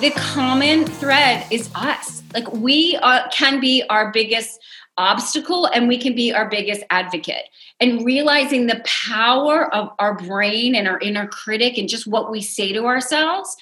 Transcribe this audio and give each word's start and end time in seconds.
the 0.00 0.10
common 0.12 0.86
thread 0.86 1.46
is 1.50 1.70
us. 1.74 2.22
Like 2.32 2.50
we 2.52 2.96
are, 3.02 3.28
can 3.32 3.60
be 3.60 3.82
our 3.90 4.10
biggest 4.12 4.58
obstacle 4.96 5.66
and 5.66 5.88
we 5.88 5.98
can 5.98 6.14
be 6.14 6.32
our 6.32 6.48
biggest 6.48 6.82
advocate. 6.90 7.44
And 7.80 8.04
realizing 8.04 8.66
the 8.66 8.82
power 8.84 9.72
of 9.74 9.90
our 9.98 10.14
brain 10.14 10.74
and 10.74 10.88
our 10.88 10.98
inner 11.00 11.26
critic 11.26 11.76
and 11.76 11.88
just 11.88 12.06
what 12.06 12.30
we 12.30 12.40
say 12.40 12.72
to 12.72 12.86
ourselves 12.86 13.56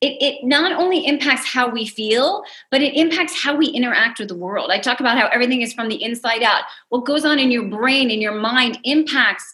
it, 0.00 0.22
it 0.22 0.44
not 0.44 0.72
only 0.72 1.04
impacts 1.04 1.46
how 1.46 1.68
we 1.68 1.84
feel, 1.84 2.44
but 2.70 2.82
it 2.82 2.94
impacts 2.94 3.42
how 3.42 3.56
we 3.56 3.66
interact 3.66 4.20
with 4.20 4.28
the 4.28 4.36
world. 4.36 4.70
I 4.70 4.78
talk 4.78 5.00
about 5.00 5.18
how 5.18 5.26
everything 5.26 5.60
is 5.60 5.72
from 5.72 5.88
the 5.88 6.00
inside 6.02 6.42
out. 6.42 6.62
What 6.88 7.04
goes 7.04 7.24
on 7.24 7.38
in 7.38 7.50
your 7.50 7.64
brain, 7.64 8.10
in 8.10 8.20
your 8.20 8.34
mind, 8.34 8.78
impacts 8.84 9.52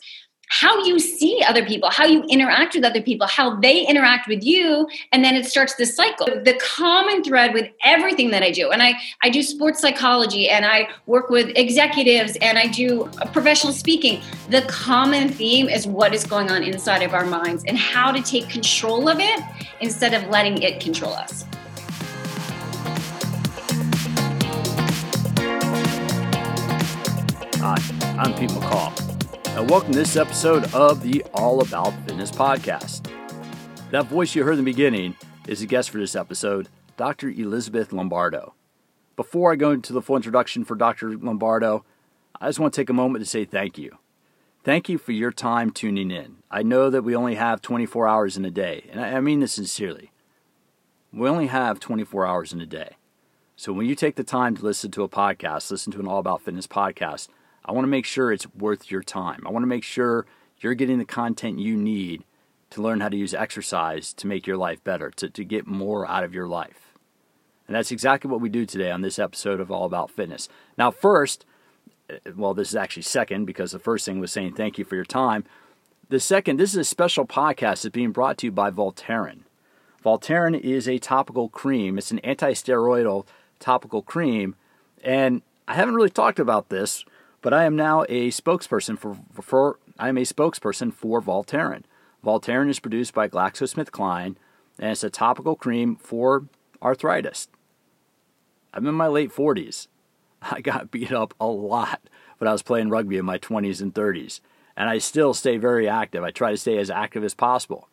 how 0.48 0.84
you 0.84 0.98
see 0.98 1.42
other 1.46 1.64
people, 1.64 1.90
how 1.90 2.04
you 2.04 2.22
interact 2.24 2.74
with 2.74 2.84
other 2.84 3.02
people, 3.02 3.26
how 3.26 3.56
they 3.60 3.86
interact 3.86 4.28
with 4.28 4.44
you, 4.44 4.88
and 5.12 5.24
then 5.24 5.34
it 5.34 5.46
starts 5.46 5.74
this 5.74 5.94
cycle. 5.96 6.26
The 6.26 6.58
common 6.60 7.22
thread 7.24 7.54
with 7.54 7.70
everything 7.84 8.30
that 8.30 8.42
I 8.42 8.50
do, 8.50 8.70
and 8.70 8.82
I, 8.82 8.94
I 9.22 9.30
do 9.30 9.42
sports 9.42 9.80
psychology 9.80 10.48
and 10.48 10.64
I 10.64 10.88
work 11.06 11.30
with 11.30 11.50
executives 11.56 12.36
and 12.40 12.58
I 12.58 12.66
do 12.66 13.10
professional 13.32 13.72
speaking, 13.72 14.22
the 14.50 14.62
common 14.62 15.28
theme 15.28 15.68
is 15.68 15.86
what 15.86 16.14
is 16.14 16.24
going 16.24 16.50
on 16.50 16.62
inside 16.62 17.02
of 17.02 17.14
our 17.14 17.26
minds 17.26 17.64
and 17.66 17.76
how 17.76 18.12
to 18.12 18.22
take 18.22 18.48
control 18.48 19.08
of 19.08 19.18
it 19.20 19.40
instead 19.80 20.14
of 20.14 20.28
letting 20.28 20.62
it 20.62 20.80
control 20.80 21.12
us. 21.14 21.44
Hi, 27.56 27.76
I'm 28.18 28.34
Pete 28.34 28.50
McCall 28.50 29.13
and 29.56 29.70
welcome 29.70 29.92
to 29.92 29.98
this 30.00 30.16
episode 30.16 30.64
of 30.74 31.00
the 31.00 31.24
All 31.32 31.60
About 31.60 31.94
Fitness 32.08 32.32
podcast. 32.32 33.08
That 33.92 34.06
voice 34.06 34.34
you 34.34 34.42
heard 34.42 34.58
in 34.58 34.64
the 34.64 34.64
beginning 34.64 35.14
is 35.46 35.62
a 35.62 35.66
guest 35.66 35.90
for 35.90 35.98
this 35.98 36.16
episode, 36.16 36.68
Dr. 36.96 37.30
Elizabeth 37.30 37.92
Lombardo. 37.92 38.54
Before 39.14 39.52
I 39.52 39.56
go 39.56 39.70
into 39.70 39.92
the 39.92 40.02
full 40.02 40.16
introduction 40.16 40.64
for 40.64 40.74
Dr. 40.74 41.16
Lombardo, 41.16 41.84
I 42.40 42.48
just 42.48 42.58
want 42.58 42.74
to 42.74 42.80
take 42.80 42.90
a 42.90 42.94
moment 42.94 43.24
to 43.24 43.30
say 43.30 43.44
thank 43.44 43.78
you. 43.78 43.98
Thank 44.64 44.88
you 44.88 44.98
for 44.98 45.12
your 45.12 45.30
time 45.30 45.70
tuning 45.70 46.10
in. 46.10 46.38
I 46.50 46.64
know 46.64 46.90
that 46.90 47.02
we 47.02 47.14
only 47.14 47.36
have 47.36 47.62
24 47.62 48.08
hours 48.08 48.36
in 48.36 48.44
a 48.44 48.50
day, 48.50 48.88
and 48.90 49.00
I 49.00 49.20
mean 49.20 49.38
this 49.38 49.52
sincerely. 49.52 50.10
We 51.12 51.28
only 51.28 51.46
have 51.46 51.78
24 51.78 52.26
hours 52.26 52.52
in 52.52 52.60
a 52.60 52.66
day. 52.66 52.96
So 53.54 53.72
when 53.72 53.86
you 53.86 53.94
take 53.94 54.16
the 54.16 54.24
time 54.24 54.56
to 54.56 54.64
listen 54.64 54.90
to 54.90 55.04
a 55.04 55.08
podcast, 55.08 55.70
listen 55.70 55.92
to 55.92 56.00
an 56.00 56.08
All 56.08 56.18
About 56.18 56.42
Fitness 56.42 56.66
podcast, 56.66 57.28
I 57.64 57.72
want 57.72 57.84
to 57.84 57.90
make 57.90 58.06
sure 58.06 58.32
it's 58.32 58.46
worth 58.54 58.90
your 58.90 59.02
time. 59.02 59.42
I 59.46 59.50
want 59.50 59.62
to 59.62 59.68
make 59.68 59.84
sure 59.84 60.26
you're 60.58 60.74
getting 60.74 60.98
the 60.98 61.04
content 61.04 61.58
you 61.58 61.76
need 61.76 62.24
to 62.70 62.82
learn 62.82 63.00
how 63.00 63.08
to 63.08 63.16
use 63.16 63.34
exercise 63.34 64.12
to 64.14 64.26
make 64.26 64.46
your 64.46 64.56
life 64.56 64.82
better, 64.82 65.10
to, 65.10 65.30
to 65.30 65.44
get 65.44 65.66
more 65.66 66.06
out 66.06 66.24
of 66.24 66.34
your 66.34 66.48
life. 66.48 66.94
And 67.66 67.74
that's 67.74 67.92
exactly 67.92 68.30
what 68.30 68.40
we 68.40 68.48
do 68.48 68.66
today 68.66 68.90
on 68.90 69.02
this 69.02 69.18
episode 69.18 69.60
of 69.60 69.70
All 69.70 69.84
About 69.84 70.10
Fitness. 70.10 70.48
Now, 70.76 70.90
first, 70.90 71.46
eh, 72.10 72.18
well, 72.36 72.52
this 72.52 72.68
is 72.68 72.76
actually 72.76 73.04
second 73.04 73.46
because 73.46 73.72
the 73.72 73.78
first 73.78 74.04
thing 74.04 74.20
was 74.20 74.32
saying 74.32 74.54
thank 74.54 74.78
you 74.78 74.84
for 74.84 74.96
your 74.96 75.04
time. 75.04 75.44
The 76.10 76.20
second, 76.20 76.58
this 76.58 76.72
is 76.72 76.76
a 76.76 76.84
special 76.84 77.26
podcast 77.26 77.82
that's 77.82 77.88
being 77.88 78.12
brought 78.12 78.38
to 78.38 78.46
you 78.46 78.52
by 78.52 78.70
Voltaren. 78.70 79.40
Voltaren 80.04 80.58
is 80.58 80.86
a 80.86 80.98
topical 80.98 81.48
cream, 81.48 81.96
it's 81.96 82.10
an 82.10 82.18
anti 82.18 82.52
steroidal 82.52 83.24
topical 83.58 84.02
cream. 84.02 84.54
And 85.02 85.40
I 85.66 85.74
haven't 85.74 85.94
really 85.94 86.10
talked 86.10 86.38
about 86.38 86.68
this 86.68 87.04
but 87.44 87.52
I 87.52 87.64
am 87.64 87.76
now 87.76 88.04
a 88.08 88.30
spokesperson 88.30 88.98
for, 88.98 89.18
for 89.38 89.78
I 89.98 90.08
am 90.08 90.16
a 90.16 90.22
spokesperson 90.22 90.94
for 90.94 91.20
Voltaren. 91.20 91.82
Voltaren 92.24 92.70
is 92.70 92.80
produced 92.80 93.12
by 93.12 93.28
GlaxoSmithKline, 93.28 94.36
and 94.78 94.90
it's 94.90 95.04
a 95.04 95.10
topical 95.10 95.54
cream 95.54 95.94
for 95.94 96.46
arthritis. 96.80 97.48
I'm 98.72 98.86
in 98.86 98.94
my 98.94 99.08
late 99.08 99.30
40s. 99.30 99.88
I 100.40 100.62
got 100.62 100.90
beat 100.90 101.12
up 101.12 101.34
a 101.38 101.46
lot 101.46 102.00
when 102.38 102.48
I 102.48 102.52
was 102.52 102.62
playing 102.62 102.88
rugby 102.88 103.18
in 103.18 103.26
my 103.26 103.36
20s 103.36 103.82
and 103.82 103.92
30s, 103.92 104.40
and 104.74 104.88
I 104.88 104.96
still 104.96 105.34
stay 105.34 105.58
very 105.58 105.86
active. 105.86 106.24
I 106.24 106.30
try 106.30 106.50
to 106.50 106.56
stay 106.56 106.78
as 106.78 106.88
active 106.88 107.22
as 107.22 107.34
possible. 107.34 107.90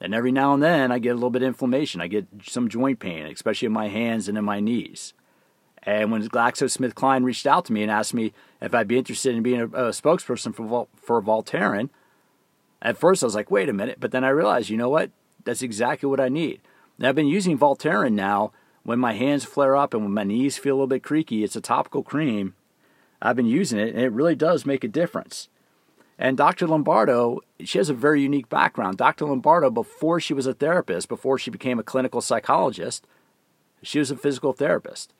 And 0.00 0.14
every 0.14 0.32
now 0.32 0.54
and 0.54 0.62
then 0.62 0.90
I 0.90 1.00
get 1.00 1.10
a 1.10 1.16
little 1.16 1.28
bit 1.28 1.42
of 1.42 1.48
inflammation. 1.48 2.00
I 2.00 2.06
get 2.06 2.28
some 2.44 2.70
joint 2.70 2.98
pain, 2.98 3.26
especially 3.26 3.66
in 3.66 3.72
my 3.72 3.88
hands 3.88 4.26
and 4.26 4.38
in 4.38 4.44
my 4.46 4.60
knees. 4.60 5.12
And 5.86 6.10
when 6.10 6.28
GlaxoSmithKline 6.28 7.24
reached 7.24 7.46
out 7.46 7.64
to 7.66 7.72
me 7.72 7.82
and 7.82 7.90
asked 7.90 8.12
me 8.12 8.32
if 8.60 8.74
I'd 8.74 8.88
be 8.88 8.98
interested 8.98 9.36
in 9.36 9.44
being 9.44 9.60
a, 9.60 9.66
a 9.66 9.90
spokesperson 9.90 10.52
for 10.52 10.88
for 10.96 11.22
Voltaren, 11.22 11.90
at 12.82 12.98
first 12.98 13.22
I 13.22 13.26
was 13.26 13.36
like, 13.36 13.50
wait 13.50 13.68
a 13.68 13.72
minute. 13.72 13.98
But 14.00 14.10
then 14.10 14.24
I 14.24 14.28
realized, 14.28 14.68
you 14.68 14.76
know 14.76 14.88
what? 14.88 15.10
That's 15.44 15.62
exactly 15.62 16.08
what 16.08 16.20
I 16.20 16.28
need. 16.28 16.60
Now, 16.98 17.10
I've 17.10 17.14
been 17.14 17.28
using 17.28 17.58
Voltaren 17.58 18.12
now 18.12 18.52
when 18.82 18.98
my 18.98 19.12
hands 19.12 19.44
flare 19.44 19.76
up 19.76 19.94
and 19.94 20.02
when 20.02 20.12
my 20.12 20.24
knees 20.24 20.58
feel 20.58 20.74
a 20.74 20.76
little 20.76 20.86
bit 20.88 21.04
creaky. 21.04 21.44
It's 21.44 21.56
a 21.56 21.60
topical 21.60 22.02
cream. 22.02 22.54
I've 23.22 23.36
been 23.36 23.46
using 23.46 23.78
it, 23.78 23.94
and 23.94 24.00
it 24.00 24.12
really 24.12 24.34
does 24.34 24.66
make 24.66 24.82
a 24.82 24.88
difference. 24.88 25.48
And 26.18 26.36
Dr. 26.36 26.66
Lombardo, 26.66 27.40
she 27.60 27.78
has 27.78 27.90
a 27.90 27.94
very 27.94 28.22
unique 28.22 28.48
background. 28.48 28.96
Dr. 28.96 29.26
Lombardo, 29.26 29.70
before 29.70 30.18
she 30.20 30.34
was 30.34 30.46
a 30.46 30.54
therapist, 30.54 31.08
before 31.08 31.38
she 31.38 31.50
became 31.50 31.78
a 31.78 31.84
clinical 31.84 32.20
psychologist, 32.20 33.06
she 33.82 33.98
was 33.98 34.10
a 34.10 34.16
physical 34.16 34.52
therapist. 34.52 35.12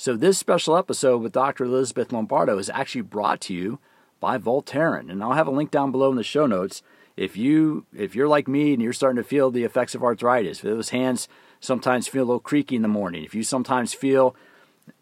So, 0.00 0.14
this 0.14 0.38
special 0.38 0.76
episode 0.76 1.22
with 1.22 1.32
Dr. 1.32 1.64
Elizabeth 1.64 2.12
Lombardo 2.12 2.56
is 2.58 2.70
actually 2.70 3.00
brought 3.00 3.40
to 3.40 3.52
you 3.52 3.80
by 4.20 4.38
Voltaren. 4.38 5.10
And 5.10 5.24
I'll 5.24 5.32
have 5.32 5.48
a 5.48 5.50
link 5.50 5.72
down 5.72 5.90
below 5.90 6.08
in 6.08 6.16
the 6.16 6.22
show 6.22 6.46
notes. 6.46 6.84
If, 7.16 7.36
you, 7.36 7.84
if 7.92 8.14
you're 8.14 8.28
like 8.28 8.46
me 8.46 8.72
and 8.72 8.80
you're 8.80 8.92
starting 8.92 9.20
to 9.20 9.28
feel 9.28 9.50
the 9.50 9.64
effects 9.64 9.96
of 9.96 10.04
arthritis, 10.04 10.58
if 10.58 10.62
those 10.62 10.90
hands 10.90 11.26
sometimes 11.58 12.06
feel 12.06 12.22
a 12.22 12.26
little 12.26 12.38
creaky 12.38 12.76
in 12.76 12.82
the 12.82 12.86
morning, 12.86 13.24
if 13.24 13.34
you 13.34 13.42
sometimes 13.42 13.92
feel 13.92 14.36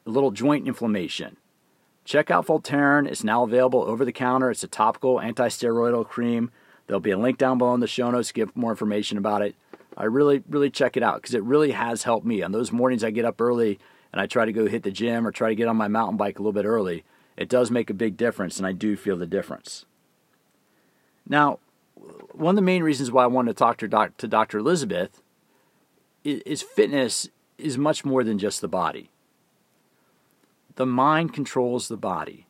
a 0.07 0.09
little 0.09 0.31
joint 0.31 0.67
inflammation, 0.67 1.37
check 2.07 2.31
out 2.31 2.47
Voltaren. 2.47 3.07
It's 3.07 3.23
now 3.23 3.43
available 3.43 3.83
over 3.83 4.03
the 4.03 4.13
counter. 4.13 4.51
It's 4.51 4.65
a 4.65 4.67
topical 4.67 5.21
anti 5.21 5.49
steroidal 5.49 6.09
cream. 6.09 6.51
There'll 6.87 7.01
be 7.01 7.11
a 7.11 7.19
link 7.19 7.37
down 7.37 7.59
below 7.59 7.75
in 7.75 7.81
the 7.81 7.87
show 7.87 8.11
notes 8.11 8.29
to 8.29 8.35
get 8.35 8.57
more 8.57 8.71
information 8.71 9.19
about 9.19 9.43
it. 9.43 9.57
I 9.95 10.05
really, 10.05 10.43
really 10.49 10.71
check 10.71 10.97
it 10.97 11.03
out 11.03 11.21
because 11.21 11.35
it 11.35 11.43
really 11.43 11.73
has 11.73 12.05
helped 12.05 12.25
me. 12.25 12.43
On 12.43 12.53
those 12.53 12.73
mornings 12.73 13.05
I 13.05 13.11
get 13.11 13.27
up 13.27 13.39
early 13.43 13.79
and 14.17 14.23
I 14.23 14.27
try 14.27 14.47
to 14.47 14.53
go 14.53 14.65
hit 14.65 14.83
the 14.83 14.91
gym 14.91 15.27
or 15.27 15.31
try 15.31 15.51
to 15.51 15.55
get 15.55 15.69
on 15.69 15.77
my 15.77 15.89
mountain 15.89 16.17
bike 16.17 16.39
a 16.39 16.43
little 16.43 16.55
bit 16.55 16.65
early, 16.65 17.05
it 17.37 17.51
does 17.51 17.71
make 17.71 17.91
a 17.91 17.95
big 17.95 18.17
difference, 18.17 18.57
and 18.57 18.67
I 18.67 18.73
do 18.73 18.97
feel 18.97 19.19
the 19.19 19.27
difference. 19.27 19.85
Now, 21.29 21.59
one 22.33 22.55
of 22.55 22.57
the 22.57 22.63
main 22.63 22.83
reasons 22.83 23.13
why 23.13 23.25
I 23.25 23.27
wanted 23.27 23.51
to 23.51 23.59
talk 23.59 23.77
to, 23.77 24.13
to 24.17 24.27
Dr. 24.27 24.57
Elizabeth 24.57 25.21
is, 26.25 26.41
is 26.47 26.63
fitness 26.63 27.29
is 27.59 27.77
much 27.77 28.07
more 28.07 28.25
than 28.25 28.39
just 28.39 28.63
the 28.63 28.69
body. 28.69 29.11
The 30.77 30.87
mind 30.87 31.35
controls 31.35 31.89
the 31.89 31.99
body. 31.99 32.47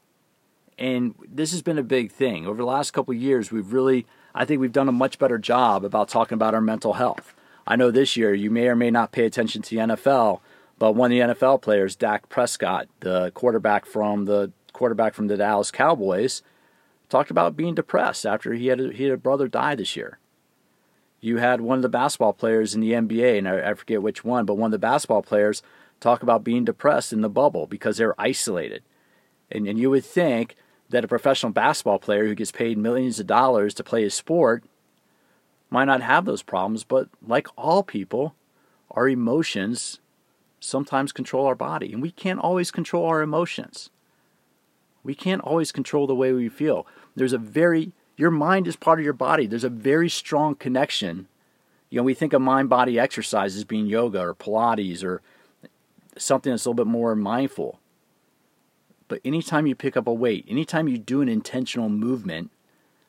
And 0.78 1.16
this 1.26 1.50
has 1.50 1.62
been 1.62 1.78
a 1.78 1.82
big 1.82 2.12
thing. 2.12 2.46
Over 2.46 2.58
the 2.58 2.64
last 2.64 2.92
couple 2.92 3.12
years, 3.12 3.50
we've 3.50 3.72
really, 3.72 4.06
I 4.36 4.44
think 4.44 4.60
we've 4.60 4.70
done 4.70 4.88
a 4.88 4.92
much 4.92 5.18
better 5.18 5.36
job 5.36 5.84
about 5.84 6.08
talking 6.08 6.36
about 6.36 6.54
our 6.54 6.60
mental 6.60 6.92
health. 6.92 7.34
I 7.66 7.74
know 7.74 7.90
this 7.90 8.16
year 8.16 8.32
you 8.32 8.52
may 8.52 8.68
or 8.68 8.76
may 8.76 8.92
not 8.92 9.10
pay 9.10 9.24
attention 9.24 9.62
to 9.62 9.70
the 9.70 9.82
NFL, 9.82 10.38
but 10.78 10.92
one 10.92 11.12
of 11.12 11.28
the 11.28 11.34
NFL 11.34 11.62
players, 11.62 11.96
Dak 11.96 12.28
Prescott, 12.28 12.88
the 13.00 13.30
quarterback 13.32 13.86
from 13.86 14.26
the 14.26 14.52
quarterback 14.72 15.14
from 15.14 15.26
the 15.26 15.36
Dallas 15.36 15.70
Cowboys, 15.70 16.42
talked 17.08 17.30
about 17.30 17.56
being 17.56 17.74
depressed 17.74 18.26
after 18.26 18.52
he 18.52 18.66
had 18.66 18.80
a, 18.80 18.92
he 18.92 19.04
had 19.04 19.12
a 19.12 19.18
brother 19.18 19.48
die 19.48 19.74
this 19.74 19.96
year. 19.96 20.18
You 21.20 21.38
had 21.38 21.60
one 21.60 21.78
of 21.78 21.82
the 21.82 21.88
basketball 21.88 22.34
players 22.34 22.74
in 22.74 22.80
the 22.80 22.92
NBA, 22.92 23.38
and 23.38 23.48
I, 23.48 23.70
I 23.70 23.74
forget 23.74 24.02
which 24.02 24.24
one, 24.24 24.44
but 24.44 24.56
one 24.56 24.68
of 24.68 24.72
the 24.72 24.78
basketball 24.78 25.22
players 25.22 25.62
talk 25.98 26.22
about 26.22 26.44
being 26.44 26.64
depressed 26.64 27.12
in 27.12 27.22
the 27.22 27.30
bubble 27.30 27.66
because 27.66 27.96
they're 27.96 28.20
isolated. 28.20 28.82
And, 29.50 29.66
and 29.66 29.78
you 29.78 29.90
would 29.90 30.04
think 30.04 30.56
that 30.90 31.04
a 31.04 31.08
professional 31.08 31.52
basketball 31.52 31.98
player 31.98 32.26
who 32.26 32.34
gets 32.34 32.52
paid 32.52 32.76
millions 32.76 33.18
of 33.18 33.26
dollars 33.26 33.72
to 33.74 33.84
play 33.84 34.02
his 34.02 34.14
sport 34.14 34.62
might 35.70 35.86
not 35.86 36.02
have 36.02 36.26
those 36.26 36.42
problems, 36.42 36.84
but 36.84 37.08
like 37.26 37.48
all 37.56 37.82
people, 37.82 38.34
our 38.90 39.08
emotions 39.08 40.00
sometimes 40.60 41.12
control 41.12 41.46
our 41.46 41.54
body, 41.54 41.92
and 41.92 42.02
we 42.02 42.10
can't 42.10 42.40
always 42.40 42.70
control 42.70 43.06
our 43.06 43.22
emotions. 43.22 43.90
We 45.02 45.14
can't 45.14 45.42
always 45.42 45.72
control 45.72 46.06
the 46.06 46.14
way 46.14 46.32
we 46.32 46.48
feel. 46.48 46.86
There's 47.14 47.32
a 47.32 47.38
very, 47.38 47.92
your 48.16 48.30
mind 48.30 48.66
is 48.66 48.76
part 48.76 48.98
of 48.98 49.04
your 49.04 49.12
body. 49.12 49.46
There's 49.46 49.64
a 49.64 49.68
very 49.68 50.08
strong 50.08 50.54
connection. 50.54 51.28
You 51.90 51.98
know, 51.98 52.02
we 52.02 52.14
think 52.14 52.32
of 52.32 52.42
mind 52.42 52.68
body 52.68 52.98
exercises 52.98 53.64
being 53.64 53.86
yoga 53.86 54.20
or 54.20 54.34
Pilates 54.34 55.04
or 55.04 55.22
something 56.18 56.50
that's 56.50 56.64
a 56.64 56.70
little 56.70 56.84
bit 56.84 56.90
more 56.90 57.14
mindful. 57.14 57.78
But 59.08 59.20
anytime 59.24 59.66
you 59.66 59.76
pick 59.76 59.96
up 59.96 60.08
a 60.08 60.12
weight, 60.12 60.44
anytime 60.48 60.88
you 60.88 60.98
do 60.98 61.20
an 61.20 61.28
intentional 61.28 61.88
movement, 61.88 62.50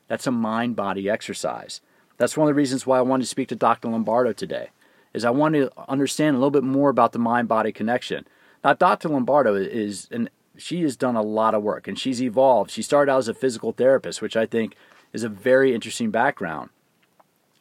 that's 0.06 0.26
a 0.26 0.30
mind 0.30 0.76
body 0.76 1.10
exercise. 1.10 1.80
That's 2.16 2.36
one 2.36 2.48
of 2.48 2.54
the 2.54 2.58
reasons 2.58 2.86
why 2.86 2.98
I 2.98 3.02
wanted 3.02 3.24
to 3.24 3.28
speak 3.28 3.48
to 3.48 3.56
Dr. 3.56 3.88
Lombardo 3.88 4.32
today 4.32 4.70
is 5.18 5.24
I 5.24 5.30
want 5.30 5.54
to 5.54 5.70
understand 5.88 6.34
a 6.34 6.38
little 6.38 6.50
bit 6.50 6.64
more 6.64 6.88
about 6.88 7.12
the 7.12 7.18
mind 7.18 7.48
body 7.48 7.72
connection. 7.72 8.26
Now, 8.64 8.72
Dr. 8.72 9.10
Lombardo 9.10 9.54
is, 9.54 10.08
and 10.10 10.30
she 10.56 10.82
has 10.82 10.96
done 10.96 11.16
a 11.16 11.22
lot 11.22 11.54
of 11.54 11.62
work 11.62 11.86
and 11.86 11.98
she's 11.98 12.22
evolved. 12.22 12.70
She 12.70 12.82
started 12.82 13.12
out 13.12 13.18
as 13.18 13.28
a 13.28 13.34
physical 13.34 13.72
therapist, 13.72 14.22
which 14.22 14.36
I 14.36 14.46
think 14.46 14.74
is 15.12 15.24
a 15.24 15.28
very 15.28 15.74
interesting 15.74 16.10
background. 16.10 16.70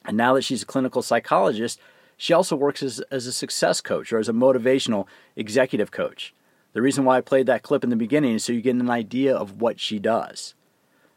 And 0.06 0.16
now 0.16 0.34
that 0.34 0.44
she's 0.44 0.64
a 0.64 0.66
clinical 0.66 1.02
psychologist, 1.02 1.80
She 2.18 2.34
also 2.34 2.56
works 2.56 2.82
as, 2.82 3.00
as 3.12 3.28
a 3.28 3.32
success 3.32 3.80
coach 3.80 4.12
or 4.12 4.18
as 4.18 4.28
a 4.28 4.34
motivational 4.34 5.06
executive 5.36 5.92
coach. 5.92 6.34
The 6.74 6.82
reason 6.82 7.06
why 7.06 7.18
I 7.18 7.22
played 7.22 7.46
that 7.46 7.64
clip 7.64 7.84
in 7.84 7.92
the 7.92 7.96
beginning 7.96 8.34
is 8.36 8.44
so 8.44 8.54
you 8.54 8.62
get 8.62 8.76
an 8.76 8.90
idea 8.90 9.36
of 9.36 9.62
what 9.62 9.80
she 9.80 10.00
does. 10.00 10.56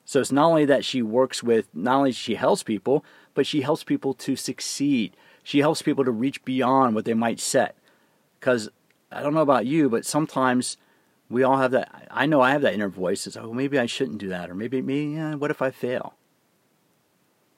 So 0.04 0.20
it's 0.20 0.32
not 0.32 0.46
only 0.46 0.66
that 0.66 0.84
she 0.84 1.02
works 1.02 1.42
with, 1.42 1.68
not 1.74 1.96
only 1.96 2.12
she 2.12 2.34
helps 2.34 2.62
people, 2.62 3.04
but 3.34 3.46
she 3.46 3.62
helps 3.62 3.82
people 3.82 4.12
to 4.14 4.36
succeed. 4.36 5.16
She 5.42 5.58
helps 5.60 5.82
people 5.82 6.04
to 6.04 6.10
reach 6.10 6.44
beyond 6.44 6.94
what 6.94 7.04
they 7.04 7.14
might 7.14 7.40
set. 7.40 7.74
Because 8.38 8.70
I 9.10 9.22
don't 9.22 9.34
know 9.34 9.40
about 9.40 9.66
you, 9.66 9.88
but 9.88 10.06
sometimes 10.06 10.76
we 11.28 11.42
all 11.42 11.58
have 11.58 11.70
that. 11.72 12.08
I 12.10 12.26
know 12.26 12.40
I 12.40 12.52
have 12.52 12.62
that 12.62 12.74
inner 12.74 12.88
voice 12.88 13.24
that 13.24 13.32
says, 13.32 13.42
oh, 13.42 13.52
maybe 13.52 13.78
I 13.78 13.86
shouldn't 13.86 14.18
do 14.18 14.28
that. 14.28 14.50
Or 14.50 14.54
maybe, 14.54 14.80
maybe 14.82 15.12
yeah, 15.12 15.34
what 15.34 15.50
if 15.50 15.62
I 15.62 15.70
fail? 15.70 16.14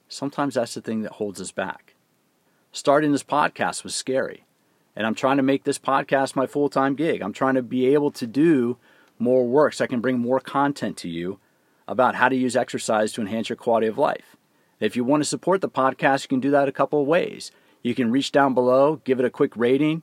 Sometimes 0.08 0.54
that's 0.54 0.74
the 0.74 0.80
thing 0.80 1.02
that 1.02 1.12
holds 1.12 1.40
us 1.40 1.52
back. 1.52 1.94
Starting 2.70 3.12
this 3.12 3.24
podcast 3.24 3.84
was 3.84 3.94
scary. 3.94 4.44
And 4.94 5.06
I'm 5.06 5.14
trying 5.14 5.38
to 5.38 5.42
make 5.42 5.64
this 5.64 5.78
podcast 5.78 6.36
my 6.36 6.46
full 6.46 6.68
time 6.68 6.94
gig. 6.94 7.22
I'm 7.22 7.32
trying 7.32 7.54
to 7.54 7.62
be 7.62 7.92
able 7.94 8.10
to 8.12 8.26
do 8.26 8.76
more 9.18 9.46
work 9.46 9.72
so 9.72 9.84
I 9.84 9.88
can 9.88 10.00
bring 10.00 10.18
more 10.18 10.40
content 10.40 10.96
to 10.98 11.08
you 11.08 11.38
about 11.88 12.14
how 12.14 12.28
to 12.28 12.36
use 12.36 12.56
exercise 12.56 13.12
to 13.12 13.20
enhance 13.20 13.48
your 13.48 13.56
quality 13.56 13.86
of 13.86 13.98
life. 13.98 14.36
If 14.80 14.96
you 14.96 15.04
want 15.04 15.22
to 15.22 15.28
support 15.28 15.60
the 15.60 15.68
podcast, 15.68 16.24
you 16.24 16.28
can 16.28 16.40
do 16.40 16.50
that 16.50 16.68
a 16.68 16.72
couple 16.72 17.00
of 17.00 17.06
ways. 17.06 17.52
You 17.82 17.94
can 17.94 18.10
reach 18.10 18.32
down 18.32 18.54
below, 18.54 19.00
give 19.04 19.18
it 19.18 19.26
a 19.26 19.30
quick 19.30 19.56
rating, 19.56 20.02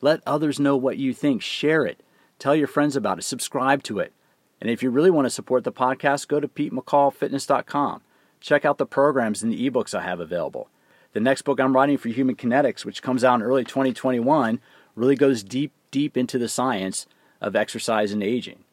let 0.00 0.20
others 0.26 0.60
know 0.60 0.76
what 0.76 0.98
you 0.98 1.12
think, 1.12 1.42
share 1.42 1.84
it, 1.84 2.02
tell 2.38 2.54
your 2.54 2.68
friends 2.68 2.96
about 2.96 3.18
it, 3.18 3.22
subscribe 3.22 3.82
to 3.84 3.98
it. 3.98 4.12
And 4.60 4.70
if 4.70 4.82
you 4.82 4.90
really 4.90 5.10
want 5.10 5.26
to 5.26 5.30
support 5.30 5.64
the 5.64 5.72
podcast, 5.72 6.28
go 6.28 6.40
to 6.40 6.48
PeteMcCallFitness.com. 6.48 8.02
Check 8.40 8.64
out 8.64 8.78
the 8.78 8.86
programs 8.86 9.42
and 9.42 9.52
the 9.52 9.70
ebooks 9.70 9.94
I 9.94 10.02
have 10.02 10.20
available. 10.20 10.68
The 11.12 11.20
next 11.20 11.42
book 11.42 11.58
I'm 11.58 11.74
writing 11.74 11.96
for 11.96 12.08
Human 12.08 12.36
Kinetics, 12.36 12.84
which 12.84 13.02
comes 13.02 13.24
out 13.24 13.36
in 13.36 13.42
early 13.42 13.64
2021, 13.64 14.60
really 14.94 15.16
goes 15.16 15.42
deep, 15.42 15.72
deep 15.90 16.16
into 16.16 16.38
the 16.38 16.48
science 16.48 17.06
of 17.40 17.56
exercise 17.56 18.12
and 18.12 18.22
aging. 18.22 18.64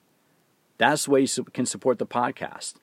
That's 0.77 1.06
the 1.06 1.12
way 1.12 1.21
you 1.21 1.44
can 1.53 1.65
support 1.65 2.00
the 2.00 2.06
podcast. 2.06 2.75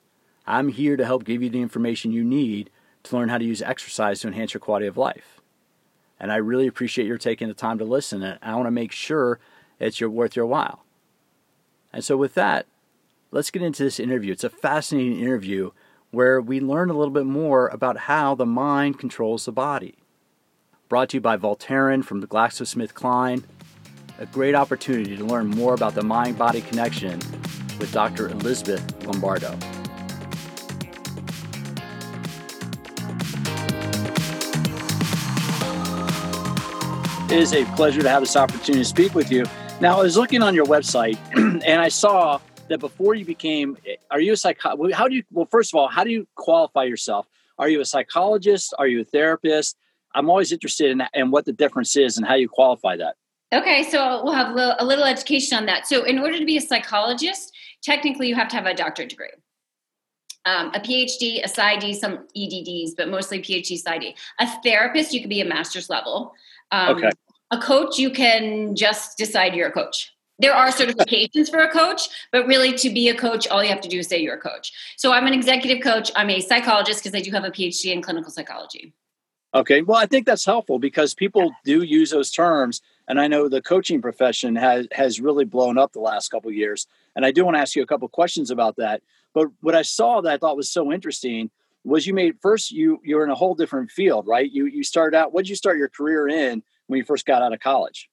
I'm 0.45 0.69
here 0.69 0.97
to 0.97 1.05
help 1.05 1.23
give 1.23 1.43
you 1.43 1.49
the 1.49 1.61
information 1.61 2.11
you 2.11 2.23
need 2.23 2.69
to 3.03 3.15
learn 3.15 3.29
how 3.29 3.37
to 3.37 3.45
use 3.45 3.61
exercise 3.61 4.21
to 4.21 4.27
enhance 4.27 4.53
your 4.53 4.61
quality 4.61 4.87
of 4.87 4.97
life. 4.97 5.41
And 6.23 6.31
I 6.31 6.37
really 6.37 6.67
appreciate 6.67 7.05
your 7.05 7.17
taking 7.17 7.49
the 7.49 7.53
time 7.53 7.77
to 7.79 7.83
listen, 7.83 8.23
and 8.23 8.39
I 8.41 8.55
want 8.55 8.67
to 8.67 8.71
make 8.71 8.93
sure 8.93 9.41
it's 9.77 9.99
your, 9.99 10.09
worth 10.09 10.37
your 10.37 10.45
while. 10.45 10.85
And 11.91 12.01
so, 12.01 12.15
with 12.15 12.33
that, 12.35 12.65
let's 13.31 13.51
get 13.51 13.61
into 13.61 13.83
this 13.83 13.99
interview. 13.99 14.31
It's 14.31 14.45
a 14.45 14.49
fascinating 14.49 15.19
interview 15.19 15.71
where 16.11 16.39
we 16.39 16.61
learn 16.61 16.89
a 16.89 16.93
little 16.93 17.13
bit 17.13 17.25
more 17.25 17.67
about 17.67 17.97
how 17.97 18.35
the 18.35 18.45
mind 18.45 18.99
controls 18.99 19.43
the 19.43 19.51
body. 19.51 19.95
Brought 20.87 21.09
to 21.09 21.17
you 21.17 21.21
by 21.21 21.35
Voltaren 21.35 22.05
from 22.05 22.21
the 22.21 22.27
GlaxoSmithKline. 22.27 23.43
A 24.17 24.25
great 24.27 24.55
opportunity 24.55 25.17
to 25.17 25.25
learn 25.25 25.47
more 25.47 25.73
about 25.73 25.93
the 25.93 26.03
mind 26.03 26.37
body 26.37 26.61
connection 26.61 27.19
with 27.79 27.91
Dr. 27.91 28.29
Elizabeth 28.29 29.05
Lombardo. 29.05 29.59
Is 37.33 37.53
a 37.53 37.65
pleasure 37.75 38.01
to 38.03 38.09
have 38.09 38.21
this 38.21 38.35
opportunity 38.35 38.83
to 38.83 38.85
speak 38.85 39.15
with 39.15 39.31
you. 39.31 39.43
Now, 39.81 39.99
I 39.99 40.03
was 40.03 40.15
looking 40.15 40.43
on 40.43 40.53
your 40.53 40.65
website 40.65 41.17
and 41.35 41.81
I 41.81 41.89
saw 41.89 42.39
that 42.69 42.79
before 42.79 43.15
you 43.15 43.25
became, 43.25 43.75
are 44.11 44.19
you 44.19 44.33
a 44.33 44.37
psychologist? 44.37 44.95
How 44.95 45.07
do 45.07 45.15
you? 45.15 45.23
Well, 45.31 45.47
first 45.49 45.73
of 45.73 45.79
all, 45.79 45.87
how 45.87 46.03
do 46.03 46.11
you 46.11 46.27
qualify 46.35 46.83
yourself? 46.83 47.27
Are 47.57 47.69
you 47.69 47.81
a 47.81 47.85
psychologist? 47.85 48.73
Are 48.77 48.87
you 48.87 49.01
a 49.01 49.03
therapist? 49.03 49.77
I'm 50.13 50.29
always 50.29 50.51
interested 50.51 50.91
in, 50.91 51.01
in 51.15 51.31
what 51.31 51.45
the 51.45 51.53
difference 51.53 51.95
is 51.95 52.17
and 52.17 52.27
how 52.27 52.35
you 52.35 52.47
qualify 52.47 52.97
that. 52.97 53.15
Okay, 53.51 53.83
so 53.83 54.23
we'll 54.23 54.33
have 54.33 54.51
a 54.51 54.53
little, 54.53 54.75
a 54.77 54.85
little 54.85 55.05
education 55.05 55.57
on 55.57 55.65
that. 55.65 55.87
So, 55.87 56.03
in 56.03 56.19
order 56.19 56.37
to 56.37 56.45
be 56.45 56.57
a 56.57 56.61
psychologist, 56.61 57.51
technically 57.81 58.27
you 58.27 58.35
have 58.35 58.47
to 58.49 58.55
have 58.55 58.67
a 58.67 58.75
doctorate 58.75 59.09
degree. 59.09 59.31
Um, 60.45 60.67
a 60.75 60.79
PhD, 60.79 61.43
a 61.43 61.47
PsyD, 61.47 61.95
some 61.95 62.27
EDDs, 62.37 62.95
but 62.95 63.09
mostly 63.09 63.39
PhD, 63.39 63.81
PsyD. 63.83 64.13
A 64.39 64.61
therapist, 64.61 65.13
you 65.13 65.21
could 65.21 65.29
be 65.29 65.41
a 65.41 65.45
master's 65.45 65.89
level. 65.89 66.33
Um, 66.71 66.97
okay. 66.97 67.11
A 67.53 67.57
coach, 67.57 67.99
you 67.99 68.09
can 68.09 68.75
just 68.75 69.17
decide 69.17 69.55
you're 69.55 69.67
a 69.67 69.71
coach 69.71 70.13
there 70.39 70.53
are 70.53 70.69
certifications 70.69 71.49
for 71.49 71.59
a 71.59 71.69
coach, 71.69 72.09
but 72.31 72.47
really 72.47 72.73
to 72.73 72.89
be 72.89 73.07
a 73.07 73.15
coach, 73.15 73.47
all 73.47 73.63
you 73.63 73.69
have 73.69 73.81
to 73.81 73.89
do 73.89 73.99
is 73.99 74.07
say 74.07 74.19
you're 74.19 74.35
a 74.35 74.39
coach. 74.39 74.73
So 74.97 75.13
I'm 75.13 75.27
an 75.27 75.33
executive 75.33 75.83
coach. 75.83 76.11
I'm 76.15 76.29
a 76.29 76.41
psychologist 76.41 77.03
because 77.03 77.15
I 77.15 77.21
do 77.21 77.31
have 77.31 77.43
a 77.43 77.51
PhD 77.51 77.93
in 77.93 78.01
clinical 78.01 78.31
psychology. 78.31 78.93
Okay. 79.53 79.83
Well, 79.83 79.97
I 79.97 80.07
think 80.07 80.25
that's 80.25 80.45
helpful 80.45 80.79
because 80.79 81.13
people 81.13 81.53
do 81.63 81.83
use 81.83 82.09
those 82.09 82.31
terms. 82.31 82.81
And 83.07 83.21
I 83.21 83.27
know 83.27 83.47
the 83.47 83.61
coaching 83.61 84.01
profession 84.01 84.55
has, 84.55 84.87
has 84.91 85.21
really 85.21 85.45
blown 85.45 85.77
up 85.77 85.93
the 85.93 85.99
last 85.99 86.29
couple 86.29 86.51
years. 86.51 86.87
And 87.15 87.25
I 87.25 87.31
do 87.31 87.45
want 87.45 87.55
to 87.55 87.61
ask 87.61 87.75
you 87.75 87.83
a 87.83 87.87
couple 87.87 88.07
questions 88.07 88.49
about 88.49 88.77
that. 88.77 89.03
But 89.33 89.49
what 89.61 89.75
I 89.75 89.83
saw 89.83 90.21
that 90.21 90.33
I 90.33 90.37
thought 90.37 90.57
was 90.57 90.71
so 90.71 90.91
interesting 90.91 91.51
was 91.83 92.07
you 92.07 92.13
made 92.13 92.35
first 92.41 92.71
you 92.71 93.01
you're 93.03 93.25
in 93.25 93.29
a 93.29 93.35
whole 93.35 93.55
different 93.55 93.91
field, 93.91 94.25
right? 94.25 94.49
You 94.49 94.65
you 94.65 94.83
started 94.83 95.17
out, 95.17 95.33
what 95.33 95.43
did 95.43 95.49
you 95.49 95.55
start 95.55 95.77
your 95.77 95.89
career 95.89 96.29
in 96.29 96.63
when 96.87 96.97
you 96.97 97.03
first 97.03 97.25
got 97.25 97.41
out 97.41 97.53
of 97.53 97.59
college? 97.59 98.09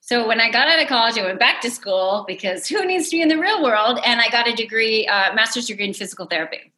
So 0.00 0.26
when 0.26 0.40
I 0.40 0.50
got 0.50 0.68
out 0.68 0.80
of 0.80 0.88
college, 0.88 1.18
I 1.18 1.22
went 1.24 1.38
back 1.38 1.60
to 1.60 1.70
school 1.70 2.24
because 2.26 2.66
who 2.66 2.84
needs 2.86 3.10
to 3.10 3.16
be 3.16 3.22
in 3.22 3.28
the 3.28 3.38
real 3.38 3.62
world? 3.62 4.00
And 4.06 4.20
I 4.20 4.30
got 4.30 4.48
a 4.48 4.54
degree, 4.54 5.06
uh, 5.06 5.34
master's 5.34 5.66
degree 5.66 5.84
in 5.84 5.92
physical 5.92 6.24
therapy. 6.24 6.72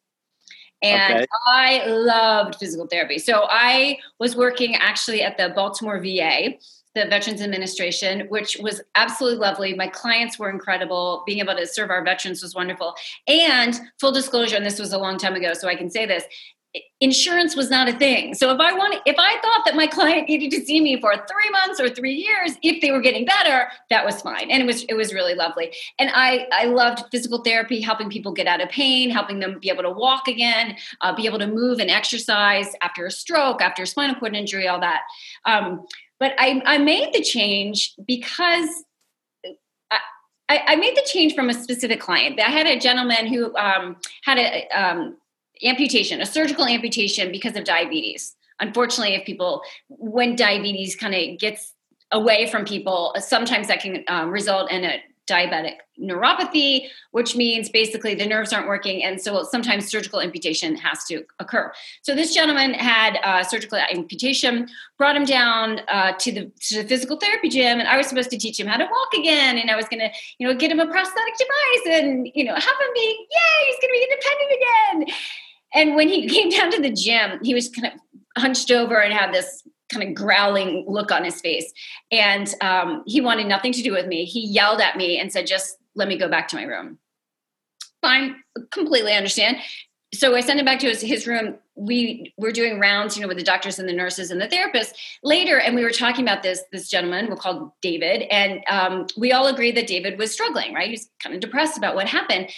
And 0.83 1.15
okay. 1.15 1.27
I 1.47 1.85
loved 1.87 2.57
physical 2.57 2.87
therapy. 2.87 3.19
So 3.19 3.47
I 3.49 3.99
was 4.19 4.35
working 4.35 4.75
actually 4.75 5.23
at 5.23 5.37
the 5.37 5.51
Baltimore 5.51 6.01
VA, 6.01 6.55
the 6.95 7.07
Veterans 7.07 7.41
Administration, 7.41 8.27
which 8.31 8.57
was 8.61 8.81
absolutely 8.97 9.39
lovely. 9.39 9.75
My 9.75 9.87
clients 9.87 10.39
were 10.39 10.51
incredible. 10.51 11.23
Being 11.27 11.39
able 11.39 11.55
to 11.55 11.67
serve 11.67 11.91
our 11.91 12.03
veterans 12.03 12.43
was 12.43 12.55
wonderful. 12.55 12.95
And 13.29 13.79
full 14.01 14.11
disclosure, 14.11 14.57
and 14.57 14.67
this 14.67 14.81
was 14.81 14.93
a 14.93 14.99
long 14.99 15.19
time 15.19 15.35
ago, 15.35 15.53
so 15.53 15.69
I 15.69 15.77
can 15.77 15.91
say 15.91 16.05
this 16.05 16.25
insurance 17.01 17.57
was 17.57 17.71
not 17.71 17.89
a 17.89 17.93
thing. 17.93 18.35
So 18.35 18.53
if 18.55 18.61
I 18.61 18.73
wanted, 18.73 19.01
if 19.05 19.17
I 19.19 19.41
thought 19.41 19.63
that 19.65 19.75
my 19.75 19.87
client 19.87 20.29
needed 20.29 20.51
to 20.53 20.65
see 20.65 20.81
me 20.81 21.01
for 21.01 21.15
three 21.15 21.51
months 21.51 21.81
or 21.81 21.89
three 21.89 22.15
years, 22.15 22.57
if 22.63 22.81
they 22.81 22.93
were 22.93 23.01
getting 23.01 23.25
better, 23.25 23.69
that 23.89 24.05
was 24.05 24.21
fine. 24.21 24.51
And 24.51 24.63
it 24.63 24.67
was, 24.67 24.85
it 24.85 24.95
was 24.95 25.13
really 25.13 25.35
lovely. 25.35 25.73
And 25.99 26.11
I, 26.15 26.47
I 26.53 26.67
loved 26.67 27.05
physical 27.11 27.43
therapy, 27.43 27.81
helping 27.81 28.09
people 28.09 28.33
get 28.33 28.47
out 28.47 28.61
of 28.61 28.69
pain, 28.69 29.11
helping 29.11 29.41
them 29.41 29.59
be 29.61 29.71
able 29.71 29.83
to 29.83 29.91
walk 29.91 30.29
again, 30.29 30.77
uh, 31.01 31.15
be 31.15 31.27
able 31.27 31.39
to 31.39 31.47
move 31.47 31.81
and 31.81 31.91
exercise 31.91 32.69
after 32.83 33.07
a 33.07 33.11
stroke, 33.11 33.63
after 33.63 33.83
a 33.83 33.87
spinal 33.87 34.15
cord 34.15 34.37
injury, 34.37 34.69
all 34.69 34.81
that. 34.81 35.01
Um, 35.47 35.87
but 36.21 36.35
I, 36.39 36.63
I 36.67 36.79
made 36.79 37.13
the 37.15 37.23
change 37.23 37.95
because 38.07 38.69
I, 40.51 40.63
I, 40.67 40.77
made 40.77 40.97
the 40.97 41.07
change 41.07 41.37
from 41.37 41.49
a 41.49 41.55
specific 41.55 42.01
client. 42.01 42.41
I 42.41 42.51
had 42.51 42.67
a 42.67 42.77
gentleman 42.77 43.29
who 43.29 43.57
um, 43.57 43.97
had 44.25 44.37
a 44.37 44.67
um, 44.69 45.17
amputation, 45.65 46.21
a 46.21 46.27
surgical 46.27 46.67
amputation 46.67 47.31
because 47.31 47.57
of 47.57 47.65
diabetes. 47.65 48.37
Unfortunately, 48.61 49.15
if 49.15 49.25
people, 49.25 49.63
when 49.89 50.37
diabetes 50.37 50.97
kind 50.97 51.15
of 51.15 51.39
gets 51.39 51.75
away 52.11 52.47
from 52.51 52.65
people, 52.65 53.15
sometimes 53.19 53.69
that 53.69 53.81
can 53.81 54.05
um, 54.09 54.31
result 54.31 54.71
in 54.71 54.85
a 54.85 55.01
diabetic 55.27 55.77
neuropathy, 56.01 56.89
which 57.13 57.37
means 57.37 57.69
basically 57.69 58.15
the 58.15 58.27
nerves 58.27 58.53
aren't 58.53 58.67
working. 58.67 59.05
And 59.05 59.21
so 59.21 59.45
sometimes 59.45 59.87
surgical 59.87 60.21
amputation 60.21 60.75
has 60.77 61.05
to 61.05 61.25
occur. 61.39 61.73
So 62.03 62.17
this 62.17 62.35
gentleman 62.35 62.75
had 62.75 63.19
uh, 63.23 63.45
surgical 63.45 63.79
amputation, 63.79 64.69
brought 64.99 65.15
him 65.15 65.25
down 65.25 65.81
uh, 65.89 66.13
to, 66.19 66.33
the, 66.33 66.51
to 66.63 66.83
the 66.83 66.89
physical 66.89 67.17
therapy 67.17 67.49
gym, 67.49 67.79
and 67.79 67.87
I 67.87 67.97
was 67.97 68.09
supposed 68.09 68.31
to 68.31 68.39
teach 68.39 68.59
him 68.59 68.67
how 68.67 68.77
to 68.77 68.85
walk 68.85 69.15
again. 69.17 69.57
And 69.57 69.71
I 69.71 69.77
was 69.77 69.87
going 69.87 70.01
to, 70.01 70.11
you 70.39 70.49
know, 70.49 70.55
get 70.55 70.73
him 70.73 70.81
a 70.81 70.87
prosthetic 70.87 71.35
device 71.39 72.01
and, 72.01 72.29
you 72.35 72.45
know, 72.45 72.55
have 72.55 72.63
him 72.63 72.93
be, 72.95 73.27
yay, 73.31 73.67
he's 73.67 73.77
going 73.81 73.89
to 73.89 73.93
be 73.93 74.09
independent 74.11 74.51
again. 74.59 75.17
And 75.75 75.95
when 75.97 76.09
he 76.09 76.29
came 76.35 76.51
down 76.51 76.71
to 76.73 76.81
the 76.81 76.93
gym, 76.93 77.39
he 77.43 77.55
was 77.55 77.69
kind 77.69 77.93
of 77.93 78.01
hunched 78.41 78.71
over 78.71 79.01
and 79.01 79.13
had 79.13 79.33
this 79.33 79.63
kind 79.93 80.09
of 80.09 80.15
growling 80.15 80.85
look 80.89 81.11
on 81.11 81.25
his 81.25 81.41
face. 81.41 81.73
And 82.13 82.53
um, 82.61 83.03
he 83.07 83.21
wanted 83.21 83.47
nothing 83.47 83.73
to 83.73 83.83
do 83.83 83.93
with 83.93 84.07
me. 84.07 84.25
He 84.25 84.47
yelled 84.47 84.81
at 84.81 84.97
me 84.97 85.19
and 85.19 85.33
said, 85.33 85.47
just 85.47 85.77
let 85.95 86.09
me 86.09 86.17
go 86.17 86.29
back 86.29 86.49
to 86.49 86.57
my 86.57 86.63
room. 86.63 86.99
Fine, 88.01 88.37
completely 88.71 89.13
understand. 89.13 89.59
So 90.13 90.35
I 90.35 90.41
sent 90.41 90.59
him 90.59 90.65
back 90.65 90.81
to 90.81 90.89
his, 90.89 91.01
his 91.01 91.27
room. 91.27 91.57
We 91.77 92.35
were 92.37 92.51
doing 92.51 92.81
rounds, 92.81 93.17
you 93.17 93.23
know, 93.23 93.29
with 93.29 93.37
the 93.37 93.45
doctors 93.45 93.79
and 93.79 93.89
the 93.89 93.93
nurses 93.93 94.31
and 94.31 94.41
the 94.41 94.49
therapists 94.49 94.93
later, 95.23 95.59
and 95.59 95.77
we 95.77 95.85
were 95.85 95.91
talking 95.91 96.25
about 96.25 96.43
this 96.43 96.63
this 96.73 96.91
gentleman. 96.91 97.29
We're 97.29 97.37
called 97.37 97.71
David, 97.81 98.23
and 98.23 98.61
um, 98.69 99.07
we 99.17 99.33
all 99.33 99.47
agreed 99.47 99.77
that 99.77 99.87
David 99.87 100.19
was 100.19 100.33
struggling. 100.33 100.75
Right, 100.75 100.87
he 100.87 100.93
was 100.93 101.09
kind 101.23 101.35
of 101.35 101.41
depressed 101.41 101.79
about 101.79 101.95
what 101.95 102.09
happened. 102.09 102.51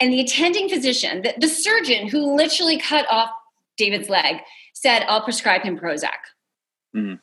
And 0.00 0.12
the 0.12 0.20
attending 0.20 0.68
physician, 0.68 1.22
the, 1.22 1.34
the 1.38 1.48
surgeon 1.48 2.08
who 2.08 2.34
literally 2.34 2.78
cut 2.78 3.06
off 3.10 3.30
David's 3.76 4.08
leg, 4.08 4.36
said, 4.72 5.04
I'll 5.08 5.22
prescribe 5.22 5.62
him 5.62 5.78
Prozac. 5.78 6.08
Mm-hmm. 6.96 7.14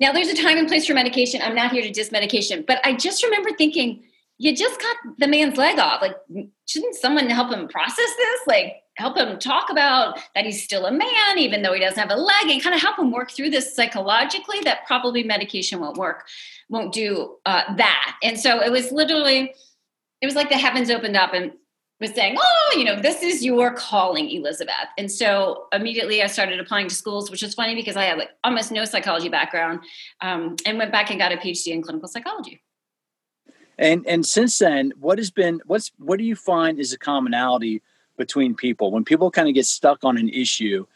Now, 0.00 0.12
there's 0.12 0.28
a 0.28 0.36
time 0.36 0.58
and 0.58 0.68
place 0.68 0.86
for 0.86 0.94
medication. 0.94 1.40
I'm 1.42 1.54
not 1.54 1.72
here 1.72 1.82
to 1.82 1.90
diss 1.90 2.12
medication, 2.12 2.64
but 2.66 2.80
I 2.84 2.94
just 2.94 3.22
remember 3.22 3.50
thinking, 3.56 4.02
you 4.38 4.54
just 4.54 4.80
cut 4.80 4.96
the 5.18 5.28
man's 5.28 5.56
leg 5.56 5.78
off. 5.78 6.02
Like, 6.02 6.16
shouldn't 6.66 6.96
someone 6.96 7.30
help 7.30 7.52
him 7.52 7.68
process 7.68 7.96
this? 7.96 8.40
Like, 8.46 8.82
help 8.96 9.16
him 9.16 9.38
talk 9.38 9.70
about 9.70 10.18
that 10.34 10.44
he's 10.44 10.62
still 10.62 10.86
a 10.86 10.92
man, 10.92 11.38
even 11.38 11.62
though 11.62 11.72
he 11.72 11.80
doesn't 11.80 11.98
have 11.98 12.10
a 12.10 12.20
leg, 12.20 12.48
and 12.48 12.62
kind 12.62 12.74
of 12.74 12.82
help 12.82 12.98
him 12.98 13.12
work 13.12 13.30
through 13.30 13.50
this 13.50 13.74
psychologically. 13.74 14.58
That 14.64 14.86
probably 14.86 15.22
medication 15.22 15.80
won't 15.80 15.96
work, 15.96 16.26
won't 16.68 16.92
do 16.92 17.36
uh, 17.46 17.74
that. 17.76 18.16
And 18.22 18.38
so 18.38 18.60
it 18.60 18.72
was 18.72 18.90
literally, 18.90 19.54
it 20.20 20.26
was 20.26 20.34
like 20.34 20.48
the 20.48 20.58
heavens 20.58 20.90
opened 20.90 21.16
up 21.16 21.32
and 21.32 21.52
was 22.00 22.10
saying, 22.10 22.36
"Oh, 22.38 22.74
you 22.76 22.84
know, 22.84 23.00
this 23.00 23.22
is 23.22 23.44
your 23.44 23.72
calling, 23.72 24.30
Elizabeth." 24.30 24.88
And 24.98 25.10
so 25.10 25.66
immediately 25.72 26.22
I 26.22 26.26
started 26.26 26.60
applying 26.60 26.88
to 26.88 26.94
schools, 26.94 27.30
which 27.30 27.42
is 27.42 27.54
funny 27.54 27.74
because 27.74 27.96
I 27.96 28.04
had 28.04 28.18
like 28.18 28.30
almost 28.42 28.72
no 28.72 28.84
psychology 28.84 29.28
background, 29.28 29.80
um, 30.20 30.56
and 30.66 30.78
went 30.78 30.92
back 30.92 31.10
and 31.10 31.18
got 31.18 31.32
a 31.32 31.36
PhD 31.36 31.68
in 31.68 31.82
clinical 31.82 32.08
psychology. 32.08 32.62
And 33.78 34.06
and 34.06 34.24
since 34.26 34.58
then, 34.58 34.92
what 34.98 35.18
has 35.18 35.30
been 35.30 35.60
what's 35.66 35.92
what 35.98 36.18
do 36.18 36.24
you 36.24 36.36
find 36.36 36.78
is 36.78 36.92
a 36.92 36.98
commonality 36.98 37.82
between 38.16 38.54
people 38.54 38.92
when 38.92 39.04
people 39.04 39.30
kind 39.30 39.48
of 39.48 39.54
get 39.54 39.66
stuck 39.66 40.04
on 40.04 40.16
an 40.16 40.28
issue? 40.28 40.86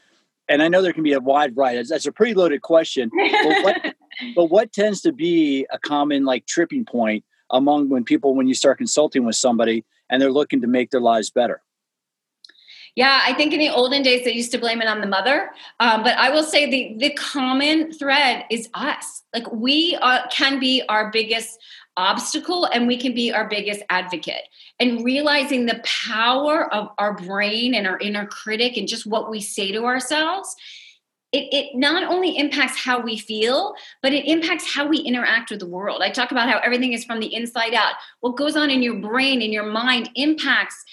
And 0.49 0.63
I 0.63 0.69
know 0.69 0.81
there 0.81 0.95
can 0.95 1.03
be 1.03 1.13
a 1.13 1.21
wide 1.21 1.55
variety. 1.55 1.83
That's 1.89 2.07
a 2.07 2.13
pretty 2.13 2.33
loaded 2.33 2.63
question. 2.63 3.11
but, 3.15 3.65
what, 3.65 3.95
but 4.35 4.45
what 4.47 4.73
tends 4.73 5.03
to 5.03 5.13
be 5.13 5.67
a 5.71 5.79
common 5.79 6.25
like 6.25 6.47
tripping 6.47 6.87
point 6.87 7.23
among 7.51 7.91
when 7.91 8.05
people 8.05 8.35
when 8.35 8.49
you 8.49 8.55
start 8.55 8.79
consulting 8.79 9.25
with 9.25 9.37
somebody 9.37 9.85
and 10.11 10.21
they're 10.21 10.33
looking 10.33 10.61
to 10.63 10.67
make 10.67 10.91
their 10.91 11.01
lives 11.01 11.31
better? 11.31 11.63
Yeah, 12.95 13.21
I 13.25 13.33
think 13.35 13.53
in 13.53 13.61
the 13.61 13.69
olden 13.69 14.03
days 14.03 14.25
they 14.25 14.33
used 14.33 14.51
to 14.53 14.59
blame 14.59 14.83
it 14.83 14.89
on 14.89 15.01
the 15.01 15.07
mother, 15.07 15.51
um, 15.79 16.03
but 16.03 16.17
I 16.17 16.31
will 16.31 16.43
say 16.43 16.69
the 16.69 16.97
the 16.99 17.15
common 17.15 17.93
thread 17.93 18.45
is 18.51 18.69
us. 18.75 19.23
Like 19.33 19.51
we 19.53 19.97
are, 20.03 20.27
can 20.33 20.59
be 20.59 20.83
our 20.89 21.11
biggest 21.13 21.61
obstacle 21.97 22.65
and 22.65 22.87
we 22.87 22.97
can 22.97 23.15
be 23.15 23.33
our 23.33 23.49
biggest 23.49 23.83
advocate 23.91 24.43
and 24.81 25.05
realizing 25.05 25.67
the 25.67 25.81
power 25.85 26.73
of 26.73 26.89
our 26.99 27.15
brain 27.15 27.75
and 27.75 27.87
our 27.87 27.99
inner 27.99 28.25
critic 28.27 28.77
and 28.77 28.89
just 28.89 29.05
what 29.07 29.29
we 29.29 29.41
say 29.41 29.73
to 29.73 29.85
ourselves 29.85 30.55
it, 31.33 31.53
it 31.53 31.77
not 31.77 32.05
only 32.05 32.39
impacts 32.39 32.79
how 32.79 33.01
we 33.01 33.19
feel 33.19 33.75
but 34.03 34.13
it 34.13 34.27
impacts 34.27 34.73
how 34.73 34.87
we 34.87 34.99
interact 34.99 35.51
with 35.51 35.61
the 35.61 35.67
world 35.67 36.01
i 36.03 36.11
talk 36.11 36.31
about 36.31 36.49
how 36.49 36.59
everything 36.59 36.93
is 36.93 37.05
from 37.05 37.21
the 37.21 37.35
inside 37.35 37.75
out 37.75 37.95
what 38.21 38.37
goes 38.37 38.57
on 38.57 38.71
in 38.71 38.83
your 38.83 38.97
brain 38.97 39.43
in 39.43 39.53
your 39.53 39.67
mind 39.67 40.09
impacts 40.15 40.85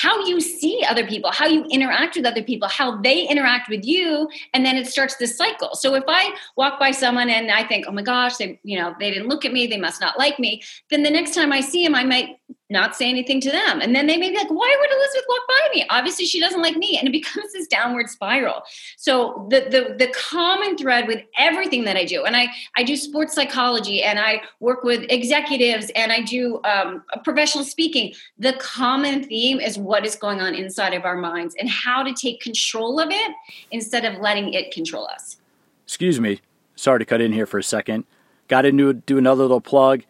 how 0.00 0.24
you 0.26 0.40
see 0.40 0.84
other 0.88 1.06
people, 1.06 1.30
how 1.30 1.46
you 1.46 1.64
interact 1.70 2.16
with 2.16 2.26
other 2.26 2.42
people, 2.42 2.66
how 2.66 3.00
they 3.00 3.28
interact 3.28 3.68
with 3.68 3.84
you, 3.84 4.28
and 4.52 4.66
then 4.66 4.76
it 4.76 4.88
starts 4.88 5.16
this 5.16 5.36
cycle. 5.36 5.74
So 5.74 5.94
if 5.94 6.02
I 6.08 6.34
walk 6.56 6.80
by 6.80 6.90
someone 6.90 7.30
and 7.30 7.48
I 7.50 7.62
think, 7.62 7.86
"Oh 7.86 7.92
my 7.92 8.02
gosh, 8.02 8.36
they, 8.36 8.58
you 8.64 8.76
know, 8.76 8.96
they 8.98 9.10
didn't 9.12 9.28
look 9.28 9.44
at 9.44 9.52
me, 9.52 9.68
they 9.68 9.78
must 9.78 10.00
not 10.00 10.18
like 10.18 10.38
me," 10.40 10.62
then 10.90 11.04
the 11.04 11.10
next 11.10 11.32
time 11.32 11.52
I 11.52 11.60
see 11.60 11.84
them, 11.84 11.94
I 11.94 12.02
might 12.02 12.38
not 12.70 12.96
say 12.96 13.08
anything 13.08 13.40
to 13.42 13.50
them. 13.50 13.80
And 13.80 13.94
then 13.94 14.06
they 14.06 14.16
may 14.16 14.30
be 14.30 14.36
like, 14.36 14.50
why 14.50 14.76
would 14.80 14.90
Elizabeth 14.90 15.24
walk 15.28 15.42
by 15.48 15.68
me? 15.74 15.86
Obviously, 15.90 16.24
she 16.24 16.40
doesn't 16.40 16.62
like 16.62 16.76
me. 16.76 16.96
And 16.98 17.06
it 17.06 17.12
becomes 17.12 17.52
this 17.52 17.66
downward 17.66 18.08
spiral. 18.08 18.62
So 18.96 19.46
the, 19.50 19.60
the, 19.60 19.94
the 20.06 20.12
common 20.12 20.76
thread 20.78 21.06
with 21.06 21.22
everything 21.38 21.84
that 21.84 21.96
I 21.96 22.04
do, 22.04 22.24
and 22.24 22.36
I, 22.36 22.48
I 22.76 22.82
do 22.82 22.96
sports 22.96 23.34
psychology 23.34 24.02
and 24.02 24.18
I 24.18 24.42
work 24.60 24.82
with 24.82 25.04
executives 25.10 25.90
and 25.94 26.10
I 26.10 26.22
do 26.22 26.60
um, 26.64 27.02
professional 27.22 27.64
speaking, 27.64 28.14
the 28.38 28.54
common 28.54 29.24
theme 29.24 29.60
is 29.60 29.76
what 29.76 30.06
is 30.06 30.16
going 30.16 30.40
on 30.40 30.54
inside 30.54 30.94
of 30.94 31.04
our 31.04 31.16
minds 31.16 31.54
and 31.58 31.68
how 31.68 32.02
to 32.02 32.14
take 32.14 32.40
control 32.40 32.98
of 32.98 33.10
it 33.10 33.32
instead 33.72 34.06
of 34.06 34.20
letting 34.20 34.54
it 34.54 34.72
control 34.72 35.06
us. 35.06 35.36
Excuse 35.84 36.18
me. 36.18 36.40
Sorry 36.76 36.98
to 36.98 37.04
cut 37.04 37.20
in 37.20 37.32
here 37.32 37.46
for 37.46 37.58
a 37.58 37.62
second. 37.62 38.04
Got 38.48 38.62
to 38.62 38.94
do 38.94 39.18
another 39.18 39.42
little 39.42 39.60
plug 39.60 40.04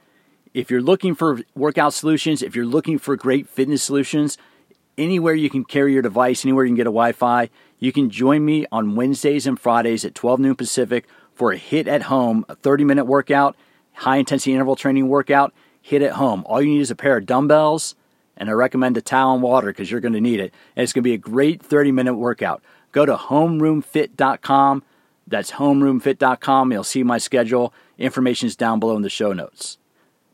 if 0.55 0.71
you're 0.71 0.81
looking 0.81 1.17
for 1.17 1.41
workout 1.57 1.93
solutions, 1.93 2.41
if 2.41 2.55
you're 2.55 2.65
looking 2.65 2.99
for 2.99 3.17
great 3.17 3.49
fitness 3.49 3.83
solutions, 3.83 4.39
anywhere 4.97 5.35
you 5.35 5.51
can 5.51 5.65
carry 5.65 5.93
your 5.93 6.03
device, 6.03 6.45
anywhere 6.45 6.65
you 6.65 6.71
can 6.71 6.77
get 6.77 6.87
a 6.87 6.95
Wi 6.95 7.13
Fi, 7.13 7.51
you 7.81 7.93
can 7.93 8.09
join 8.09 8.45
me 8.45 8.65
on 8.71 8.95
Wednesdays 8.95 9.47
and 9.47 9.59
Fridays 9.59 10.05
at 10.05 10.15
12 10.15 10.41
noon 10.41 10.55
Pacific 10.55 11.07
for 11.35 11.53
a 11.53 11.59
HIIT 11.59 11.89
at 11.89 12.03
home, 12.03 12.47
a 12.49 12.55
30 12.55 12.85
minute 12.85 13.05
workout, 13.05 13.57
high 13.95 14.17
intensity 14.17 14.53
interval 14.53 14.77
training 14.77 15.09
workout, 15.09 15.53
HIIT 15.85 16.07
at 16.07 16.13
home. 16.13 16.45
All 16.47 16.63
you 16.63 16.71
need 16.71 16.81
is 16.81 16.93
a 16.93 16.97
pair 16.97 17.17
of 17.17 17.27
dumbbells, 17.27 17.97
and 18.37 18.49
I 18.49 18.53
recommend 18.53 18.97
a 18.97 19.03
towel 19.03 19.35
and 19.35 19.43
water 19.43 19.67
because 19.67 19.91
you're 19.91 20.01
going 20.01 20.15
to 20.15 20.21
need 20.21 20.39
it. 20.39 20.55
And 20.77 20.85
it's 20.85 20.93
going 20.93 21.03
to 21.03 21.09
be 21.09 21.15
a 21.15 21.19
great 21.19 21.63
30 21.63 21.91
minute 21.91 22.15
workout. 22.15 22.63
Go 22.93 23.05
to 23.05 23.17
homeroomfit.com. 23.17 24.85
That's 25.27 25.53
homeroomfit.com. 25.53 26.71
You'll 26.71 26.85
see 26.85 27.03
my 27.03 27.19
schedule. 27.19 27.75
Information 27.99 28.47
is 28.47 28.55
down 28.55 28.79
below 28.79 28.95
in 28.95 29.03
the 29.03 29.11
show 29.11 29.33
notes. 29.33 29.79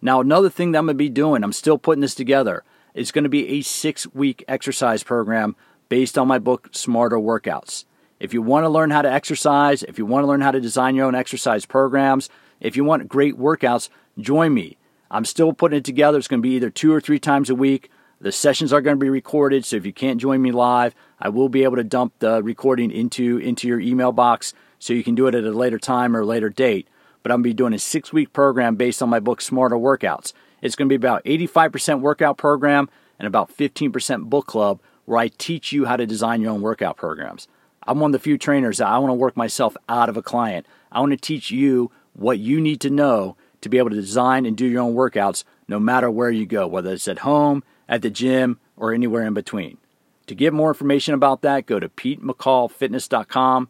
Now, 0.03 0.21
another 0.21 0.49
thing 0.49 0.73
that 0.73 0.79
I'm 0.79 0.87
going 0.87 0.97
to 0.97 0.99
be 0.99 1.09
doing, 1.09 1.45
I'm 1.45 1.53
still 1.53 1.79
putting 1.79 2.01
this 2.01 2.15
together, 2.15 2.65
is 2.95 3.13
going 3.13 3.25
to 3.25 3.31
be 3.31 3.49
a 3.49 3.63
six 3.63 4.07
week 4.15 4.45
exercise 4.49 5.03
program 5.03 5.57
based 5.89 6.17
on 6.17 6.29
my 6.29 6.39
book, 6.39 6.69
Smarter 6.73 7.19
Workouts. 7.19 7.85
If 8.19 8.35
you 8.35 8.43
want 8.43 8.65
to 8.65 8.69
learn 8.69 8.91
how 8.91 9.03
to 9.03 9.11
exercise, 9.11 9.83
if 9.83 9.99
you 9.99 10.07
want 10.07 10.25
to 10.25 10.27
learn 10.29 10.41
how 10.41 10.51
to 10.51 10.61
design 10.61 10.95
your 10.95 11.07
own 11.07 11.15
exercise 11.15 11.67
programs, 11.67 12.29
if 12.61 12.77
you 12.77 12.85
want 12.85 13.09
great 13.09 13.39
workouts, 13.39 13.89
join 14.19 14.53
me. 14.53 14.77
I'm 15.11 15.25
still 15.25 15.53
putting 15.53 15.79
it 15.79 15.85
together. 15.85 16.19
It's 16.19 16.29
going 16.29 16.43
to 16.43 16.49
be 16.49 16.55
either 16.55 16.71
two 16.71 16.93
or 16.93 17.01
three 17.01 17.19
times 17.19 17.51
a 17.51 17.55
week. 17.55 17.91
The 18.21 18.33
sessions 18.33 18.73
are 18.73 18.83
going 18.83 18.97
to 18.97 19.05
be 19.05 19.09
recorded, 19.09 19.65
so 19.65 19.77
if 19.77 19.87
you 19.87 19.95
can't 19.95 20.21
join 20.21 20.43
me 20.43 20.53
live, 20.53 20.95
I 21.19 21.31
will 21.31 21.49
be 21.49 21.65
able 21.65 21.77
to 21.77 21.85
dump 21.85 22.13
the 22.19 22.43
recording 22.43 22.91
into, 22.91 23.39
into 23.39 23.67
your 23.67 23.81
email 23.81 24.13
box 24.13 24.53
so 24.79 24.93
you 24.93 25.03
can 25.03 25.15
do 25.15 25.27
it 25.27 25.35
at 25.35 25.45
a 25.45 25.53
later 25.53 25.79
time 25.79 26.15
or 26.15 26.25
later 26.25 26.51
date 26.51 26.89
but 27.23 27.33
I'm 27.33 27.39
going 27.39 27.45
to 27.45 27.49
be 27.51 27.55
doing 27.55 27.75
a 27.75 27.79
six 27.79 28.13
week 28.13 28.33
program 28.33 28.77
based 28.77 29.03
on 29.03 29.09
my 29.09 29.21
book, 29.21 29.41
Smarter 29.41 29.77
Workouts. 29.77 30.33
It's 30.63 30.77
going 30.77 30.89
to 30.89 30.91
be 30.91 30.97
about 30.97 31.25
85% 31.25 32.01
workout 32.01 32.37
program 32.37 32.89
and 33.19 33.27
about 33.27 33.55
15% 33.57 34.25
book 34.31 34.47
club, 34.47 34.81
where 35.05 35.19
I 35.19 35.29
teach 35.29 35.73
you 35.73 35.87
how 35.87 35.97
to 35.97 36.07
design 36.07 36.41
your 36.41 36.53
own 36.53 36.63
workout 36.63 36.97
programs. 36.97 37.49
I'm 37.87 37.99
one 37.99 38.11
of 38.11 38.13
the 38.13 38.19
few 38.19 38.39
trainers 38.39 38.79
that 38.79 38.87
I 38.87 38.99
want 38.99 39.11
to 39.11 39.15
work 39.15 39.37
myself 39.37 39.77
out 39.89 40.09
of 40.09 40.17
a 40.17 40.23
client. 40.23 40.67
I 40.93 41.01
want 41.01 41.13
to 41.13 41.17
teach 41.17 41.51
you 41.51 41.91
what 42.13 42.39
you 42.39 42.61
need 42.61 42.81
to 42.83 42.91
know 42.91 43.37
to 43.61 43.69
be 43.69 43.79
able 43.79 43.91
to 43.91 43.97
design 43.97 44.47
and 44.47 44.57
do 44.57 44.67
your 44.67 44.83
own 44.83 44.95
workouts 44.95 45.45
no 45.69 45.79
matter 45.79 46.11
where 46.11 46.31
you 46.31 46.47
go, 46.47 46.67
whether 46.67 46.93
it's 46.93 47.09
at 47.09 47.21
home, 47.21 47.63
at 47.89 48.03
the 48.03 48.11
gym, 48.11 48.59
or 48.77 48.93
anywhere 48.93 49.25
in 49.25 49.35
between. 49.35 49.79
To 50.27 50.35
get 50.35 50.53
more 50.53 50.71
information 50.71 51.15
about 51.15 51.43
that, 51.43 51.67
go 51.67 51.81
to 51.81 51.89
PeteMcCallFitness.com. 51.89 53.69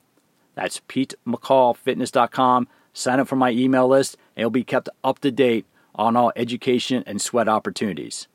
That's 0.55 0.81
PeteMcCallFitness.com. 0.89 2.69
Sign 2.93 3.21
up 3.21 3.29
for 3.29 3.37
my 3.37 3.51
email 3.51 3.89
list, 3.89 4.17
and 4.35 4.43
you'll 4.43 4.51
be 4.51 4.65
kept 4.65 4.89
up 5.05 5.21
to 5.21 5.31
date 5.31 5.67
on 5.95 6.17
all 6.17 6.33
education 6.37 7.05
and 7.07 7.21
sweat 7.21 7.49
opportunities. 7.49 8.27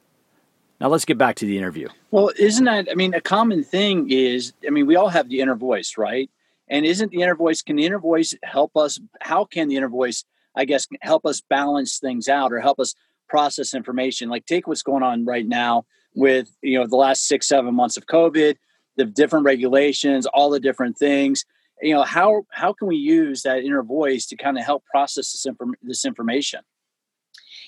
Now 0.80 0.90
let's 0.90 1.06
get 1.06 1.18
back 1.18 1.36
to 1.38 1.46
the 1.46 1.58
interview. 1.58 1.88
Well, 2.12 2.32
isn't 2.38 2.66
that, 2.66 2.88
I 2.92 2.96
mean, 2.96 3.14
a 3.14 3.22
common 3.22 3.64
thing 3.64 4.10
is, 4.12 4.54
I 4.66 4.70
mean, 4.70 4.86
we 4.86 4.96
all 4.96 5.10
have 5.10 5.30
the 5.30 5.40
inner 5.40 5.56
voice, 5.56 5.98
right? 5.98 6.30
And 6.68 6.86
isn't 6.86 7.12
the 7.12 7.22
inner 7.22 7.36
voice, 7.36 7.62
can 7.62 7.76
the 7.76 7.86
inner 7.86 8.00
voice 8.00 8.34
help 8.44 8.76
us? 8.76 9.00
How 9.22 9.46
can 9.46 9.68
the 9.68 9.78
inner 9.78 9.90
voice, 9.90 10.26
I 10.56 10.66
guess, 10.66 10.88
help 11.02 11.26
us 11.26 11.42
balance 11.42 12.00
things 12.00 12.28
out 12.28 12.52
or 12.52 12.60
help 12.60 12.80
us 12.80 12.94
process 13.30 13.74
information? 13.74 14.30
Like, 14.30 14.46
take 14.46 14.68
what's 14.68 14.84
going 14.84 15.04
on 15.04 15.26
right 15.26 15.48
now 15.48 15.86
with, 16.14 16.50
you 16.62 16.80
know, 16.80 16.88
the 16.88 16.96
last 16.96 17.28
six, 17.28 17.48
seven 17.48 17.74
months 17.74 17.98
of 17.98 18.06
COVID, 18.08 18.56
the 18.98 19.06
different 19.06 19.46
regulations, 19.46 20.26
all 20.26 20.50
the 20.50 20.60
different 20.60 20.98
things 20.98 21.46
you 21.82 21.94
know 21.94 22.04
how 22.04 22.46
how 22.52 22.74
can 22.74 22.88
we 22.88 22.96
use 22.96 23.44
that 23.44 23.64
inner 23.64 23.84
voice 23.84 24.26
to 24.28 24.36
kind 24.36 24.58
of 24.58 24.64
help 24.64 24.84
process 24.86 25.32
this, 25.32 25.46
inform- 25.46 25.76
this 25.82 26.06
information? 26.06 26.62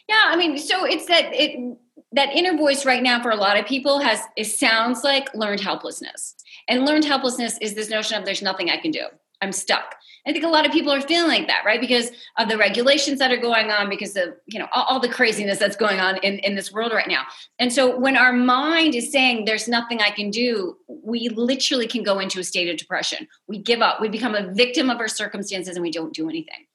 Yeah 0.07 0.23
i 0.27 0.35
mean 0.35 0.57
so 0.57 0.85
it's 0.85 1.05
that 1.07 1.33
it 1.33 1.77
that 2.13 2.33
inner 2.33 2.55
voice 2.57 2.85
right 2.85 3.03
now 3.03 3.21
for 3.21 3.31
a 3.31 3.35
lot 3.35 3.59
of 3.59 3.65
people 3.65 3.99
has 3.99 4.21
it 4.37 4.45
sounds 4.45 5.03
like 5.03 5.33
learned 5.33 5.59
helplessness. 5.59 6.35
And 6.69 6.85
learned 6.85 7.05
helplessness 7.05 7.57
is 7.61 7.75
this 7.75 7.89
notion 7.89 8.17
of 8.17 8.25
there's 8.25 8.41
nothing 8.41 8.69
i 8.69 8.77
can 8.77 8.91
do 8.91 9.07
i'm 9.41 9.51
stuck 9.51 9.96
I 10.27 10.34
think 10.34 10.44
a 10.44 10.50
lot 10.50 10.65
of 10.65 10.74
people 10.74 10.91
are 10.91 11.00
feeling 11.00 11.29
like 11.29 11.48
that, 11.48 11.63
right? 11.65 11.79
Because 11.79 12.12
of 12.38 12.50
the 12.50 12.58
regulations 12.58 13.20
that 13.20 13.32
are 13.32 13.38
going 13.38 13.72
on, 13.72 13.88
because 13.88 14.17
of 14.17 14.36
you 14.46 14.60
know 14.60 14.67
all, 14.74 14.84
all, 14.84 15.00
the 15.00 15.08
craziness 15.08 15.58
that's 15.58 15.77
going 15.77 16.01
on 16.01 16.17
in, 16.17 16.39
in 16.39 16.56
this 16.56 16.72
world 16.72 16.91
right 16.91 17.08
now. 17.08 17.24
And 17.60 17.72
so 17.72 17.98
when 17.98 18.17
our 18.17 18.34
mind 18.34 18.94
is 18.94 19.10
saying 19.10 19.46
there's 19.46 19.70
nothing 19.70 20.01
I 20.01 20.10
can 20.10 20.29
do, 20.29 20.75
we 20.88 21.29
literally 21.29 21.88
can 21.88 22.03
go 22.03 22.20
into 22.20 22.41
a 22.41 22.44
state 22.44 22.70
of 22.70 22.75
depression. 22.75 23.25
We 23.48 23.60
give 23.60 23.79
up. 23.79 24.01
We 24.01 24.10
become 24.10 24.36
a 24.36 24.53
victim 24.53 24.89
of 24.89 25.00
our 25.00 25.08
circumstances 25.08 25.77
and 25.77 25.82
we 25.82 25.91
don't 25.91 26.13
do 26.13 26.27
anything. 26.27 26.65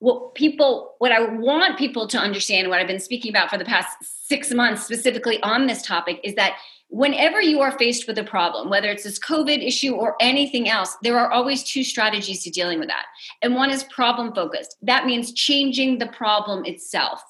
What 0.00 0.34
people, 0.34 0.96
what 0.98 1.12
I 1.12 1.24
want 1.24 1.78
people 1.78 2.08
to 2.08 2.18
understand, 2.18 2.68
what 2.68 2.80
I've 2.80 2.88
been 2.88 3.00
speaking 3.00 3.30
about 3.30 3.48
for 3.48 3.58
the 3.58 3.64
past 3.64 3.96
six 4.02 4.52
months 4.52 4.84
specifically 4.84 5.40
on 5.42 5.68
this 5.68 5.82
topic, 5.82 6.18
is 6.24 6.34
that 6.34 6.56
whenever 6.88 7.40
you 7.40 7.60
are 7.60 7.76
faced 7.76 8.06
with 8.06 8.18
a 8.18 8.24
problem, 8.24 8.70
whether 8.70 8.88
it's 8.88 9.04
this 9.04 9.18
COVID 9.18 9.66
issue 9.66 9.94
or 9.94 10.14
anything 10.20 10.68
else, 10.68 10.96
there 11.02 11.18
are 11.18 11.30
always 11.30 11.62
two 11.64 11.82
strategies 11.82 12.42
to 12.44 12.50
dealing 12.50 12.78
with 12.78 12.88
that. 12.88 13.06
And 13.42 13.54
one 13.54 13.70
is 13.70 13.84
problem 13.84 14.34
focused. 14.34 14.76
That 14.82 15.06
means 15.06 15.32
changing 15.32 15.98
the 15.98 16.06
problem 16.06 16.64
itself. 16.64 17.22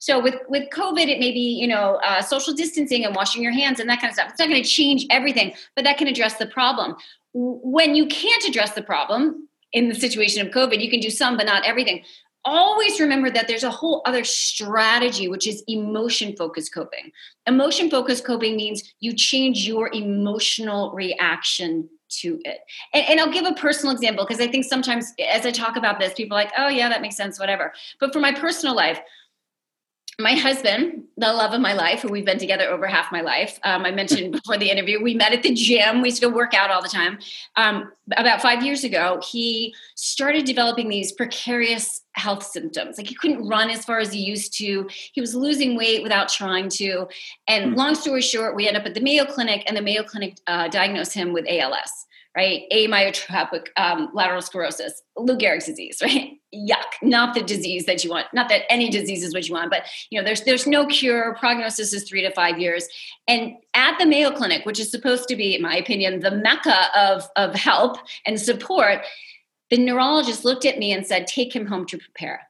So 0.00 0.18
with 0.18 0.36
with 0.48 0.70
COVID, 0.70 1.08
it 1.08 1.20
may 1.20 1.30
be 1.30 1.58
you 1.60 1.68
know 1.68 2.00
uh, 2.04 2.22
social 2.22 2.54
distancing 2.54 3.04
and 3.04 3.14
washing 3.14 3.42
your 3.42 3.52
hands 3.52 3.78
and 3.80 3.88
that 3.88 4.00
kind 4.00 4.10
of 4.10 4.14
stuff. 4.14 4.30
It's 4.30 4.38
not 4.38 4.48
going 4.48 4.62
to 4.62 4.68
change 4.68 5.06
everything, 5.10 5.52
but 5.76 5.84
that 5.84 5.98
can 5.98 6.08
address 6.08 6.38
the 6.38 6.46
problem. 6.46 6.96
When 7.32 7.94
you 7.94 8.06
can't 8.06 8.44
address 8.44 8.72
the 8.72 8.82
problem 8.82 9.48
in 9.72 9.88
the 9.88 9.94
situation 9.94 10.44
of 10.44 10.52
COVID, 10.52 10.82
you 10.82 10.90
can 10.90 11.00
do 11.00 11.10
some, 11.10 11.36
but 11.36 11.46
not 11.46 11.64
everything 11.64 12.02
always 12.44 13.00
remember 13.00 13.30
that 13.30 13.48
there's 13.48 13.64
a 13.64 13.70
whole 13.70 14.02
other 14.04 14.24
strategy, 14.24 15.28
which 15.28 15.46
is 15.46 15.62
emotion 15.68 16.36
focused 16.36 16.72
coping. 16.72 17.12
Emotion 17.46 17.90
focused 17.90 18.24
coping 18.24 18.56
means 18.56 18.94
you 19.00 19.12
change 19.14 19.66
your 19.66 19.90
emotional 19.92 20.92
reaction 20.92 21.88
to 22.10 22.40
it. 22.44 22.58
And, 22.92 23.06
and 23.08 23.20
I'll 23.20 23.32
give 23.32 23.44
a 23.44 23.52
personal 23.54 23.94
example 23.94 24.24
because 24.26 24.40
I 24.40 24.48
think 24.48 24.64
sometimes 24.64 25.12
as 25.28 25.46
I 25.46 25.50
talk 25.50 25.76
about 25.76 26.00
this, 26.00 26.12
people 26.14 26.36
are 26.36 26.40
like, 26.40 26.52
oh, 26.58 26.68
yeah, 26.68 26.88
that 26.88 27.02
makes 27.02 27.16
sense, 27.16 27.38
whatever. 27.38 27.72
But 27.98 28.12
for 28.12 28.20
my 28.20 28.32
personal 28.32 28.74
life, 28.74 29.00
my 30.22 30.34
husband, 30.34 31.04
the 31.16 31.32
love 31.32 31.52
of 31.52 31.60
my 31.60 31.72
life, 31.72 32.02
who 32.02 32.08
we've 32.08 32.24
been 32.24 32.38
together 32.38 32.68
over 32.70 32.86
half 32.86 33.12
my 33.12 33.20
life. 33.20 33.58
Um, 33.64 33.84
I 33.84 33.90
mentioned 33.90 34.32
before 34.42 34.56
the 34.56 34.70
interview, 34.70 35.02
we 35.02 35.14
met 35.14 35.32
at 35.32 35.42
the 35.42 35.54
gym. 35.54 36.02
We 36.02 36.08
used 36.08 36.20
to 36.22 36.28
go 36.28 36.34
work 36.34 36.54
out 36.54 36.70
all 36.70 36.82
the 36.82 36.88
time. 36.88 37.18
Um, 37.56 37.92
about 38.16 38.40
five 38.42 38.64
years 38.64 38.84
ago, 38.84 39.20
he 39.30 39.74
started 39.94 40.44
developing 40.44 40.88
these 40.88 41.12
precarious 41.12 42.02
health 42.12 42.42
symptoms. 42.42 42.98
Like 42.98 43.06
he 43.06 43.14
couldn't 43.14 43.46
run 43.46 43.70
as 43.70 43.84
far 43.84 43.98
as 43.98 44.12
he 44.12 44.20
used 44.20 44.56
to. 44.58 44.88
He 45.12 45.20
was 45.20 45.34
losing 45.34 45.76
weight 45.76 46.02
without 46.02 46.28
trying 46.28 46.68
to. 46.70 47.06
And 47.46 47.72
hmm. 47.72 47.74
long 47.76 47.94
story 47.94 48.22
short, 48.22 48.56
we 48.56 48.66
end 48.66 48.76
up 48.76 48.86
at 48.86 48.94
the 48.94 49.00
Mayo 49.00 49.24
Clinic, 49.24 49.64
and 49.66 49.76
the 49.76 49.82
Mayo 49.82 50.02
Clinic 50.02 50.38
uh, 50.46 50.68
diagnosed 50.68 51.14
him 51.14 51.32
with 51.32 51.46
ALS 51.48 52.06
right? 52.36 52.62
Amyotrophic 52.72 53.68
um, 53.76 54.08
lateral 54.14 54.42
sclerosis, 54.42 55.02
Lou 55.16 55.36
Gehrig's 55.36 55.66
disease, 55.66 55.98
right? 56.02 56.38
Yuck! 56.54 56.84
Not 57.02 57.34
the 57.34 57.42
disease 57.42 57.86
that 57.86 58.02
you 58.02 58.10
want. 58.10 58.26
Not 58.32 58.48
that 58.48 58.62
any 58.70 58.90
disease 58.90 59.22
is 59.22 59.34
what 59.34 59.48
you 59.48 59.54
want, 59.54 59.70
but 59.70 59.84
you 60.10 60.18
know, 60.18 60.24
there's 60.24 60.42
there's 60.42 60.66
no 60.66 60.86
cure. 60.86 61.36
Prognosis 61.38 61.92
is 61.92 62.08
three 62.08 62.22
to 62.22 62.30
five 62.32 62.58
years. 62.58 62.88
And 63.28 63.54
at 63.74 63.98
the 63.98 64.06
Mayo 64.06 64.30
Clinic, 64.30 64.66
which 64.66 64.80
is 64.80 64.90
supposed 64.90 65.28
to 65.28 65.36
be, 65.36 65.54
in 65.54 65.62
my 65.62 65.76
opinion, 65.76 66.20
the 66.20 66.32
mecca 66.32 66.86
of 66.96 67.28
of 67.36 67.54
help 67.54 67.98
and 68.26 68.40
support, 68.40 69.04
the 69.70 69.78
neurologist 69.78 70.44
looked 70.44 70.64
at 70.64 70.78
me 70.78 70.92
and 70.92 71.06
said, 71.06 71.26
"Take 71.26 71.54
him 71.54 71.66
home 71.66 71.86
to 71.86 71.98
prepare." 71.98 72.48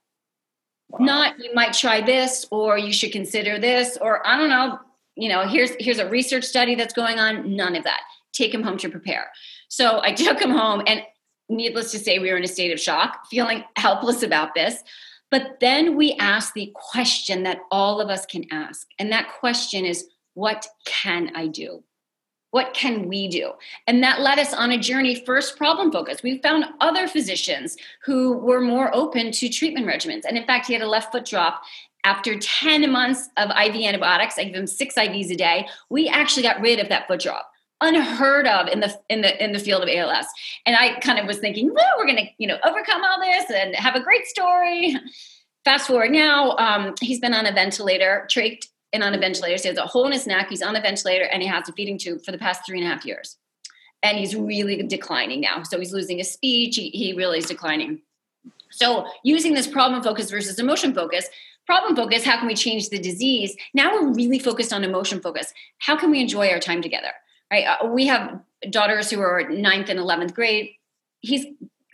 Wow. 0.89 1.05
Not 1.05 1.39
you 1.39 1.55
might 1.55 1.75
try 1.75 2.01
this, 2.01 2.47
or 2.51 2.79
you 2.79 2.93
should 2.93 3.13
consider 3.13 3.59
this, 3.59 3.99
or 4.01 4.27
I 4.27 4.37
don't 4.37 4.49
know. 4.49 4.79
You 5.15 5.29
know, 5.29 5.47
here's 5.47 5.73
here's 5.79 5.99
a 5.99 6.09
research 6.09 6.45
study 6.45 6.75
that's 6.75 6.95
going 6.95 7.19
on. 7.19 7.55
None 7.55 7.77
of 7.77 7.85
that. 7.85 8.01
Take 8.33 8.55
him 8.55 8.63
home 8.63 8.79
to 8.79 8.89
prepare. 8.89 9.31
So 9.71 10.03
I 10.03 10.13
took 10.13 10.39
him 10.39 10.51
home, 10.51 10.83
and 10.87 11.03
needless 11.49 11.91
to 11.93 11.99
say, 11.99 12.19
we 12.19 12.31
were 12.31 12.37
in 12.37 12.45
a 12.45 12.49
state 12.49 12.73
of 12.73 12.79
shock, 12.79 13.27
feeling 13.31 13.65
helpless 13.77 14.23
about 14.23 14.55
this. 14.55 14.83
But 15.31 15.59
then 15.61 15.97
we 15.97 16.15
asked 16.15 16.55
the 16.55 16.73
question 16.75 17.45
that 17.45 17.61
all 17.71 18.01
of 18.01 18.11
us 18.11 18.27
can 18.27 18.45
ask. 18.51 18.87
And 18.99 19.13
that 19.13 19.33
question 19.39 19.87
is, 19.87 20.07
what 20.35 20.67
can 20.85 21.31
I 21.37 21.47
do? 21.47 21.85
What 22.51 22.75
can 22.75 23.07
we 23.07 23.29
do? 23.29 23.53
And 23.87 24.03
that 24.03 24.21
led 24.21 24.41
us 24.41 24.53
on 24.53 24.73
a 24.73 24.79
journey, 24.79 25.23
first 25.25 25.57
problem 25.57 25.93
focused. 25.93 26.25
We 26.25 26.39
found 26.39 26.65
other 26.81 27.07
physicians 27.07 27.77
who 28.05 28.39
were 28.39 28.61
more 28.61 28.93
open 28.93 29.31
to 29.33 29.49
treatment 29.49 29.87
regimens. 29.87 30.25
And 30.27 30.37
in 30.37 30.45
fact, 30.47 30.67
he 30.67 30.73
had 30.73 30.83
a 30.83 30.89
left 30.89 31.13
foot 31.13 31.27
drop. 31.27 31.63
After 32.03 32.37
10 32.37 32.91
months 32.91 33.29
of 33.37 33.51
IV 33.51 33.77
antibiotics, 33.77 34.37
I 34.37 34.45
gave 34.45 34.55
him 34.55 34.67
six 34.67 34.97
IVs 34.97 35.31
a 35.31 35.37
day, 35.37 35.69
we 35.91 36.09
actually 36.09 36.43
got 36.43 36.61
rid 36.61 36.81
of 36.81 36.89
that 36.89 37.07
foot 37.07 37.21
drop 37.21 37.50
unheard 37.81 38.47
of 38.47 38.69
in 38.69 38.81
the 38.81 38.95
in 39.09 39.23
the 39.23 39.43
in 39.43 39.53
the 39.53 39.59
field 39.59 39.83
of 39.83 39.89
ALS. 39.89 40.27
And 40.67 40.77
I 40.77 40.99
kind 41.01 41.19
of 41.19 41.27
was 41.27 41.39
thinking, 41.39 41.73
well, 41.73 41.95
we're 41.99 42.07
going 42.07 42.19
to 42.19 42.27
you 42.39 42.47
know 42.47 42.59
overcome 42.65 43.03
all 43.03 43.21
this 43.21 43.51
and 43.51 43.75
have 43.75 43.95
a 43.95 44.01
great 44.01 44.27
story. 44.27 44.97
Fast 45.65 45.87
forward 45.87 46.11
now, 46.11 46.57
um, 46.57 46.95
he's 47.01 47.21
been 47.21 47.35
on 47.35 47.45
a 47.45 47.53
ventilator, 47.53 48.27
trached 48.31 48.67
and 48.93 49.03
on 49.03 49.15
a 49.15 49.19
ventilator. 49.19 49.59
So 49.59 49.63
he 49.65 49.69
has 49.69 49.79
a 49.79 49.87
hole 49.87 50.07
in 50.07 50.13
his 50.13 50.27
neck. 50.27 50.49
He's 50.49 50.63
on 50.63 50.77
a 50.77 50.81
ventilator 50.81 51.25
and 51.25 51.43
he 51.43 51.49
has 51.49 51.69
a 51.69 51.73
feeding 51.73 51.99
tube 51.99 52.25
for 52.25 52.33
the 52.33 52.39
past 52.39 52.63
three 52.67 52.81
and 52.81 52.91
a 52.91 52.95
half 52.95 53.05
years. 53.05 53.37
And 54.03 54.19
he's 54.19 54.35
really 54.35 54.83
declining 54.83 55.41
now. 55.41 55.63
So 55.63 55.79
he's 55.79 55.93
losing 55.93 56.19
his 56.19 56.33
speech. 56.33 56.77
He, 56.77 56.91
he 56.91 57.13
really 57.13 57.39
is 57.39 57.47
declining. 57.47 58.01
So 58.71 59.07
using 59.25 59.55
this 59.55 59.67
problem 59.67 60.03
focus 60.03 60.31
versus 60.31 60.59
emotion 60.59 60.95
focus, 60.95 61.29
problem 61.67 61.95
focus, 61.95 62.25
how 62.25 62.39
can 62.39 62.47
we 62.47 62.55
change 62.55 62.89
the 62.89 62.99
disease? 62.99 63.55
Now 63.75 63.93
we're 63.93 64.13
really 64.13 64.39
focused 64.39 64.73
on 64.73 64.85
emotion 64.85 65.21
focus. 65.21 65.53
How 65.79 65.97
can 65.97 66.11
we 66.11 66.21
enjoy 66.21 66.49
our 66.49 66.61
time 66.61 66.81
together? 66.83 67.13
Right? 67.51 67.65
Uh, 67.65 67.87
we 67.89 68.07
have 68.07 68.41
daughters 68.71 69.11
who 69.11 69.21
are 69.21 69.49
ninth 69.49 69.89
and 69.89 69.99
11th 69.99 70.35
grade. 70.35 70.73
He's 71.21 71.47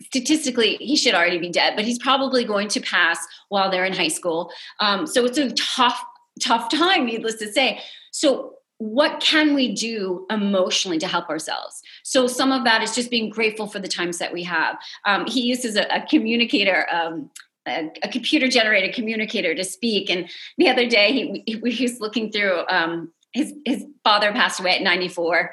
statistically, 0.03 0.77
he 0.77 0.95
should 0.95 1.13
already 1.13 1.37
be 1.37 1.49
dead, 1.49 1.75
but 1.75 1.85
he's 1.85 1.99
probably 1.99 2.43
going 2.43 2.67
to 2.69 2.79
pass 2.79 3.19
while 3.49 3.69
they're 3.69 3.85
in 3.85 3.93
high 3.93 4.07
school. 4.07 4.51
Um, 4.79 5.07
so 5.07 5.25
it's 5.25 5.37
a 5.37 5.51
tough, 5.51 6.01
tough 6.41 6.69
time, 6.73 7.05
needless 7.05 7.35
to 7.35 7.51
say. 7.51 7.81
So 8.11 8.53
what 8.79 9.19
can 9.19 9.55
we 9.55 9.73
do 9.73 10.25
emotionally 10.29 10.99
to 10.99 11.07
help 11.07 11.29
ourselves 11.29 11.81
so 12.03 12.27
some 12.27 12.51
of 12.51 12.63
that 12.63 12.83
is 12.83 12.93
just 12.93 13.09
being 13.09 13.27
grateful 13.27 13.65
for 13.65 13.79
the 13.79 13.87
times 13.87 14.19
that 14.19 14.31
we 14.31 14.43
have 14.43 14.77
um, 15.05 15.25
he 15.25 15.41
uses 15.41 15.75
a, 15.75 15.81
a 15.91 16.05
communicator 16.05 16.87
um, 16.91 17.29
a, 17.67 17.91
a, 18.03 18.07
computer 18.07 18.47
generated 18.47 18.93
communicator 18.93 19.55
to 19.55 19.63
speak 19.63 20.11
and 20.11 20.29
the 20.59 20.69
other 20.69 20.87
day 20.87 21.11
he, 21.11 21.43
he, 21.47 21.71
he 21.71 21.83
was 21.85 21.99
looking 21.99 22.31
through 22.31 22.61
um, 22.69 23.11
his 23.37 23.53
his 23.65 23.85
father 24.03 24.31
passed 24.31 24.59
away 24.59 24.75
at 24.75 24.81
94 24.81 25.51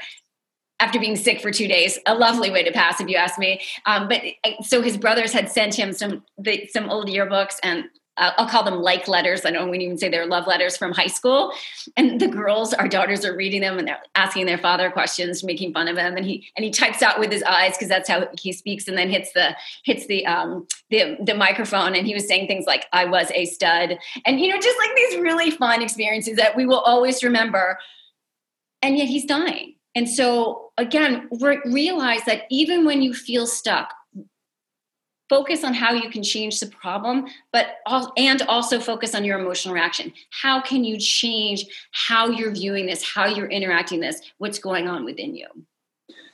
after 0.81 0.99
being 0.99 1.17
sick 1.17 1.41
for 1.41 1.51
two 1.51 1.69
days. 1.69 1.99
A 2.07 2.15
lovely 2.15 2.51
way 2.51 2.63
to 2.65 2.73
pass 2.73 3.01
if 3.01 3.09
you 3.09 3.17
ask 3.17 3.39
me. 3.39 3.61
Um, 3.87 4.09
but 4.09 4.23
so 4.63 4.83
his 4.83 4.97
brothers 4.97 5.33
had 5.33 5.51
sent 5.51 5.75
him 5.75 5.93
some 5.93 6.25
the, 6.39 6.69
some 6.73 6.91
old 6.91 7.09
yearbooks 7.09 7.57
and 7.63 7.85
uh, 7.85 7.89
I'll 8.17 8.49
call 8.49 8.63
them 8.63 8.81
like 8.81 9.09
letters. 9.09 9.45
I 9.45 9.51
don't 9.51 9.75
even 9.75 9.99
say 9.99 10.09
they're 10.09 10.27
love 10.27 10.47
letters 10.47 10.77
from 10.77 10.93
high 10.93 11.09
school. 11.09 11.53
And 11.97 12.21
the 12.21 12.29
girls, 12.29 12.73
our 12.73 12.89
daughters, 12.89 13.25
are 13.25 13.37
reading 13.37 13.61
them 13.61 13.79
and 13.79 13.89
they're 13.89 14.03
asking 14.15 14.47
their 14.47 14.59
father 14.59 14.91
questions, 14.91 15.43
making 15.43 15.73
fun 15.73 15.89
of 15.89 15.97
him. 15.97 16.17
And 16.17 16.25
he 16.25 16.49
and 16.57 16.65
he 16.65 16.71
types 16.71 17.03
out 17.03 17.19
with 17.19 17.33
his 17.33 17.43
eyes 17.43 17.73
because 17.73 17.89
that's 17.89 18.09
how 18.09 18.29
he 18.41 18.53
speaks. 18.53 18.87
And 18.87 18.97
then 18.97 19.11
hits 19.11 19.33
the 19.33 19.57
hits 19.85 20.07
the 20.07 20.25
um 20.27 20.67
the 20.91 21.17
the 21.21 21.35
microphone. 21.35 21.95
And 21.95 22.07
he 22.07 22.15
was 22.15 22.29
saying 22.29 22.47
things 22.47 22.67
like 22.67 22.87
"I 22.93 23.05
was 23.05 23.31
a 23.35 23.47
stud," 23.47 23.99
and 24.25 24.41
you 24.41 24.49
know, 24.49 24.61
just 24.61 24.79
like 24.79 24.95
these 24.95 25.21
really 25.21 25.51
fun 25.51 25.83
experiences 25.83 26.37
that 26.37 26.57
we 26.57 26.67
will 26.67 26.81
always 26.81 27.23
remember. 27.23 27.79
And 28.83 28.97
yet 28.97 29.09
he's 29.09 29.25
dying. 29.25 29.75
And 29.95 30.09
so 30.09 30.71
again, 30.77 31.29
re- 31.41 31.61
realize 31.65 32.25
that 32.25 32.43
even 32.51 32.85
when 32.85 33.03
you 33.03 33.15
feel 33.15 33.47
stuck, 33.47 33.95
focus 35.29 35.65
on 35.65 35.75
how 35.75 35.93
you 35.93 36.11
can 36.11 36.23
change 36.23 36.61
the 36.61 36.67
problem 36.67 37.27
but 37.53 37.79
all, 37.87 38.13
and 38.17 38.43
also 38.43 38.79
focus 38.79 39.15
on 39.15 39.25
your 39.25 39.39
emotional 39.39 39.75
reaction. 39.75 40.13
How 40.31 40.61
can 40.61 40.85
you 40.85 40.99
change 40.99 41.65
how 41.93 42.29
you're 42.29 42.53
viewing 42.53 42.87
this 42.87 43.03
how 43.03 43.27
you're 43.27 43.49
interacting 43.49 44.01
this 44.01 44.21
what's 44.39 44.59
going 44.59 44.89
on 44.89 45.05
within 45.05 45.35
you? 45.35 45.47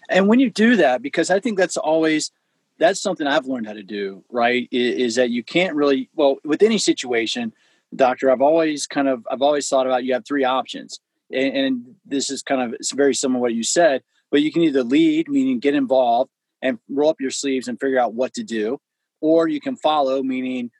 And 0.08 0.26
when 0.28 0.40
you 0.40 0.50
do 0.50 0.76
that 0.76 1.02
because 1.02 1.30
i 1.30 1.38
think 1.38 1.56
that's 1.56 1.76
always 1.76 2.32
that's 2.78 3.00
something 3.00 3.26
i've 3.26 3.46
learned 3.46 3.66
how 3.66 3.72
to 3.74 3.82
do 3.82 4.24
right 4.28 4.68
is, 4.72 5.14
that 5.14 5.30
you 5.30 5.42
can't 5.44 5.74
really 5.76 6.08
well 6.14 6.36
with 6.44 6.62
any 6.62 6.78
situation 6.78 7.52
doctor 7.94 8.30
i've 8.30 8.42
always 8.42 8.86
kind 8.86 9.08
of 9.08 9.26
i've 9.30 9.42
always 9.42 9.68
thought 9.68 9.86
about 9.86 10.04
you 10.04 10.12
have 10.12 10.26
three 10.26 10.44
options. 10.44 11.00
And, 11.32 11.56
and 11.56 11.94
this 12.04 12.28
is 12.28 12.42
kind 12.42 12.60
of 12.60 12.74
it's 12.74 12.92
very 12.92 13.14
similar 13.14 13.38
to 13.38 13.42
what 13.42 13.54
you 13.54 13.62
said 13.62 14.02
but 14.32 14.42
you 14.42 14.50
can 14.50 14.62
either 14.62 14.82
lead 14.82 15.28
meaning 15.28 15.60
get 15.60 15.74
involved 15.74 16.30
and 16.62 16.78
roll 16.88 17.10
up 17.10 17.20
your 17.20 17.30
sleeves 17.30 17.68
and 17.68 17.78
figure 17.80 17.98
out 17.98 18.14
what 18.14 18.34
to 18.34 18.44
do. 18.44 18.78
Or 19.20 19.48
you 19.48 19.60
can 19.60 19.76
follow 19.76 20.22
meaning 20.22 20.70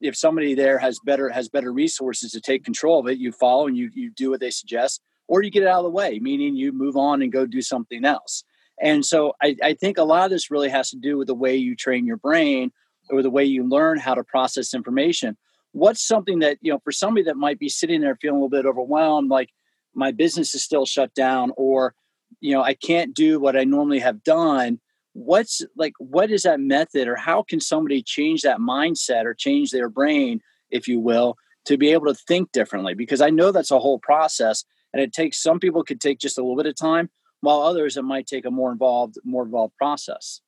if 0.00 0.16
somebody 0.16 0.54
there 0.54 0.78
has 0.78 0.98
better 1.04 1.28
has 1.28 1.48
better 1.48 1.72
resources 1.72 2.32
to 2.32 2.40
take 2.40 2.64
control 2.64 3.00
of 3.00 3.08
it 3.08 3.18
you 3.18 3.32
follow 3.32 3.66
and 3.66 3.76
you 3.76 3.90
you 3.94 4.10
do 4.10 4.30
what 4.30 4.38
they 4.38 4.50
suggest 4.50 5.00
or 5.26 5.42
you 5.42 5.50
get 5.50 5.64
it 5.64 5.68
out 5.68 5.78
of 5.78 5.84
the 5.84 5.90
way 5.90 6.20
meaning 6.20 6.54
you 6.54 6.72
move 6.72 6.96
on 6.96 7.20
and 7.22 7.32
go 7.32 7.46
do 7.46 7.62
something 7.62 8.04
else. 8.04 8.44
And 8.80 9.04
so 9.04 9.32
I, 9.42 9.56
I 9.62 9.74
think 9.74 9.98
a 9.98 10.04
lot 10.04 10.24
of 10.24 10.30
this 10.30 10.52
really 10.52 10.68
has 10.68 10.90
to 10.90 10.96
do 10.96 11.18
with 11.18 11.26
the 11.26 11.34
way 11.34 11.56
you 11.56 11.74
train 11.74 12.06
your 12.06 12.16
brain 12.16 12.70
or 13.10 13.22
the 13.22 13.30
way 13.30 13.44
you 13.44 13.68
learn 13.68 13.98
how 13.98 14.14
to 14.14 14.22
process 14.22 14.72
information. 14.72 15.36
What's 15.72 16.06
something 16.06 16.38
that 16.40 16.58
you 16.60 16.72
know 16.72 16.78
for 16.84 16.92
somebody 16.92 17.24
that 17.24 17.36
might 17.36 17.58
be 17.58 17.68
sitting 17.68 18.00
there 18.00 18.16
feeling 18.16 18.36
a 18.36 18.44
little 18.44 18.48
bit 18.48 18.66
overwhelmed 18.66 19.30
like 19.30 19.50
my 19.94 20.12
business 20.12 20.54
is 20.54 20.62
still 20.62 20.86
shut 20.86 21.12
down 21.14 21.52
or 21.56 21.94
you 22.40 22.54
know 22.54 22.62
i 22.62 22.74
can't 22.74 23.14
do 23.14 23.40
what 23.40 23.56
i 23.56 23.64
normally 23.64 23.98
have 23.98 24.22
done 24.22 24.80
what's 25.12 25.62
like 25.76 25.94
what 25.98 26.30
is 26.30 26.42
that 26.42 26.60
method 26.60 27.08
or 27.08 27.16
how 27.16 27.42
can 27.42 27.60
somebody 27.60 28.02
change 28.02 28.42
that 28.42 28.58
mindset 28.58 29.24
or 29.24 29.34
change 29.34 29.70
their 29.70 29.88
brain 29.88 30.40
if 30.70 30.86
you 30.86 31.00
will 31.00 31.36
to 31.64 31.76
be 31.76 31.92
able 31.92 32.06
to 32.06 32.14
think 32.14 32.52
differently? 32.52 32.94
Because 32.94 33.20
i 33.20 33.30
know 33.30 33.50
that's 33.50 33.70
a 33.70 33.78
whole 33.78 33.98
process 33.98 34.64
and 34.92 35.02
it 35.02 35.12
takes 35.12 35.42
some 35.42 35.60
people 35.60 35.82
could 35.84 36.00
take 36.00 36.18
just 36.18 36.38
a 36.38 36.42
little 36.42 36.56
bit 36.56 36.66
of 36.66 36.76
time 36.76 37.10
while 37.40 37.60
others 37.60 37.96
it 37.96 38.02
might 38.02 38.26
take 38.26 38.44
a 38.44 38.50
more 38.50 38.72
involved 38.72 39.16
more 39.24 39.44
involved 39.44 39.74
process 39.76 40.40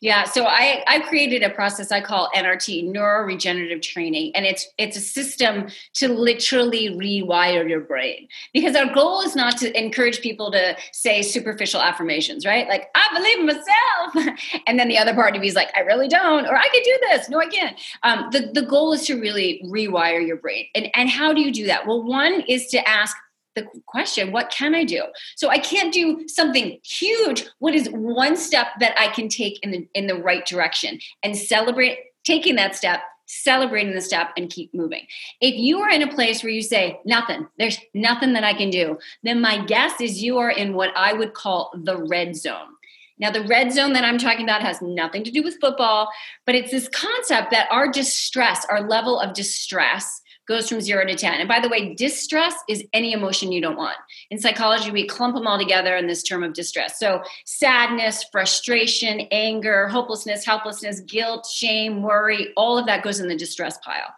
yeah, 0.00 0.24
so 0.24 0.46
I 0.46 0.82
I 0.86 1.00
created 1.00 1.42
a 1.42 1.50
process 1.50 1.92
I 1.92 2.00
call 2.00 2.30
NRT, 2.34 2.90
neuroregenerative 2.90 3.82
training, 3.82 4.32
and 4.34 4.46
it's 4.46 4.66
it's 4.78 4.96
a 4.96 5.00
system 5.00 5.68
to 5.94 6.08
literally 6.08 6.88
rewire 6.90 7.68
your 7.68 7.80
brain. 7.80 8.28
Because 8.54 8.74
our 8.76 8.92
goal 8.94 9.20
is 9.20 9.36
not 9.36 9.58
to 9.58 9.78
encourage 9.78 10.20
people 10.20 10.50
to 10.52 10.76
say 10.92 11.22
superficial 11.22 11.82
affirmations, 11.82 12.46
right? 12.46 12.66
Like 12.68 12.88
I 12.94 13.08
believe 13.14 13.40
in 13.40 13.46
myself, 13.46 14.38
and 14.66 14.78
then 14.78 14.88
the 14.88 14.98
other 14.98 15.14
part 15.14 15.36
of 15.36 15.42
you 15.42 15.48
is 15.48 15.54
like 15.54 15.70
I 15.76 15.80
really 15.80 16.08
don't, 16.08 16.46
or 16.46 16.56
I 16.56 16.68
can 16.68 16.82
do 16.82 16.98
this. 17.10 17.28
No, 17.28 17.38
I 17.38 17.46
can't. 17.46 17.78
Um, 18.02 18.28
the 18.32 18.50
the 18.52 18.62
goal 18.62 18.92
is 18.92 19.06
to 19.06 19.20
really 19.20 19.62
rewire 19.66 20.26
your 20.26 20.36
brain, 20.36 20.66
and 20.74 20.88
and 20.94 21.10
how 21.10 21.32
do 21.32 21.40
you 21.40 21.52
do 21.52 21.66
that? 21.66 21.86
Well, 21.86 22.02
one 22.02 22.40
is 22.48 22.68
to 22.68 22.88
ask 22.88 23.16
the 23.54 23.66
question 23.86 24.32
what 24.32 24.50
can 24.50 24.74
i 24.74 24.84
do 24.84 25.02
so 25.36 25.48
i 25.48 25.58
can't 25.58 25.92
do 25.92 26.26
something 26.28 26.78
huge 26.84 27.46
what 27.58 27.74
is 27.74 27.88
one 27.88 28.36
step 28.36 28.68
that 28.78 28.98
i 28.98 29.08
can 29.08 29.28
take 29.28 29.62
in 29.62 29.70
the 29.70 29.88
in 29.94 30.06
the 30.06 30.14
right 30.14 30.46
direction 30.46 30.98
and 31.22 31.36
celebrate 31.36 31.98
taking 32.24 32.56
that 32.56 32.76
step 32.76 33.00
celebrating 33.32 33.94
the 33.94 34.00
step 34.00 34.30
and 34.36 34.50
keep 34.50 34.74
moving. 34.74 35.06
If 35.40 35.54
you 35.54 35.78
are 35.82 35.90
in 35.90 36.02
a 36.02 36.12
place 36.12 36.42
where 36.42 36.50
you 36.50 36.62
say, 36.62 36.98
nothing, 37.04 37.46
there's 37.60 37.78
nothing 37.94 38.32
that 38.32 38.42
I 38.42 38.54
can 38.54 38.70
do, 38.70 38.98
then 39.22 39.40
my 39.40 39.64
guess 39.64 40.00
is 40.00 40.20
you 40.20 40.38
are 40.38 40.50
in 40.50 40.74
what 40.74 40.90
I 40.96 41.12
would 41.12 41.32
call 41.32 41.70
the 41.80 41.96
red 41.96 42.34
zone. 42.34 42.66
Now, 43.20 43.30
the 43.30 43.44
red 43.44 43.72
zone 43.72 43.92
that 43.92 44.04
I'm 44.04 44.18
talking 44.18 44.44
about 44.44 44.62
has 44.62 44.82
nothing 44.82 45.22
to 45.24 45.30
do 45.30 45.42
with 45.42 45.60
football, 45.60 46.10
but 46.44 46.54
it's 46.54 46.72
this 46.72 46.88
concept 46.88 47.52
that 47.52 47.68
our 47.70 47.86
distress, 47.86 48.66
our 48.68 48.88
level 48.88 49.20
of 49.20 49.34
distress, 49.34 50.19
goes 50.50 50.68
from 50.68 50.80
zero 50.80 51.06
to 51.06 51.14
10. 51.14 51.38
And 51.38 51.48
by 51.48 51.60
the 51.60 51.68
way, 51.68 51.94
distress 51.94 52.54
is 52.68 52.84
any 52.92 53.12
emotion 53.12 53.52
you 53.52 53.60
don't 53.60 53.76
want. 53.76 53.96
In 54.30 54.38
psychology, 54.38 54.90
we 54.90 55.06
clump 55.06 55.36
them 55.36 55.46
all 55.46 55.56
together 55.56 55.96
in 55.96 56.08
this 56.08 56.24
term 56.24 56.42
of 56.42 56.54
distress. 56.54 56.98
So, 56.98 57.22
sadness, 57.46 58.24
frustration, 58.32 59.20
anger, 59.30 59.86
hopelessness, 59.86 60.44
helplessness, 60.44 61.00
guilt, 61.02 61.46
shame, 61.46 62.02
worry, 62.02 62.52
all 62.56 62.76
of 62.76 62.86
that 62.86 63.04
goes 63.04 63.20
in 63.20 63.28
the 63.28 63.36
distress 63.36 63.78
pile. 63.78 64.12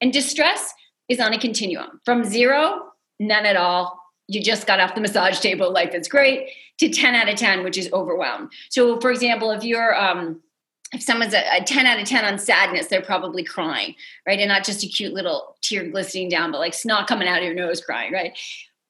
And 0.00 0.12
distress 0.12 0.72
is 1.08 1.18
on 1.18 1.34
a 1.34 1.38
continuum 1.38 2.00
from 2.04 2.22
zero, 2.24 2.92
none 3.18 3.44
at 3.44 3.56
all. 3.56 4.00
You 4.28 4.40
just 4.40 4.68
got 4.68 4.78
off 4.78 4.94
the 4.94 5.00
massage 5.00 5.40
table, 5.40 5.72
life 5.72 5.94
is 5.94 6.06
great, 6.06 6.48
to 6.78 6.90
10 6.90 7.16
out 7.16 7.28
of 7.28 7.34
10, 7.34 7.64
which 7.64 7.76
is 7.76 7.92
overwhelmed. 7.92 8.52
So, 8.70 9.00
for 9.00 9.10
example, 9.10 9.50
if 9.50 9.64
you're, 9.64 10.00
um, 10.00 10.40
if 10.92 11.02
someone's 11.02 11.34
a, 11.34 11.42
a, 11.56 11.64
10 11.64 11.86
out 11.86 11.98
of 11.98 12.06
10 12.06 12.24
on 12.24 12.38
sadness, 12.38 12.88
they're 12.88 13.02
probably 13.02 13.42
crying, 13.42 13.94
right? 14.26 14.38
And 14.38 14.48
not 14.48 14.64
just 14.64 14.84
a 14.84 14.86
cute 14.86 15.14
little 15.14 15.56
tear 15.62 15.88
glistening 15.88 16.28
down, 16.28 16.52
but 16.52 16.58
like 16.58 16.74
snot 16.74 17.06
coming 17.06 17.28
out 17.28 17.38
of 17.38 17.44
your 17.44 17.54
nose 17.54 17.80
crying, 17.80 18.12
right? 18.12 18.38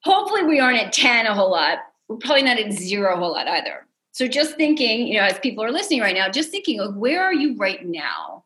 Hopefully, 0.04 0.42
we 0.44 0.58
aren't 0.58 0.78
at 0.78 0.92
10 0.92 1.26
a 1.26 1.34
whole 1.34 1.50
lot. 1.50 1.78
We're 2.08 2.16
probably 2.16 2.42
not 2.42 2.58
at 2.58 2.72
zero 2.72 3.14
a 3.14 3.16
whole 3.16 3.32
lot 3.32 3.46
either. 3.46 3.86
So, 4.10 4.26
just 4.26 4.56
thinking, 4.56 5.06
you 5.06 5.18
know, 5.18 5.24
as 5.24 5.38
people 5.38 5.64
are 5.64 5.70
listening 5.70 6.00
right 6.00 6.14
now, 6.14 6.28
just 6.28 6.50
thinking, 6.50 6.80
like, 6.80 6.94
where 6.94 7.22
are 7.24 7.32
you 7.32 7.56
right 7.56 7.84
now? 7.86 8.44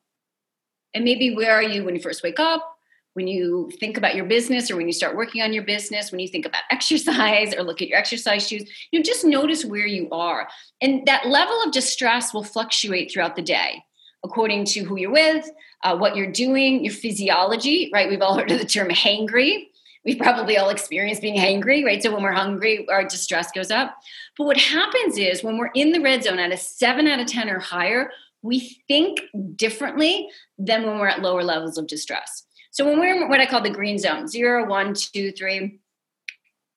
And 0.94 1.04
maybe 1.04 1.34
where 1.34 1.52
are 1.52 1.62
you 1.62 1.84
when 1.84 1.94
you 1.94 2.00
first 2.00 2.22
wake 2.22 2.38
up? 2.38 2.75
When 3.16 3.26
you 3.26 3.70
think 3.80 3.96
about 3.96 4.14
your 4.14 4.26
business 4.26 4.70
or 4.70 4.76
when 4.76 4.86
you 4.86 4.92
start 4.92 5.16
working 5.16 5.40
on 5.40 5.54
your 5.54 5.62
business, 5.62 6.12
when 6.12 6.20
you 6.20 6.28
think 6.28 6.44
about 6.44 6.60
exercise 6.70 7.54
or 7.54 7.62
look 7.62 7.80
at 7.80 7.88
your 7.88 7.98
exercise 7.98 8.46
shoes, 8.46 8.68
you 8.90 8.98
know, 8.98 9.02
just 9.02 9.24
notice 9.24 9.64
where 9.64 9.86
you 9.86 10.06
are. 10.10 10.46
And 10.82 11.06
that 11.06 11.26
level 11.26 11.62
of 11.62 11.72
distress 11.72 12.34
will 12.34 12.44
fluctuate 12.44 13.10
throughout 13.10 13.34
the 13.34 13.42
day 13.42 13.82
according 14.22 14.64
to 14.64 14.80
who 14.80 14.98
you're 14.98 15.12
with, 15.12 15.48
uh, 15.82 15.96
what 15.96 16.14
you're 16.16 16.30
doing, 16.30 16.84
your 16.84 16.92
physiology, 16.92 17.88
right? 17.92 18.08
We've 18.10 18.20
all 18.20 18.36
heard 18.36 18.50
of 18.50 18.58
the 18.58 18.66
term 18.66 18.88
hangry. 18.88 19.68
We've 20.04 20.18
probably 20.18 20.58
all 20.58 20.68
experienced 20.68 21.22
being 21.22 21.38
hangry, 21.38 21.84
right? 21.84 22.02
So 22.02 22.12
when 22.12 22.22
we're 22.22 22.32
hungry, 22.32 22.86
our 22.90 23.04
distress 23.04 23.50
goes 23.50 23.70
up. 23.70 23.96
But 24.36 24.46
what 24.46 24.58
happens 24.58 25.16
is 25.16 25.42
when 25.42 25.56
we're 25.56 25.70
in 25.74 25.92
the 25.92 26.00
red 26.00 26.24
zone 26.24 26.38
at 26.38 26.52
a 26.52 26.56
seven 26.56 27.06
out 27.06 27.20
of 27.20 27.28
10 27.28 27.48
or 27.48 27.60
higher, 27.60 28.10
we 28.42 28.78
think 28.88 29.20
differently 29.54 30.28
than 30.58 30.86
when 30.86 30.98
we're 30.98 31.08
at 31.08 31.22
lower 31.22 31.42
levels 31.42 31.78
of 31.78 31.86
distress. 31.86 32.46
So 32.76 32.84
when 32.84 33.00
we're 33.00 33.22
in 33.22 33.30
what 33.30 33.40
I 33.40 33.46
call 33.46 33.62
the 33.62 33.70
green 33.70 33.98
zone, 33.98 34.28
zero, 34.28 34.68
one, 34.68 34.92
two, 34.92 35.32
three, 35.32 35.80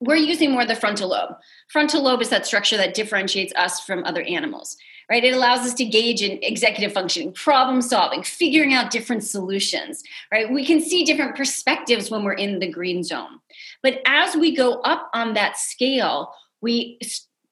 we're 0.00 0.16
using 0.16 0.50
more 0.50 0.64
the 0.64 0.74
frontal 0.74 1.10
lobe. 1.10 1.34
Frontal 1.68 2.02
lobe 2.02 2.22
is 2.22 2.30
that 2.30 2.46
structure 2.46 2.78
that 2.78 2.94
differentiates 2.94 3.52
us 3.54 3.80
from 3.80 4.02
other 4.04 4.22
animals, 4.22 4.78
right? 5.10 5.22
It 5.22 5.34
allows 5.34 5.58
us 5.58 5.74
to 5.74 5.84
gauge 5.84 6.22
in 6.22 6.42
executive 6.42 6.94
functioning, 6.94 7.34
problem 7.34 7.82
solving, 7.82 8.22
figuring 8.22 8.72
out 8.72 8.90
different 8.90 9.24
solutions, 9.24 10.02
right? 10.32 10.50
We 10.50 10.64
can 10.64 10.80
see 10.80 11.04
different 11.04 11.36
perspectives 11.36 12.10
when 12.10 12.24
we're 12.24 12.32
in 12.32 12.60
the 12.60 12.72
green 12.72 13.04
zone. 13.04 13.40
But 13.82 14.00
as 14.06 14.34
we 14.34 14.56
go 14.56 14.80
up 14.80 15.10
on 15.12 15.34
that 15.34 15.58
scale, 15.58 16.32
we 16.62 16.98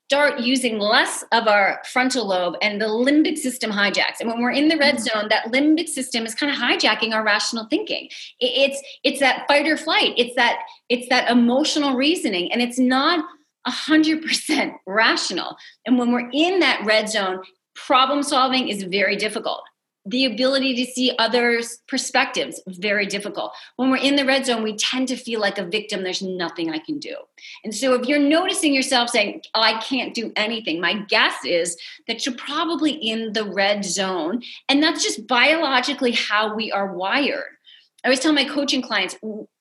start 0.09 0.41
using 0.41 0.79
less 0.79 1.23
of 1.33 1.47
our 1.47 1.83
frontal 1.85 2.27
lobe 2.27 2.55
and 2.63 2.81
the 2.81 2.87
limbic 2.87 3.37
system 3.37 3.71
hijacks. 3.71 4.21
And 4.21 4.31
when 4.31 4.41
we're 4.41 4.53
in 4.53 4.69
the 4.69 4.79
red 4.79 4.95
mm-hmm. 4.95 5.21
zone 5.21 5.29
that 5.29 5.53
limbic 5.53 5.87
system 5.87 6.25
is 6.25 6.35
kind 6.35 6.51
of 6.51 6.57
hijacking 6.59 7.13
our 7.13 7.23
rational 7.23 7.67
thinking. 7.67 8.09
It's 8.41 8.83
it's 9.05 9.21
that 9.21 9.47
fight 9.47 9.67
or 9.67 9.77
flight. 9.77 10.15
It's 10.17 10.35
that 10.37 10.61
it's 10.89 11.11
that 11.11 11.31
emotional 11.31 11.95
reasoning 11.95 12.51
and 12.51 12.63
it's 12.63 12.79
not 12.79 13.23
100% 13.67 14.73
rational. 14.87 15.57
And 15.85 15.99
when 15.99 16.13
we're 16.13 16.31
in 16.33 16.61
that 16.61 16.83
red 16.87 17.11
zone 17.11 17.43
problem 17.75 18.23
solving 18.23 18.69
is 18.69 18.85
very 18.85 19.15
difficult 19.15 19.61
the 20.07 20.25
ability 20.25 20.75
to 20.77 20.91
see 20.91 21.13
others' 21.19 21.79
perspectives 21.87 22.61
very 22.67 23.07
difficult. 23.07 23.53
When 23.77 23.91
we're 23.91 23.99
in 23.99 24.17
the 24.17 24.25
red 24.25 24.47
zone, 24.47 24.63
we 24.63 24.77
tend 24.77 25.09
to 25.09 25.17
feel 25.17 25.41
like 25.41 25.59
a 25.59 25.67
victim. 25.67 26.03
There's 26.03 26.23
nothing 26.23 26.71
I 26.71 26.79
can 26.79 26.99
do. 26.99 27.17
And 27.65 27.75
so, 27.75 27.95
if 27.95 28.07
you're 28.07 28.19
noticing 28.19 28.75
yourself 28.75 29.11
saying, 29.11 29.43
oh, 29.55 29.61
"I 29.61 29.81
can't 29.81 30.15
do 30.15 30.33
anything," 30.37 30.81
my 30.81 30.95
guess 30.95 31.45
is 31.45 31.77
that 32.07 32.25
you're 32.25 32.35
probably 32.37 32.93
in 32.93 33.33
the 33.33 33.45
red 33.45 33.85
zone, 33.85 34.43
and 34.69 34.83
that's 34.83 35.03
just 35.03 35.27
biologically 35.27 36.13
how 36.13 36.55
we 36.55 36.73
are 36.73 36.95
wired. 36.95 37.57
I 38.05 38.09
always 38.09 38.21
tell 38.21 38.33
my 38.33 38.45
coaching 38.45 38.83
clients. 38.83 39.17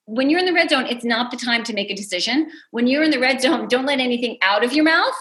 When 0.05 0.29
you're 0.29 0.39
in 0.39 0.45
the 0.45 0.53
red 0.53 0.69
zone, 0.69 0.85
it's 0.85 1.03
not 1.03 1.31
the 1.31 1.37
time 1.37 1.63
to 1.65 1.73
make 1.73 1.91
a 1.91 1.95
decision. 1.95 2.49
When 2.71 2.87
you're 2.87 3.03
in 3.03 3.11
the 3.11 3.19
red 3.19 3.41
zone, 3.41 3.67
don't 3.67 3.85
let 3.85 3.99
anything 3.99 4.37
out 4.41 4.63
of 4.63 4.71
your 4.71 4.85
mouth 4.85 5.15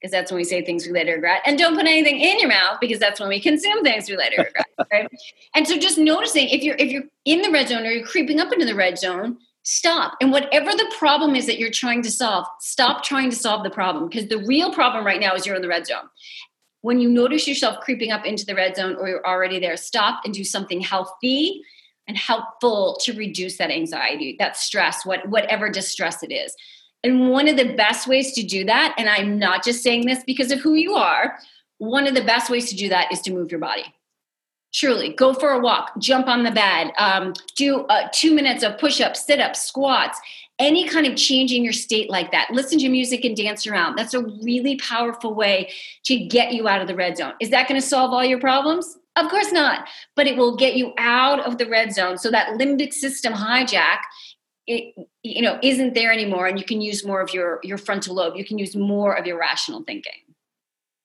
because 0.00 0.10
that's 0.10 0.30
when 0.30 0.38
we 0.38 0.44
say 0.44 0.64
things 0.64 0.86
we 0.86 0.92
later 0.92 1.14
regret. 1.14 1.42
And 1.44 1.58
don't 1.58 1.74
put 1.74 1.86
anything 1.86 2.20
in 2.20 2.38
your 2.38 2.48
mouth 2.48 2.78
because 2.80 2.98
that's 2.98 3.20
when 3.20 3.28
we 3.28 3.40
consume 3.40 3.82
things 3.82 4.08
we 4.08 4.16
later 4.16 4.44
regret. 4.44 4.66
Right? 4.90 5.08
and 5.54 5.68
so 5.68 5.78
just 5.78 5.98
noticing 5.98 6.48
if 6.48 6.62
you're 6.62 6.76
if 6.76 6.90
you're 6.90 7.04
in 7.26 7.42
the 7.42 7.50
red 7.50 7.68
zone 7.68 7.84
or 7.84 7.90
you're 7.90 8.06
creeping 8.06 8.40
up 8.40 8.52
into 8.52 8.64
the 8.64 8.74
red 8.74 8.98
zone, 8.98 9.36
stop. 9.62 10.16
And 10.20 10.32
whatever 10.32 10.72
the 10.72 10.92
problem 10.98 11.36
is 11.36 11.46
that 11.46 11.58
you're 11.58 11.70
trying 11.70 12.02
to 12.02 12.10
solve, 12.10 12.46
stop 12.60 13.04
trying 13.04 13.30
to 13.30 13.36
solve 13.36 13.62
the 13.62 13.70
problem 13.70 14.08
because 14.08 14.28
the 14.28 14.38
real 14.38 14.72
problem 14.72 15.04
right 15.04 15.20
now 15.20 15.34
is 15.34 15.46
you're 15.46 15.54
in 15.54 15.62
the 15.62 15.68
red 15.68 15.86
zone. 15.86 16.08
When 16.80 16.98
you 16.98 17.10
notice 17.10 17.46
yourself 17.46 17.80
creeping 17.80 18.10
up 18.10 18.24
into 18.24 18.46
the 18.46 18.54
red 18.54 18.74
zone 18.74 18.96
or 18.96 19.06
you're 19.06 19.26
already 19.26 19.60
there, 19.60 19.76
stop 19.76 20.22
and 20.24 20.32
do 20.32 20.44
something 20.44 20.80
healthy 20.80 21.62
and 22.08 22.16
helpful 22.16 22.98
to 23.02 23.12
reduce 23.12 23.58
that 23.58 23.70
anxiety, 23.70 24.34
that 24.38 24.56
stress, 24.56 25.04
what 25.04 25.28
whatever 25.28 25.68
distress 25.68 26.22
it 26.22 26.32
is. 26.32 26.56
And 27.02 27.30
one 27.30 27.48
of 27.48 27.56
the 27.56 27.74
best 27.74 28.06
ways 28.06 28.32
to 28.32 28.42
do 28.42 28.64
that, 28.64 28.94
and 28.98 29.08
I'm 29.08 29.38
not 29.38 29.64
just 29.64 29.82
saying 29.82 30.06
this 30.06 30.22
because 30.24 30.52
of 30.52 30.60
who 30.60 30.74
you 30.74 30.94
are, 30.94 31.38
one 31.78 32.06
of 32.06 32.14
the 32.14 32.24
best 32.24 32.50
ways 32.50 32.68
to 32.68 32.76
do 32.76 32.88
that 32.90 33.10
is 33.10 33.20
to 33.22 33.32
move 33.32 33.50
your 33.50 33.60
body. 33.60 33.84
Truly, 34.72 35.14
go 35.14 35.34
for 35.34 35.50
a 35.50 35.58
walk, 35.58 35.92
jump 35.98 36.28
on 36.28 36.44
the 36.44 36.50
bed, 36.50 36.92
um, 36.96 37.32
do 37.56 37.80
uh, 37.86 38.08
two 38.12 38.34
minutes 38.34 38.62
of 38.62 38.78
push 38.78 39.00
ups, 39.00 39.24
sit 39.24 39.40
ups, 39.40 39.62
squats, 39.62 40.20
any 40.60 40.86
kind 40.86 41.06
of 41.06 41.16
changing 41.16 41.64
your 41.64 41.72
state 41.72 42.10
like 42.10 42.30
that. 42.32 42.50
Listen 42.52 42.78
to 42.78 42.88
music 42.88 43.24
and 43.24 43.34
dance 43.34 43.66
around. 43.66 43.96
That's 43.96 44.14
a 44.14 44.22
really 44.22 44.76
powerful 44.76 45.34
way 45.34 45.72
to 46.04 46.18
get 46.18 46.52
you 46.52 46.68
out 46.68 46.82
of 46.82 46.86
the 46.86 46.94
red 46.94 47.16
zone. 47.16 47.32
Is 47.40 47.50
that 47.50 47.66
going 47.66 47.80
to 47.80 47.86
solve 47.86 48.12
all 48.12 48.24
your 48.24 48.38
problems? 48.38 48.98
Of 49.16 49.28
course 49.28 49.50
not, 49.50 49.88
but 50.14 50.26
it 50.26 50.36
will 50.36 50.56
get 50.56 50.76
you 50.76 50.92
out 50.98 51.40
of 51.40 51.58
the 51.58 51.66
red 51.66 51.92
zone 51.92 52.16
so 52.16 52.30
that 52.30 52.58
limbic 52.60 52.92
system 52.92 53.32
hijack 53.32 53.98
it 54.66 54.94
you 55.22 55.42
know 55.42 55.58
isn't 55.62 55.94
there 55.94 56.12
anymore 56.12 56.46
and 56.46 56.58
you 56.58 56.64
can 56.64 56.80
use 56.80 57.04
more 57.04 57.20
of 57.20 57.32
your 57.32 57.60
your 57.62 57.78
frontal 57.78 58.14
lobe. 58.14 58.36
You 58.36 58.44
can 58.44 58.58
use 58.58 58.76
more 58.76 59.14
of 59.14 59.26
your 59.26 59.38
rational 59.38 59.82
thinking. 59.82 60.12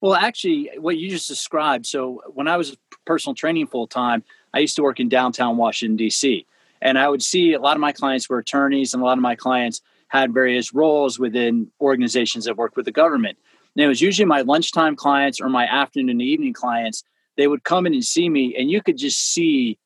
Well 0.02 0.16
actually 0.16 0.72
what 0.78 0.98
you 0.98 1.10
just 1.10 1.28
described 1.28 1.86
so 1.86 2.22
when 2.34 2.48
i 2.48 2.58
was 2.58 2.78
personal 3.06 3.34
training 3.34 3.68
full 3.68 3.88
time 3.88 4.24
i 4.54 4.60
used 4.60 4.76
to 4.76 4.84
work 4.84 5.00
in 5.00 5.10
downtown 5.10 5.58
washington 5.58 5.96
d.c 5.96 6.46
and 6.82 7.00
i 7.00 7.08
would 7.10 7.24
see 7.24 7.54
a 7.54 7.60
lot 7.60 7.76
of 7.76 7.82
my 7.82 7.92
clients 7.92 8.30
were 8.30 8.38
attorneys 8.38 8.94
and 8.94 9.02
a 9.02 9.06
lot 9.06 9.18
of 9.18 9.22
my 9.22 9.36
clients 9.36 9.82
had 10.16 10.34
various 10.34 10.74
roles 10.74 11.20
within 11.20 11.72
organizations 11.82 12.46
that 12.46 12.58
work 12.58 12.76
with 12.76 12.86
the 12.86 12.92
government. 12.92 13.38
And 13.76 13.84
it 13.84 13.88
was 13.88 14.02
usually 14.02 14.26
my 14.26 14.42
lunchtime 14.42 14.96
clients 14.96 15.42
or 15.42 15.50
my 15.50 15.66
afternoon 15.66 16.10
and 16.10 16.22
evening 16.22 16.54
clients. 16.54 17.04
They 17.38 17.48
would 17.48 17.64
come 17.64 17.86
in 17.86 17.94
and 17.94 18.04
see 18.04 18.30
me 18.30 18.56
and 18.56 18.72
you 18.72 18.82
could 18.82 18.98
just 18.98 19.20
see 19.34 19.78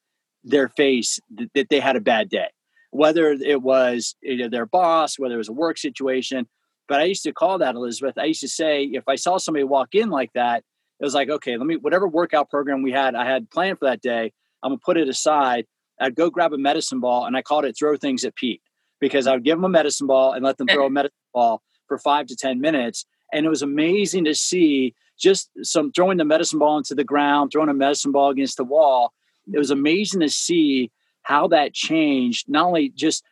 their 0.44 0.70
face 0.70 1.20
that 1.54 1.70
they 1.70 1.80
had 1.80 1.96
a 1.96 2.02
bad 2.02 2.30
day 2.30 2.50
whether 2.92 3.32
it 3.32 3.62
was 3.62 4.16
you 4.22 4.38
know, 4.38 4.50
their 4.50 4.66
boss, 4.66 5.20
whether 5.20 5.36
it 5.36 5.40
was 5.40 5.50
a 5.50 5.54
work 5.54 5.78
situation. 5.78 6.48
But 6.88 7.02
I 7.02 7.06
used 7.06 7.24
to 7.24 7.34
call 7.34 7.60
that 7.60 7.76
Elizabeth. 7.76 8.18
I 8.18 8.26
used 8.26 8.42
to 8.42 8.48
say 8.48 8.84
if 8.86 9.08
I 9.08 9.16
saw 9.16 9.38
somebody 9.38 9.64
walk 9.64 9.94
in 9.94 10.10
like 10.10 10.34
that, 10.34 10.64
it 11.00 11.06
was 11.06 11.14
like, 11.14 11.30
okay, 11.30 11.56
let 11.58 11.66
me 11.66 11.78
whatever 11.78 12.08
workout 12.08 12.50
program 12.50 12.82
we 12.82 12.92
had, 12.92 13.16
I 13.16 13.26
had 13.26 13.50
planned 13.50 13.80
for 13.80 13.86
that 13.86 14.02
day. 14.02 14.34
I'm 14.64 14.72
gonna 14.72 14.80
put 14.84 14.98
it 14.98 15.08
aside. 15.08 15.66
I'd 16.02 16.16
go 16.16 16.30
grab 16.30 16.54
a 16.54 16.58
medicine 16.58 17.00
ball, 17.00 17.26
and 17.26 17.38
I 17.38 17.42
called 17.42 17.66
it 17.66 17.76
"throw 17.78 17.96
things 17.96 18.26
at 18.26 18.36
Pete" 18.36 18.62
because 19.00 19.28
I 19.28 19.34
would 19.34 19.44
give 19.44 19.58
them 19.58 19.66
a 19.66 19.70
medicine 19.70 20.08
ball 20.08 20.34
and 20.34 20.44
let 20.44 20.58
them 20.58 20.68
throw 20.68 20.88
a 20.88 20.90
medicine 20.90 21.16
ball 21.34 21.62
for 21.88 21.98
five 21.98 22.26
to 22.28 22.36
ten 22.36 22.60
minutes, 22.60 23.06
and 23.32 23.46
it 23.46 23.50
was 23.50 23.62
amazing 23.62 24.26
to 24.26 24.36
see 24.36 24.96
just 25.18 25.50
some 25.62 25.92
throwing 25.92 26.18
the 26.18 26.26
medicine 26.26 26.60
ball 26.60 26.78
into 26.78 26.96
the 26.96 27.04
ground, 27.04 27.52
throwing 27.52 27.70
a 27.70 27.74
medicine 27.74 28.12
ball 28.12 28.30
against 28.30 28.58
the 28.58 28.64
wall. 28.64 29.14
It 29.52 29.58
was 29.58 29.72
amazing 29.72 30.22
to 30.22 30.30
see 30.30 30.92
how 31.24 31.48
that 31.48 31.74
changed 31.74 32.50
not 32.50 32.66
only 32.66 32.90
just 32.90 33.24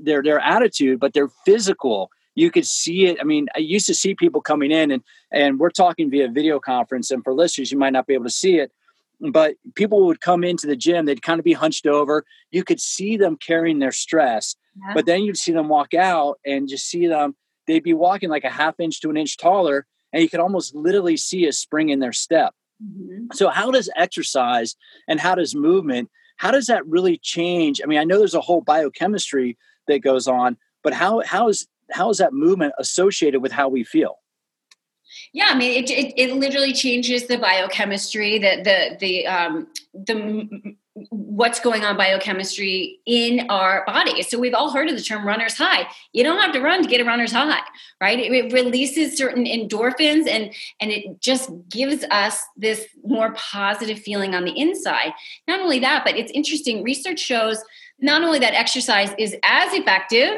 their 0.00 0.22
their 0.22 0.40
attitude 0.40 1.00
but 1.00 1.12
their 1.12 1.28
physical 1.44 2.10
you 2.34 2.50
could 2.50 2.66
see 2.66 3.06
it 3.06 3.18
i 3.20 3.24
mean 3.24 3.46
i 3.54 3.58
used 3.58 3.86
to 3.86 3.94
see 3.94 4.14
people 4.14 4.40
coming 4.40 4.70
in 4.70 4.90
and 4.90 5.02
and 5.32 5.58
we're 5.58 5.70
talking 5.70 6.10
via 6.10 6.28
video 6.28 6.58
conference 6.58 7.10
and 7.10 7.22
for 7.24 7.32
listeners 7.32 7.70
you 7.70 7.78
might 7.78 7.92
not 7.92 8.06
be 8.06 8.14
able 8.14 8.24
to 8.24 8.30
see 8.30 8.58
it 8.58 8.72
but 9.30 9.54
people 9.74 10.06
would 10.06 10.20
come 10.20 10.44
into 10.44 10.66
the 10.66 10.76
gym 10.76 11.06
they'd 11.06 11.22
kind 11.22 11.38
of 11.38 11.44
be 11.44 11.52
hunched 11.52 11.86
over 11.86 12.24
you 12.50 12.64
could 12.64 12.80
see 12.80 13.16
them 13.16 13.36
carrying 13.36 13.78
their 13.78 13.92
stress 13.92 14.56
yeah. 14.76 14.94
but 14.94 15.06
then 15.06 15.22
you'd 15.22 15.36
see 15.36 15.52
them 15.52 15.68
walk 15.68 15.94
out 15.94 16.38
and 16.44 16.68
just 16.68 16.86
see 16.86 17.06
them 17.06 17.34
they'd 17.66 17.84
be 17.84 17.94
walking 17.94 18.28
like 18.28 18.44
a 18.44 18.50
half 18.50 18.78
inch 18.78 19.00
to 19.00 19.10
an 19.10 19.16
inch 19.16 19.36
taller 19.36 19.86
and 20.12 20.22
you 20.22 20.28
could 20.28 20.40
almost 20.40 20.74
literally 20.74 21.16
see 21.16 21.46
a 21.46 21.52
spring 21.52 21.88
in 21.88 22.00
their 22.00 22.12
step 22.12 22.54
mm-hmm. 22.82 23.26
so 23.32 23.48
how 23.48 23.70
does 23.70 23.88
exercise 23.96 24.76
and 25.08 25.20
how 25.20 25.34
does 25.34 25.54
movement 25.54 26.10
how 26.36 26.50
does 26.50 26.66
that 26.66 26.86
really 26.86 27.18
change? 27.18 27.80
I 27.82 27.86
mean, 27.86 27.98
I 27.98 28.04
know 28.04 28.18
there's 28.18 28.34
a 28.34 28.40
whole 28.40 28.60
biochemistry 28.60 29.56
that 29.88 30.00
goes 30.00 30.26
on, 30.28 30.56
but 30.82 30.92
how 30.92 31.22
how 31.24 31.48
is 31.48 31.66
how 31.90 32.10
is 32.10 32.18
that 32.18 32.32
movement 32.32 32.74
associated 32.78 33.40
with 33.40 33.52
how 33.52 33.68
we 33.68 33.84
feel? 33.84 34.18
Yeah, 35.32 35.46
I 35.48 35.54
mean, 35.54 35.84
it, 35.84 35.90
it, 35.90 36.14
it 36.16 36.34
literally 36.34 36.72
changes 36.72 37.26
the 37.26 37.38
biochemistry, 37.38 38.38
the 38.38 38.62
the 38.62 38.96
the 38.98 39.26
um, 39.26 39.68
the 39.92 40.76
what's 40.94 41.58
going 41.58 41.84
on 41.84 41.96
biochemistry 41.96 43.00
in 43.04 43.46
our 43.50 43.84
body. 43.84 44.22
So 44.22 44.38
we've 44.38 44.54
all 44.54 44.70
heard 44.70 44.88
of 44.88 44.96
the 44.96 45.02
term 45.02 45.26
runner's 45.26 45.54
high. 45.54 45.88
You 46.12 46.22
don't 46.22 46.40
have 46.40 46.52
to 46.52 46.60
run 46.60 46.82
to 46.82 46.88
get 46.88 47.00
a 47.00 47.04
runner's 47.04 47.32
high, 47.32 47.60
right? 48.00 48.18
It, 48.18 48.30
it 48.32 48.52
releases 48.52 49.16
certain 49.16 49.44
endorphins 49.44 50.28
and 50.28 50.54
and 50.80 50.92
it 50.92 51.20
just 51.20 51.50
gives 51.68 52.04
us 52.10 52.40
this 52.56 52.86
more 53.02 53.32
positive 53.34 53.98
feeling 53.98 54.34
on 54.34 54.44
the 54.44 54.56
inside. 54.56 55.12
Not 55.48 55.60
only 55.60 55.80
that, 55.80 56.04
but 56.04 56.16
it's 56.16 56.30
interesting. 56.30 56.84
Research 56.84 57.18
shows 57.18 57.62
not 57.98 58.22
only 58.22 58.38
that 58.38 58.54
exercise 58.54 59.12
is 59.18 59.34
as 59.42 59.72
effective, 59.72 60.36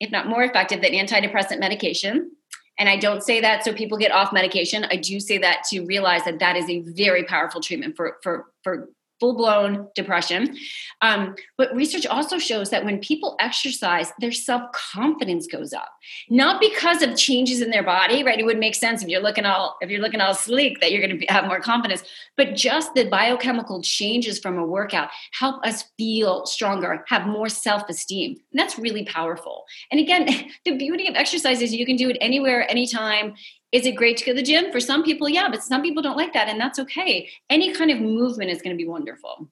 if 0.00 0.10
not 0.10 0.26
more 0.26 0.42
effective, 0.42 0.82
than 0.82 0.92
antidepressant 0.92 1.60
medication. 1.60 2.32
And 2.78 2.88
I 2.88 2.96
don't 2.96 3.22
say 3.22 3.40
that 3.40 3.64
so 3.64 3.72
people 3.72 3.98
get 3.98 4.10
off 4.10 4.32
medication. 4.32 4.84
I 4.90 4.96
do 4.96 5.20
say 5.20 5.38
that 5.38 5.62
to 5.70 5.84
realize 5.84 6.24
that 6.24 6.40
that 6.40 6.56
is 6.56 6.68
a 6.68 6.80
very 6.80 7.22
powerful 7.22 7.60
treatment 7.60 7.96
for 7.96 8.16
for 8.22 8.46
for 8.64 8.88
full 9.20 9.34
blown 9.34 9.88
depression. 9.94 10.56
Um, 11.00 11.34
but 11.56 11.74
research 11.74 12.06
also 12.06 12.38
shows 12.38 12.70
that 12.70 12.84
when 12.84 12.98
people 12.98 13.36
exercise, 13.38 14.12
their 14.18 14.32
self 14.32 14.62
confidence 14.72 15.46
goes 15.46 15.72
up, 15.72 15.88
not 16.28 16.60
because 16.60 17.02
of 17.02 17.16
changes 17.16 17.60
in 17.60 17.70
their 17.70 17.82
body. 17.82 18.22
Right? 18.24 18.38
It 18.38 18.46
would 18.46 18.58
make 18.58 18.74
sense 18.74 19.02
if 19.02 19.08
you're 19.08 19.22
looking 19.22 19.44
all 19.44 19.76
if 19.80 19.90
you're 19.90 20.00
looking 20.00 20.20
all 20.20 20.34
sleek 20.34 20.80
that 20.80 20.92
you're 20.92 21.06
going 21.06 21.18
to 21.18 21.26
have 21.26 21.46
more 21.46 21.60
confidence, 21.60 22.02
but 22.36 22.54
just 22.54 22.94
the 22.94 23.08
biochemical 23.08 23.82
changes 23.82 24.38
from 24.38 24.58
a 24.58 24.66
workout 24.66 25.08
help 25.32 25.64
us 25.64 25.84
feel 25.96 26.46
stronger, 26.46 27.04
have 27.08 27.26
more 27.26 27.48
self 27.48 27.88
esteem, 27.88 28.32
and 28.52 28.58
that's 28.58 28.78
really 28.78 29.04
powerful. 29.04 29.64
And 29.90 30.00
again, 30.00 30.26
the 30.64 30.76
beauty 30.76 31.08
of 31.08 31.14
exercise 31.14 31.62
is 31.62 31.74
you 31.74 31.86
can 31.86 31.96
do 31.96 32.10
it 32.10 32.18
anywhere, 32.20 32.70
anytime 32.70 33.34
is 33.72 33.86
it 33.86 33.92
great 33.92 34.18
to 34.18 34.24
go 34.26 34.32
to 34.32 34.36
the 34.36 34.42
gym? 34.42 34.70
For 34.70 34.80
some 34.80 35.02
people, 35.02 35.28
yeah, 35.28 35.48
but 35.48 35.62
some 35.62 35.82
people 35.82 36.02
don't 36.02 36.16
like 36.16 36.34
that, 36.34 36.48
and 36.48 36.60
that's 36.60 36.78
okay. 36.78 37.30
Any 37.48 37.72
kind 37.72 37.90
of 37.90 38.00
movement 38.00 38.50
is 38.50 38.60
going 38.60 38.76
to 38.76 38.82
be 38.82 38.86
wonderful. 38.86 39.48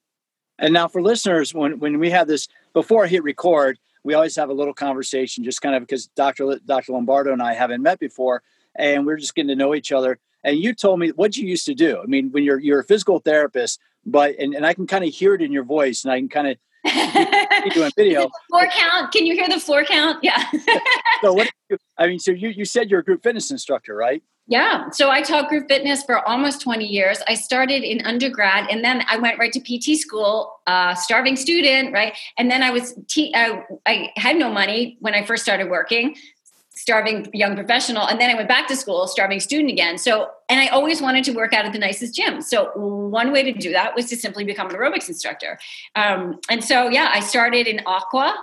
And 0.58 0.74
now, 0.74 0.88
for 0.88 1.02
listeners, 1.02 1.54
when 1.54 1.78
when 1.78 1.98
we 1.98 2.10
have 2.10 2.28
this 2.28 2.46
before 2.74 3.04
I 3.04 3.08
hit 3.08 3.24
record, 3.24 3.78
we 4.04 4.12
always 4.12 4.36
have 4.36 4.50
a 4.50 4.52
little 4.52 4.74
conversation, 4.74 5.42
just 5.42 5.62
kind 5.62 5.74
of 5.74 5.82
because 5.82 6.06
Dr. 6.08 6.58
Dr. 6.64 6.92
Lombardo 6.92 7.32
and 7.32 7.42
I 7.42 7.54
haven't 7.54 7.82
met 7.82 7.98
before, 7.98 8.42
and 8.74 9.06
we're 9.06 9.16
just 9.16 9.34
getting 9.34 9.48
to 9.48 9.56
know 9.56 9.74
each 9.74 9.90
other. 9.90 10.18
And 10.44 10.58
you 10.58 10.74
told 10.74 11.00
me 11.00 11.10
what 11.10 11.36
you 11.36 11.46
used 11.46 11.66
to 11.66 11.74
do. 11.74 11.98
I 11.98 12.06
mean, 12.06 12.30
when 12.30 12.44
you're 12.44 12.60
you're 12.60 12.80
a 12.80 12.84
physical 12.84 13.20
therapist, 13.20 13.80
but 14.04 14.38
and, 14.38 14.54
and 14.54 14.66
I 14.66 14.74
can 14.74 14.86
kind 14.86 15.04
of 15.04 15.14
hear 15.14 15.34
it 15.34 15.40
in 15.40 15.50
your 15.50 15.64
voice, 15.64 16.04
and 16.04 16.12
I 16.12 16.18
can 16.18 16.28
kind 16.28 16.48
of 16.48 16.58
doing 17.74 17.90
video. 17.96 18.28
floor 18.48 18.66
count. 18.66 19.12
Can 19.12 19.26
you 19.26 19.34
hear 19.34 19.48
the 19.48 19.60
floor 19.60 19.84
count? 19.84 20.22
Yeah. 20.22 20.44
so 21.22 21.32
what? 21.32 21.50
You, 21.68 21.78
I 21.98 22.06
mean, 22.06 22.18
so 22.18 22.32
you 22.32 22.48
you 22.48 22.64
said 22.64 22.90
you're 22.90 23.00
a 23.00 23.04
group 23.04 23.22
fitness 23.22 23.50
instructor, 23.50 23.94
right? 23.94 24.22
Yeah. 24.50 24.90
So 24.90 25.10
I 25.10 25.22
taught 25.22 25.48
group 25.48 25.68
fitness 25.68 26.02
for 26.02 26.26
almost 26.26 26.60
20 26.60 26.84
years. 26.84 27.22
I 27.28 27.34
started 27.34 27.84
in 27.84 28.04
undergrad 28.04 28.68
and 28.68 28.82
then 28.82 29.04
I 29.08 29.16
went 29.16 29.38
right 29.38 29.52
to 29.52 29.60
PT 29.60 29.96
school, 29.96 30.52
uh, 30.66 30.96
starving 30.96 31.36
student, 31.36 31.92
right? 31.92 32.18
And 32.36 32.50
then 32.50 32.60
I 32.60 32.70
was, 32.72 32.98
te- 33.06 33.32
I, 33.32 33.62
I 33.86 34.10
had 34.16 34.36
no 34.36 34.50
money 34.50 34.96
when 34.98 35.14
I 35.14 35.24
first 35.24 35.44
started 35.44 35.70
working 35.70 36.16
starving 36.80 37.28
young 37.34 37.54
professional 37.54 38.06
and 38.06 38.18
then 38.18 38.30
i 38.30 38.34
went 38.34 38.48
back 38.48 38.66
to 38.66 38.74
school 38.74 39.06
starving 39.06 39.38
student 39.38 39.70
again 39.70 39.98
so 39.98 40.28
and 40.48 40.60
i 40.60 40.66
always 40.68 41.02
wanted 41.02 41.22
to 41.22 41.32
work 41.32 41.52
out 41.52 41.66
at 41.66 41.72
the 41.72 41.78
nicest 41.78 42.14
gym 42.14 42.40
so 42.40 42.70
one 42.74 43.32
way 43.32 43.42
to 43.42 43.52
do 43.52 43.70
that 43.70 43.94
was 43.94 44.06
to 44.06 44.16
simply 44.16 44.44
become 44.44 44.68
an 44.70 44.74
aerobics 44.74 45.08
instructor 45.08 45.58
um, 45.94 46.38
and 46.48 46.64
so 46.64 46.88
yeah 46.88 47.10
i 47.12 47.20
started 47.20 47.66
in 47.66 47.80
aqua 47.86 48.34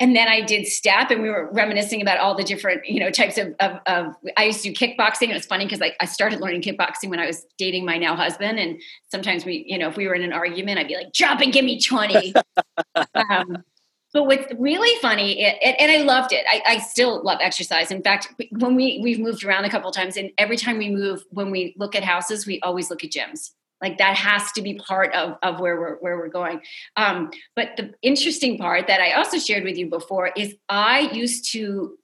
and 0.00 0.14
then 0.14 0.28
I 0.28 0.42
did 0.42 0.66
step, 0.66 1.10
and 1.10 1.22
we 1.22 1.28
were 1.28 1.50
reminiscing 1.52 2.00
about 2.00 2.18
all 2.18 2.36
the 2.36 2.44
different, 2.44 2.86
you 2.86 3.00
know, 3.00 3.10
types 3.10 3.36
of. 3.36 3.54
of, 3.58 3.80
of 3.86 4.14
I 4.36 4.44
used 4.44 4.62
to 4.62 4.72
do 4.72 4.74
kickboxing, 4.74 5.24
and 5.24 5.32
it's 5.32 5.46
funny 5.46 5.64
because 5.64 5.80
like 5.80 5.96
I 5.98 6.04
started 6.04 6.40
learning 6.40 6.62
kickboxing 6.62 7.08
when 7.08 7.18
I 7.18 7.26
was 7.26 7.44
dating 7.58 7.84
my 7.84 7.98
now 7.98 8.14
husband, 8.14 8.60
and 8.60 8.80
sometimes 9.10 9.44
we, 9.44 9.64
you 9.66 9.76
know, 9.76 9.88
if 9.88 9.96
we 9.96 10.06
were 10.06 10.14
in 10.14 10.22
an 10.22 10.32
argument, 10.32 10.78
I'd 10.78 10.86
be 10.86 10.94
like, 10.94 11.12
"Drop 11.12 11.40
and 11.40 11.52
give 11.52 11.64
me 11.64 11.80
20. 11.80 12.32
um, 13.28 13.64
but 14.12 14.24
what's 14.24 14.52
really 14.58 14.98
funny, 15.00 15.42
it, 15.42 15.76
and 15.78 15.90
I 15.90 15.98
loved 15.98 16.32
it. 16.32 16.44
I, 16.48 16.62
I, 16.66 16.78
still 16.78 17.22
love 17.22 17.40
exercise. 17.42 17.90
In 17.90 18.02
fact, 18.02 18.34
when 18.52 18.74
we 18.74 19.00
we've 19.02 19.18
moved 19.18 19.44
around 19.44 19.66
a 19.66 19.70
couple 19.70 19.90
times, 19.90 20.16
and 20.16 20.30
every 20.38 20.56
time 20.56 20.78
we 20.78 20.88
move, 20.88 21.24
when 21.30 21.50
we 21.50 21.74
look 21.76 21.94
at 21.94 22.02
houses, 22.02 22.46
we 22.46 22.58
always 22.60 22.88
look 22.88 23.04
at 23.04 23.10
gyms. 23.10 23.50
Like 23.82 23.98
that 23.98 24.16
has 24.16 24.50
to 24.52 24.62
be 24.62 24.74
part 24.74 25.14
of, 25.14 25.36
of 25.42 25.60
where 25.60 25.78
we're 25.78 25.96
where 25.96 26.16
we're 26.16 26.28
going. 26.28 26.62
Um, 26.96 27.30
but 27.54 27.76
the 27.76 27.92
interesting 28.02 28.58
part 28.58 28.86
that 28.86 29.00
I 29.00 29.12
also 29.12 29.38
shared 29.38 29.64
with 29.64 29.76
you 29.76 29.88
before 29.88 30.30
is 30.36 30.56
I 30.68 31.00
used 31.12 31.52
to 31.52 31.96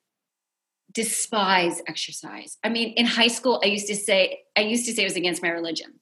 despise 0.92 1.82
exercise. 1.88 2.58
I 2.62 2.68
mean, 2.68 2.92
in 2.94 3.06
high 3.06 3.28
school, 3.28 3.60
I 3.64 3.68
used 3.68 3.88
to 3.88 3.96
say 3.96 4.42
I 4.56 4.60
used 4.60 4.86
to 4.86 4.92
say 4.92 5.02
it 5.02 5.06
was 5.06 5.16
against 5.16 5.42
my 5.42 5.48
religion. 5.48 6.00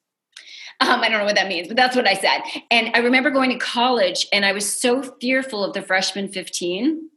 Um, 0.80 1.00
I 1.00 1.08
don't 1.08 1.18
know 1.18 1.24
what 1.24 1.36
that 1.36 1.48
means, 1.48 1.68
but 1.68 1.76
that's 1.76 1.94
what 1.94 2.06
I 2.06 2.14
said. 2.14 2.40
And 2.70 2.90
I 2.94 2.98
remember 2.98 3.30
going 3.30 3.50
to 3.50 3.58
college 3.58 4.26
and 4.32 4.44
I 4.44 4.52
was 4.52 4.70
so 4.70 5.02
fearful 5.20 5.64
of 5.64 5.74
the 5.74 5.82
freshman 5.82 6.28
15. 6.28 7.08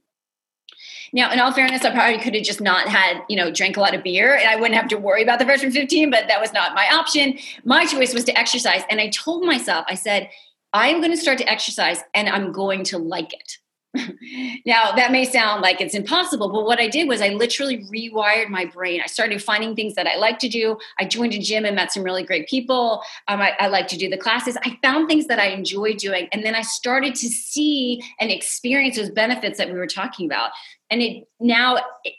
Now, 1.13 1.31
in 1.31 1.39
all 1.39 1.51
fairness, 1.51 1.85
I 1.85 1.91
probably 1.91 2.19
could 2.19 2.35
have 2.35 2.43
just 2.43 2.61
not 2.61 2.87
had, 2.87 3.21
you 3.29 3.37
know, 3.37 3.49
drank 3.51 3.77
a 3.77 3.79
lot 3.79 3.95
of 3.95 4.03
beer 4.03 4.35
and 4.35 4.49
I 4.49 4.55
wouldn't 4.55 4.75
have 4.75 4.89
to 4.89 4.97
worry 4.97 5.23
about 5.23 5.39
the 5.39 5.45
freshman 5.45 5.71
15, 5.71 6.11
but 6.11 6.27
that 6.27 6.41
was 6.41 6.51
not 6.51 6.75
my 6.75 6.87
option. 6.91 7.37
My 7.63 7.85
choice 7.85 8.13
was 8.13 8.23
to 8.25 8.37
exercise. 8.37 8.83
And 8.89 8.99
I 8.99 9.09
told 9.09 9.45
myself, 9.45 9.85
I 9.87 9.95
said, 9.95 10.29
I'm 10.73 10.99
going 10.99 11.11
to 11.11 11.17
start 11.17 11.37
to 11.37 11.49
exercise 11.49 12.01
and 12.13 12.27
I'm 12.27 12.51
going 12.51 12.83
to 12.85 12.97
like 12.97 13.33
it. 13.33 13.57
now, 14.65 14.91
that 14.95 15.11
may 15.11 15.25
sound 15.25 15.61
like 15.61 15.81
it's 15.81 15.95
impossible, 15.95 16.49
but 16.49 16.65
what 16.65 16.79
I 16.79 16.87
did 16.87 17.07
was 17.07 17.21
I 17.21 17.29
literally 17.29 17.83
rewired 17.85 18.49
my 18.49 18.65
brain. 18.65 19.01
I 19.03 19.07
started 19.07 19.41
finding 19.41 19.75
things 19.75 19.95
that 19.95 20.07
I 20.07 20.17
like 20.17 20.39
to 20.39 20.49
do. 20.49 20.77
I 20.99 21.05
joined 21.05 21.33
a 21.33 21.39
gym 21.39 21.65
and 21.65 21.75
met 21.75 21.91
some 21.91 22.03
really 22.03 22.23
great 22.23 22.47
people. 22.47 23.01
Um, 23.27 23.41
I, 23.41 23.53
I 23.59 23.67
like 23.67 23.87
to 23.89 23.97
do 23.97 24.09
the 24.09 24.17
classes. 24.17 24.57
I 24.63 24.77
found 24.81 25.07
things 25.07 25.27
that 25.27 25.39
I 25.39 25.47
enjoy 25.47 25.93
doing. 25.93 26.27
And 26.31 26.43
then 26.43 26.55
I 26.55 26.61
started 26.61 27.15
to 27.15 27.27
see 27.27 28.01
and 28.19 28.31
experience 28.31 28.97
those 28.97 29.09
benefits 29.09 29.57
that 29.57 29.67
we 29.67 29.77
were 29.77 29.87
talking 29.87 30.25
about. 30.25 30.51
And 30.89 31.01
it 31.01 31.27
now 31.39 31.77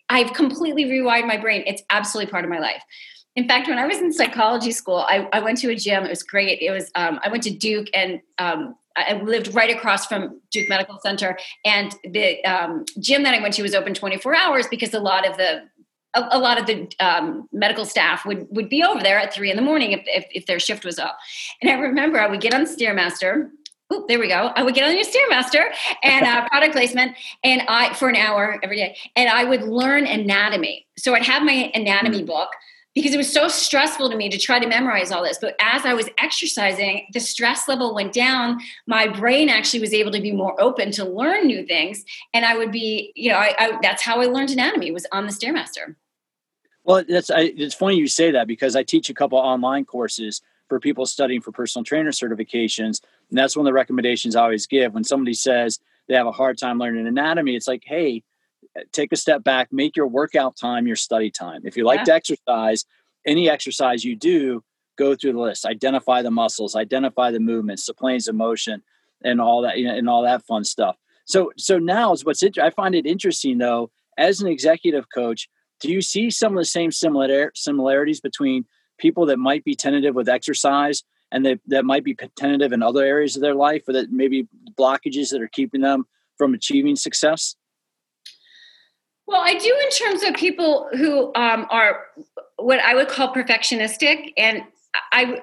I've 0.08 0.32
completely 0.32 0.84
rewired 0.84 1.26
my 1.26 1.36
brain. 1.36 1.62
It's 1.66 1.82
absolutely 1.90 2.30
part 2.30 2.44
of 2.44 2.50
my 2.50 2.58
life. 2.58 2.82
In 3.36 3.46
fact, 3.46 3.68
when 3.68 3.78
I 3.78 3.86
was 3.86 3.98
in 3.98 4.12
psychology 4.12 4.72
school, 4.72 5.04
I, 5.06 5.28
I 5.30 5.40
went 5.40 5.58
to 5.58 5.70
a 5.70 5.76
gym. 5.76 6.04
It 6.04 6.08
was 6.08 6.22
great. 6.22 6.60
It 6.62 6.70
was 6.70 6.90
um, 6.94 7.20
I 7.22 7.28
went 7.28 7.42
to 7.42 7.50
Duke, 7.50 7.88
and 7.92 8.20
um, 8.38 8.74
I 8.96 9.20
lived 9.22 9.54
right 9.54 9.74
across 9.74 10.06
from 10.06 10.40
Duke 10.50 10.68
Medical 10.68 10.98
Center, 11.00 11.38
and 11.64 11.94
the 12.04 12.44
um, 12.44 12.84
gym 12.98 13.22
that 13.24 13.34
I 13.34 13.40
went 13.40 13.54
to 13.54 13.62
was 13.62 13.74
open 13.74 13.94
24 13.94 14.34
hours 14.34 14.66
because 14.68 14.94
a 14.94 15.00
lot 15.00 15.28
of 15.28 15.36
the 15.36 15.62
a, 16.14 16.28
a 16.32 16.38
lot 16.38 16.58
of 16.58 16.66
the 16.66 16.90
um, 16.98 17.48
medical 17.52 17.84
staff 17.84 18.24
would 18.24 18.46
would 18.50 18.68
be 18.68 18.82
over 18.82 19.02
there 19.02 19.18
at 19.18 19.32
three 19.32 19.50
in 19.50 19.56
the 19.56 19.62
morning 19.62 19.92
if, 19.92 20.00
if, 20.06 20.24
if 20.32 20.46
their 20.46 20.58
shift 20.58 20.84
was 20.84 20.98
up. 20.98 21.18
And 21.62 21.70
I 21.70 21.74
remember 21.74 22.18
I 22.18 22.26
would 22.26 22.40
get 22.40 22.54
on 22.54 22.62
stairmaster. 22.62 23.50
Oh, 23.88 24.04
there 24.08 24.18
we 24.18 24.26
go. 24.26 24.50
I 24.56 24.64
would 24.64 24.74
get 24.74 24.84
on 24.84 24.96
your 24.96 25.04
stairmaster 25.04 25.64
and 26.02 26.26
uh, 26.26 26.48
product 26.50 26.72
placement, 26.74 27.16
and 27.44 27.62
I 27.68 27.94
for 27.94 28.08
an 28.08 28.16
hour 28.16 28.58
every 28.62 28.76
day, 28.76 28.96
and 29.14 29.28
I 29.28 29.44
would 29.44 29.62
learn 29.62 30.06
anatomy. 30.06 30.86
So 30.98 31.14
I'd 31.14 31.24
have 31.24 31.44
my 31.44 31.70
anatomy 31.74 32.22
mm. 32.22 32.26
book 32.26 32.48
because 32.96 33.12
it 33.12 33.18
was 33.18 33.30
so 33.30 33.46
stressful 33.46 34.08
to 34.08 34.16
me 34.16 34.30
to 34.30 34.38
try 34.38 34.58
to 34.58 34.66
memorize 34.66 35.12
all 35.12 35.22
this. 35.22 35.36
But 35.38 35.54
as 35.60 35.84
I 35.84 35.92
was 35.92 36.08
exercising, 36.18 37.06
the 37.12 37.20
stress 37.20 37.68
level 37.68 37.94
went 37.94 38.14
down. 38.14 38.58
My 38.86 39.06
brain 39.06 39.50
actually 39.50 39.80
was 39.80 39.92
able 39.92 40.10
to 40.12 40.20
be 40.20 40.32
more 40.32 40.58
open 40.58 40.90
to 40.92 41.04
learn 41.04 41.46
new 41.46 41.66
things. 41.66 42.02
And 42.32 42.46
I 42.46 42.56
would 42.56 42.72
be, 42.72 43.12
you 43.14 43.30
know, 43.30 43.36
I, 43.36 43.54
I 43.58 43.78
that's 43.82 44.02
how 44.02 44.22
I 44.22 44.24
learned 44.24 44.50
anatomy 44.50 44.92
was 44.92 45.06
on 45.12 45.26
the 45.26 45.32
Stairmaster. 45.32 45.94
Well, 46.84 47.04
that's 47.06 47.28
I, 47.28 47.52
it's 47.54 47.74
funny 47.74 47.96
you 47.96 48.08
say 48.08 48.30
that 48.30 48.48
because 48.48 48.74
I 48.74 48.82
teach 48.82 49.10
a 49.10 49.14
couple 49.14 49.36
online 49.36 49.84
courses 49.84 50.40
for 50.66 50.80
people 50.80 51.04
studying 51.04 51.42
for 51.42 51.52
personal 51.52 51.84
trainer 51.84 52.12
certifications, 52.12 53.02
and 53.28 53.38
that's 53.38 53.56
one 53.56 53.66
of 53.66 53.68
the 53.68 53.74
recommendations 53.74 54.34
I 54.34 54.42
always 54.42 54.66
give 54.66 54.94
when 54.94 55.04
somebody 55.04 55.34
says 55.34 55.80
they 56.08 56.14
have 56.14 56.26
a 56.26 56.32
hard 56.32 56.56
time 56.56 56.78
learning 56.78 57.06
anatomy. 57.06 57.56
It's 57.56 57.68
like, 57.68 57.82
hey, 57.84 58.22
take 58.92 59.12
a 59.12 59.16
step 59.16 59.44
back, 59.44 59.72
make 59.72 59.96
your 59.96 60.06
workout 60.06 60.56
time 60.56 60.86
your 60.86 60.96
study 60.96 61.30
time. 61.30 61.62
If 61.64 61.76
you 61.76 61.84
like 61.84 62.00
yeah. 62.00 62.04
to 62.04 62.14
exercise, 62.14 62.84
any 63.26 63.48
exercise 63.48 64.04
you 64.04 64.16
do, 64.16 64.62
go 64.96 65.14
through 65.14 65.32
the 65.32 65.40
list, 65.40 65.66
identify 65.66 66.22
the 66.22 66.30
muscles, 66.30 66.74
identify 66.74 67.30
the 67.30 67.40
movements, 67.40 67.86
the 67.86 67.94
planes 67.94 68.28
of 68.28 68.34
motion, 68.34 68.82
and 69.22 69.40
all 69.40 69.62
that, 69.62 69.78
you 69.78 69.86
know, 69.86 69.94
and 69.94 70.08
all 70.08 70.22
that 70.22 70.44
fun 70.44 70.64
stuff. 70.64 70.96
So, 71.26 71.52
so 71.56 71.78
now 71.78 72.12
is 72.12 72.24
what's 72.24 72.42
I 72.42 72.70
find 72.70 72.94
it 72.94 73.06
interesting 73.06 73.58
though, 73.58 73.90
as 74.16 74.40
an 74.40 74.48
executive 74.48 75.06
coach, 75.14 75.48
do 75.80 75.90
you 75.90 76.00
see 76.00 76.30
some 76.30 76.52
of 76.52 76.58
the 76.58 76.64
same 76.64 76.90
similar 76.90 77.52
similarities 77.54 78.20
between 78.20 78.64
people 78.98 79.26
that 79.26 79.38
might 79.38 79.64
be 79.64 79.74
tentative 79.74 80.14
with 80.14 80.28
exercise 80.28 81.02
and 81.30 81.44
that, 81.44 81.60
that 81.66 81.84
might 81.84 82.04
be 82.04 82.14
tentative 82.36 82.72
in 82.72 82.82
other 82.82 83.04
areas 83.04 83.36
of 83.36 83.42
their 83.42 83.54
life 83.54 83.82
or 83.88 83.92
that 83.92 84.10
maybe 84.10 84.48
blockages 84.78 85.30
that 85.30 85.42
are 85.42 85.48
keeping 85.48 85.82
them 85.82 86.06
from 86.38 86.54
achieving 86.54 86.96
success? 86.96 87.56
Well, 89.26 89.40
I 89.42 89.54
do 89.54 89.76
in 89.84 89.90
terms 89.90 90.22
of 90.22 90.34
people 90.34 90.88
who 90.96 91.34
um, 91.34 91.66
are 91.70 92.06
what 92.56 92.78
I 92.80 92.94
would 92.94 93.08
call 93.08 93.34
perfectionistic, 93.34 94.32
and 94.36 94.62
I 95.12 95.40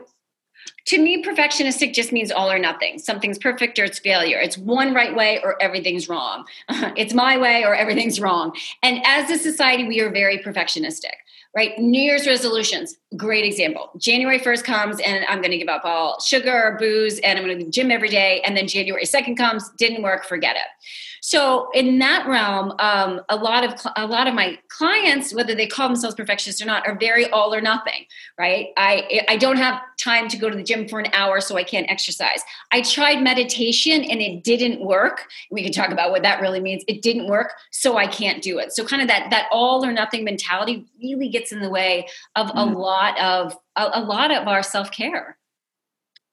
to 0.87 0.97
me, 0.97 1.23
perfectionistic 1.23 1.93
just 1.93 2.11
means 2.11 2.31
all 2.31 2.51
or 2.51 2.59
nothing. 2.59 2.99
Something's 2.99 3.37
perfect 3.37 3.79
or 3.79 3.85
it's 3.85 3.99
failure. 3.99 4.39
It's 4.39 4.57
one 4.57 4.93
right 4.93 5.15
way 5.15 5.39
or 5.41 5.61
everything's 5.61 6.09
wrong. 6.09 6.45
it's 6.69 7.13
my 7.13 7.37
way 7.37 7.63
or 7.63 7.73
everything's 7.73 8.19
wrong. 8.19 8.53
And 8.81 9.01
as 9.05 9.29
a 9.29 9.37
society, 9.37 9.87
we 9.87 10.01
are 10.01 10.09
very 10.09 10.39
perfectionistic 10.39 11.13
right? 11.55 11.77
New 11.77 12.01
Year's 12.01 12.25
resolutions, 12.25 12.97
great 13.15 13.45
example. 13.45 13.91
January 13.97 14.39
1st 14.39 14.63
comes 14.63 14.99
and 14.99 15.23
I'm 15.25 15.39
going 15.39 15.51
to 15.51 15.57
give 15.57 15.67
up 15.67 15.85
all 15.85 16.19
sugar 16.19 16.75
booze 16.79 17.19
and 17.19 17.37
I'm 17.37 17.45
going 17.45 17.59
to 17.59 17.65
the 17.65 17.71
gym 17.71 17.91
every 17.91 18.09
day. 18.09 18.41
And 18.41 18.57
then 18.57 18.67
January 18.67 19.05
2nd 19.05 19.37
comes, 19.37 19.69
didn't 19.77 20.01
work, 20.01 20.25
forget 20.25 20.55
it. 20.55 20.61
So 21.25 21.69
in 21.73 21.99
that 21.99 22.27
realm, 22.27 22.73
um, 22.79 23.21
a 23.29 23.37
lot 23.37 23.63
of 23.63 23.79
a 23.95 24.05
lot 24.05 24.27
of 24.27 24.33
my 24.33 24.59
clients, 24.67 25.33
whether 25.33 25.55
they 25.55 25.67
call 25.67 25.87
themselves 25.87 26.15
perfectionists 26.15 26.61
or 26.61 26.65
not, 26.65 26.85
are 26.85 26.97
very 26.99 27.29
all 27.29 27.55
or 27.55 27.61
nothing, 27.61 28.07
right? 28.37 28.71
I 28.75 29.21
I 29.29 29.37
don't 29.37 29.55
have 29.55 29.79
time 29.97 30.27
to 30.27 30.37
go 30.37 30.49
to 30.49 30.55
the 30.55 30.63
gym 30.63 30.85
for 30.85 30.99
an 30.99 31.07
hour, 31.13 31.39
so 31.39 31.55
I 31.55 31.63
can't 31.63 31.89
exercise. 31.89 32.41
I 32.73 32.81
tried 32.81 33.23
meditation 33.23 34.03
and 34.03 34.19
it 34.19 34.43
didn't 34.43 34.85
work. 34.85 35.29
We 35.49 35.63
can 35.63 35.71
talk 35.71 35.91
about 35.91 36.11
what 36.11 36.23
that 36.23 36.41
really 36.41 36.59
means. 36.59 36.83
It 36.89 37.01
didn't 37.01 37.27
work, 37.27 37.53
so 37.71 37.95
I 37.95 38.05
can't 38.05 38.43
do 38.43 38.59
it. 38.59 38.73
So 38.73 38.83
kind 38.83 39.01
of 39.01 39.07
that 39.07 39.29
that 39.29 39.47
all 39.49 39.85
or 39.85 39.93
nothing 39.93 40.25
mentality 40.25 40.85
really 41.01 41.29
gets 41.29 41.53
in 41.53 41.61
the 41.61 41.69
way 41.69 42.05
of 42.35 42.47
mm. 42.47 42.53
a 42.55 42.77
lot 42.77 43.17
of 43.17 43.57
a, 43.77 43.91
a 43.93 44.01
lot 44.01 44.29
of 44.31 44.45
our 44.49 44.61
self 44.61 44.91
care. 44.91 45.37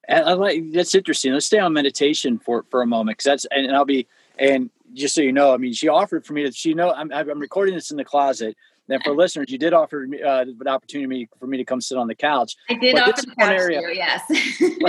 I 0.09 0.33
like 0.33 0.73
that's 0.73 0.97
interesting. 0.97 1.33
Let's 1.33 1.47
stay 1.47 1.61
on 1.61 1.73
meditation 1.73 2.41
for 2.41 2.65
for 2.71 2.83
a 2.83 2.89
moment 2.89 3.19
because 3.19 3.45
that's 3.45 3.47
and 3.53 3.71
I'll 3.71 3.85
be 3.85 4.09
and 4.37 4.69
just 4.95 5.15
so 5.15 5.21
you 5.21 5.33
know, 5.33 5.53
I 5.53 5.57
mean, 5.57 5.73
she 5.73 5.89
offered 5.89 6.25
for 6.25 6.33
me 6.33 6.45
to, 6.45 6.53
she 6.53 6.75
know, 6.75 6.93
I'm, 6.93 7.13
I'm 7.13 7.39
recording 7.39 7.75
this 7.75 7.91
in 7.91 7.97
the 7.97 8.05
closet. 8.05 8.57
And 8.89 9.03
for 9.05 9.15
listeners, 9.15 9.51
you 9.51 9.59
did 9.59 9.73
offer 9.73 10.05
me 10.09 10.21
uh, 10.21 10.41
an 10.41 10.67
opportunity 10.67 11.29
for 11.39 11.47
me 11.47 11.57
to 11.59 11.65
come 11.65 11.81
sit 11.81 11.97
on 11.97 12.09
the 12.09 12.15
couch. 12.15 12.57
I 12.69 12.75
did 12.75 12.95
but 12.95 13.03
offer 13.03 13.23
the 13.23 13.37
couch 13.37 13.53
area, 13.53 13.79
here, 13.79 13.93
yes. 13.93 14.23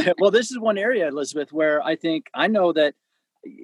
well, 0.19 0.31
this 0.31 0.49
is 0.49 0.57
one 0.57 0.79
area, 0.79 1.07
Elizabeth, 1.07 1.53
where 1.53 1.83
I 1.83 1.95
think 1.95 2.25
I 2.33 2.47
know 2.47 2.73
that 2.73 2.95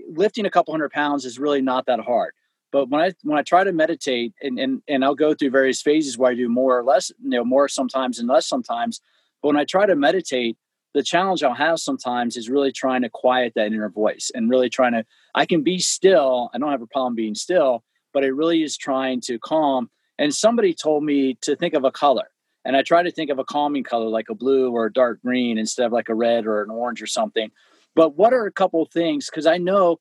lifting 0.09 0.45
a 0.45 0.51
couple 0.51 0.73
hundred 0.73 0.91
pounds 0.91 1.25
is 1.25 1.39
really 1.39 1.61
not 1.61 1.87
that 1.87 1.99
hard. 1.99 2.33
But 2.71 2.89
when 2.89 3.01
I 3.01 3.13
when 3.23 3.37
I 3.37 3.43
try 3.43 3.63
to 3.63 3.71
meditate 3.71 4.33
and, 4.41 4.59
and 4.59 4.81
and 4.87 5.03
I'll 5.03 5.15
go 5.15 5.33
through 5.33 5.51
various 5.51 5.81
phases 5.81 6.17
where 6.17 6.31
I 6.31 6.35
do 6.35 6.49
more 6.49 6.77
or 6.77 6.83
less, 6.83 7.11
you 7.23 7.29
know, 7.29 7.45
more 7.45 7.67
sometimes 7.67 8.19
and 8.19 8.27
less 8.27 8.45
sometimes. 8.45 8.99
But 9.41 9.49
when 9.49 9.57
I 9.57 9.63
try 9.63 9.85
to 9.85 9.95
meditate, 9.95 10.57
the 10.97 11.03
challenge 11.03 11.43
I'll 11.43 11.53
have 11.53 11.79
sometimes 11.79 12.37
is 12.37 12.49
really 12.49 12.71
trying 12.71 13.03
to 13.03 13.09
quiet 13.09 13.53
that 13.55 13.67
inner 13.67 13.87
voice 13.87 14.31
and 14.33 14.49
really 14.49 14.67
trying 14.67 14.93
to, 14.93 15.05
I 15.35 15.45
can 15.45 15.61
be 15.61 15.77
still. 15.77 16.49
I 16.53 16.57
don't 16.57 16.71
have 16.71 16.81
a 16.81 16.87
problem 16.87 17.13
being 17.13 17.35
still, 17.35 17.83
but 18.13 18.23
it 18.23 18.33
really 18.33 18.63
is 18.63 18.75
trying 18.75 19.21
to 19.21 19.37
calm. 19.37 19.91
And 20.17 20.33
somebody 20.33 20.73
told 20.73 21.03
me 21.03 21.37
to 21.41 21.55
think 21.55 21.75
of 21.75 21.83
a 21.83 21.91
color. 21.91 22.31
And 22.65 22.75
I 22.75 22.81
try 22.81 23.03
to 23.03 23.11
think 23.11 23.29
of 23.29 23.37
a 23.37 23.43
calming 23.43 23.83
color 23.83 24.07
like 24.07 24.29
a 24.31 24.33
blue 24.33 24.71
or 24.71 24.87
a 24.87 24.91
dark 24.91 25.21
green 25.21 25.59
instead 25.59 25.85
of 25.85 25.91
like 25.91 26.09
a 26.09 26.15
red 26.15 26.47
or 26.47 26.63
an 26.63 26.71
orange 26.71 26.99
or 26.99 27.05
something. 27.05 27.51
But 27.95 28.17
what 28.17 28.33
are 28.33 28.47
a 28.47 28.51
couple 28.51 28.81
of 28.81 28.89
things? 28.89 29.29
Because 29.29 29.45
I 29.45 29.59
know, 29.59 29.99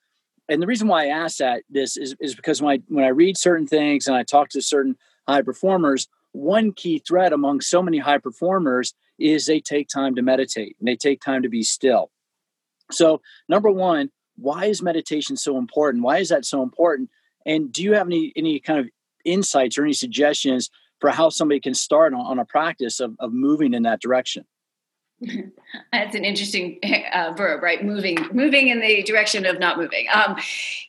and 0.49 0.63
the 0.63 0.67
reason 0.67 0.89
why 0.89 1.05
I 1.05 1.09
ask 1.09 1.37
that 1.37 1.63
this 1.69 1.99
is, 1.99 2.17
is 2.21 2.35
because 2.35 2.63
when 2.63 2.79
I, 2.79 2.83
when 2.89 3.05
I 3.05 3.09
read 3.09 3.37
certain 3.37 3.67
things 3.67 4.07
and 4.07 4.17
I 4.17 4.23
talk 4.23 4.49
to 4.51 4.63
certain 4.63 4.97
high 5.29 5.43
performers, 5.43 6.09
one 6.33 6.73
key 6.73 7.03
thread 7.07 7.35
among 7.35 7.61
so 7.61 7.83
many 7.83 7.99
high 7.99 8.19
performers 8.19 8.95
is 9.19 9.47
they 9.47 9.61
take 9.61 9.89
time 9.89 10.15
to 10.15 10.23
meditate 10.23 10.77
and 10.79 10.89
they 10.89 10.97
take 10.97 11.21
time 11.21 11.43
to 11.43 11.49
be 11.49 11.63
still. 11.63 12.11
So, 12.91 13.21
number 13.49 13.71
one, 13.71 14.11
why 14.37 14.67
is 14.67 14.83
meditation 14.83 15.37
so 15.37 15.59
important? 15.59 16.05
Why 16.05 16.19
is 16.19 16.29
that 16.29 16.45
so 16.45 16.63
important? 16.63 17.11
And 17.45 17.73
do 17.73 17.83
you 17.83 17.95
have 17.95 18.07
any 18.07 18.33
any 18.37 18.61
kind 18.61 18.81
of 18.81 18.87
insights 19.25 19.79
or 19.79 19.85
any 19.85 19.93
suggestions 19.93 20.71
for 21.01 21.11
how 21.11 21.29
somebody 21.29 21.61
can 21.61 21.75
start 21.75 22.15
on, 22.15 22.21
on 22.21 22.39
a 22.39 22.45
practice 22.45 23.01
of, 23.01 23.17
of 23.19 23.33
moving 23.33 23.75
in 23.75 23.83
that 23.83 24.01
direction? 24.01 24.45
That's 25.93 26.15
an 26.15 26.25
interesting 26.25 26.79
uh, 27.13 27.33
verb, 27.37 27.63
right? 27.63 27.83
Moving, 27.83 28.19
moving 28.33 28.69
in 28.69 28.81
the 28.81 29.03
direction 29.03 29.47
of 29.47 29.59
not 29.59 29.79
moving. 29.79 30.07
Um, 30.13 30.37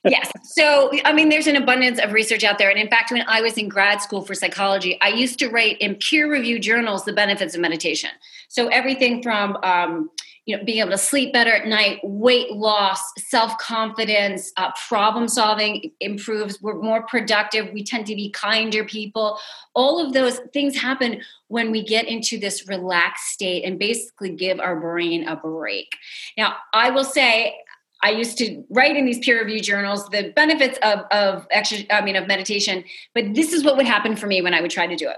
yes. 0.04 0.32
So, 0.44 0.92
I 1.06 1.14
mean, 1.14 1.30
there's 1.30 1.48
an 1.48 1.56
abundance 1.56 2.00
of 2.00 2.12
research 2.12 2.44
out 2.44 2.58
there, 2.58 2.70
and 2.70 2.78
in 2.78 2.90
fact, 2.90 3.12
when 3.12 3.24
I 3.28 3.42
was 3.42 3.58
in 3.58 3.70
grad 3.70 4.02
school 4.02 4.22
for 4.22 4.36
psychology, 4.36 4.98
I 5.02 5.10
used 5.10 5.40
to 5.40 5.50
write 5.50 5.78
in 5.80 5.96
peer-reviewed 5.96 6.62
journals 6.62 7.06
the 7.06 7.14
benefits 7.14 7.56
of 7.56 7.62
meditation. 7.62 8.10
So 8.50 8.68
everything 8.68 9.24
from 9.24 9.58
um, 9.64 10.10
you 10.48 10.58
know 10.58 10.64
being 10.64 10.80
able 10.80 10.90
to 10.90 10.98
sleep 10.98 11.32
better 11.32 11.52
at 11.52 11.68
night 11.68 12.00
weight 12.04 12.52
loss 12.52 13.00
self-confidence 13.20 14.52
uh, 14.58 14.72
problem 14.88 15.28
solving 15.28 15.92
improves 16.00 16.60
we're 16.62 16.82
more 16.82 17.04
productive 17.04 17.72
we 17.74 17.84
tend 17.84 18.08
to 18.08 18.16
be 18.16 18.32
kinder 18.32 18.84
people 18.84 19.38
all 19.76 20.04
of 20.04 20.14
those 20.14 20.40
things 20.54 20.76
happen 20.76 21.22
when 21.50 21.70
we 21.70 21.84
get 21.84 22.08
into 22.08 22.40
this 22.40 22.68
relaxed 22.68 23.28
state 23.28 23.64
and 23.64 23.78
basically 23.78 24.32
give 24.32 24.60
our 24.60 24.80
brain 24.80 25.28
a 25.28 25.36
break 25.36 25.96
now 26.38 26.56
i 26.74 26.90
will 26.90 27.04
say 27.04 27.56
I 28.04 28.12
used 28.12 28.38
to 28.38 28.64
write 28.70 28.96
in 28.96 29.06
these 29.06 29.18
peer 29.18 29.40
reviewed 29.40 29.64
journals 29.64 30.08
the 30.10 30.32
benefits 30.36 30.78
of 30.84 31.00
of 31.10 31.48
extra, 31.50 31.80
I 31.90 32.02
mean 32.02 32.16
of 32.16 32.28
meditation, 32.28 32.84
but 33.16 33.34
this 33.34 33.54
is 33.54 33.64
what 33.64 33.76
would 33.76 33.88
happen 33.88 34.16
for 34.16 34.28
me 34.28 34.40
when 34.40 34.54
I 34.54 34.62
would 34.62 34.70
try 34.70 34.86
to 34.86 34.96
do 34.96 35.10
it. 35.10 35.18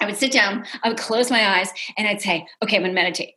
I 0.00 0.06
would 0.06 0.16
sit 0.16 0.30
down, 0.30 0.64
I 0.84 0.90
would 0.90 0.96
close 0.96 1.28
my 1.28 1.58
eyes, 1.58 1.72
and 1.98 2.06
I'd 2.06 2.20
say, 2.20 2.46
"Okay, 2.62 2.76
I'm 2.76 2.82
going 2.82 2.92
to 2.92 2.94
meditate." 2.94 3.34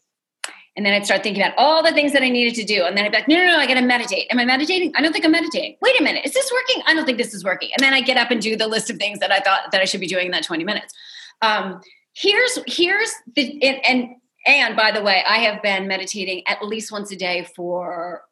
And 0.75 0.85
then 0.85 0.93
I'd 0.93 1.05
start 1.05 1.23
thinking 1.23 1.41
about 1.41 1.55
all 1.57 1.81
the 1.81 1.93
things 1.93 2.11
that 2.11 2.21
I 2.21 2.29
needed 2.29 2.55
to 2.55 2.65
do. 2.65 2.83
And 2.83 2.97
then 2.97 3.05
I'd 3.05 3.11
be 3.11 3.17
like, 3.17 3.27
no, 3.29 3.35
no, 3.37 3.45
no, 3.45 3.57
I 3.57 3.65
got 3.65 3.75
to 3.75 3.81
meditate. 3.81 4.27
Am 4.29 4.39
I 4.39 4.45
meditating? 4.45 4.91
I 4.95 5.01
don't 5.01 5.13
think 5.13 5.23
I'm 5.23 5.31
meditating. 5.31 5.77
Wait 5.81 5.99
a 5.99 6.03
minute. 6.03 6.25
Is 6.25 6.33
this 6.33 6.51
working? 6.51 6.83
I 6.85 6.93
don't 6.93 7.05
think 7.05 7.17
this 7.17 7.33
is 7.33 7.45
working. 7.45 7.69
And 7.77 7.83
then 7.83 7.93
I 7.93 8.01
get 8.01 8.17
up 8.17 8.29
and 8.29 8.41
do 8.41 8.57
the 8.57 8.67
list 8.67 8.89
of 8.89 8.97
things 8.97 9.19
that 9.19 9.31
I 9.31 9.39
thought 9.39 9.71
that 9.71 9.81
I 9.81 9.85
should 9.85 10.01
be 10.01 10.07
doing 10.07 10.25
in 10.25 10.31
that 10.31 10.43
20 10.43 10.65
minutes. 10.65 10.93
Um, 11.41 11.79
here's, 12.13 12.59
here's 12.67 13.13
the, 13.35 13.63
and, 13.63 13.85
and, 13.85 14.09
and 14.45 14.75
by 14.75 14.91
the 14.91 15.01
way, 15.01 15.23
I 15.25 15.37
have 15.37 15.61
been 15.61 15.87
meditating 15.87 16.43
at 16.45 16.61
least 16.65 16.91
once 16.91 17.09
a 17.11 17.15
day 17.15 17.47
for 17.55 18.23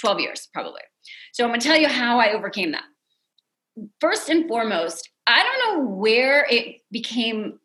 12 0.00 0.20
years, 0.20 0.48
probably. 0.52 0.82
So 1.32 1.44
I'm 1.44 1.58
to 1.58 1.66
tell 1.66 1.76
you 1.76 1.88
how 1.88 2.20
I 2.20 2.32
overcame 2.32 2.72
that. 2.72 2.84
First 4.00 4.28
and 4.28 4.46
foremost, 4.48 5.08
I 5.26 5.42
don't 5.42 5.76
know 5.76 5.88
where 5.94 6.46
it 6.50 6.80
became 6.90 7.59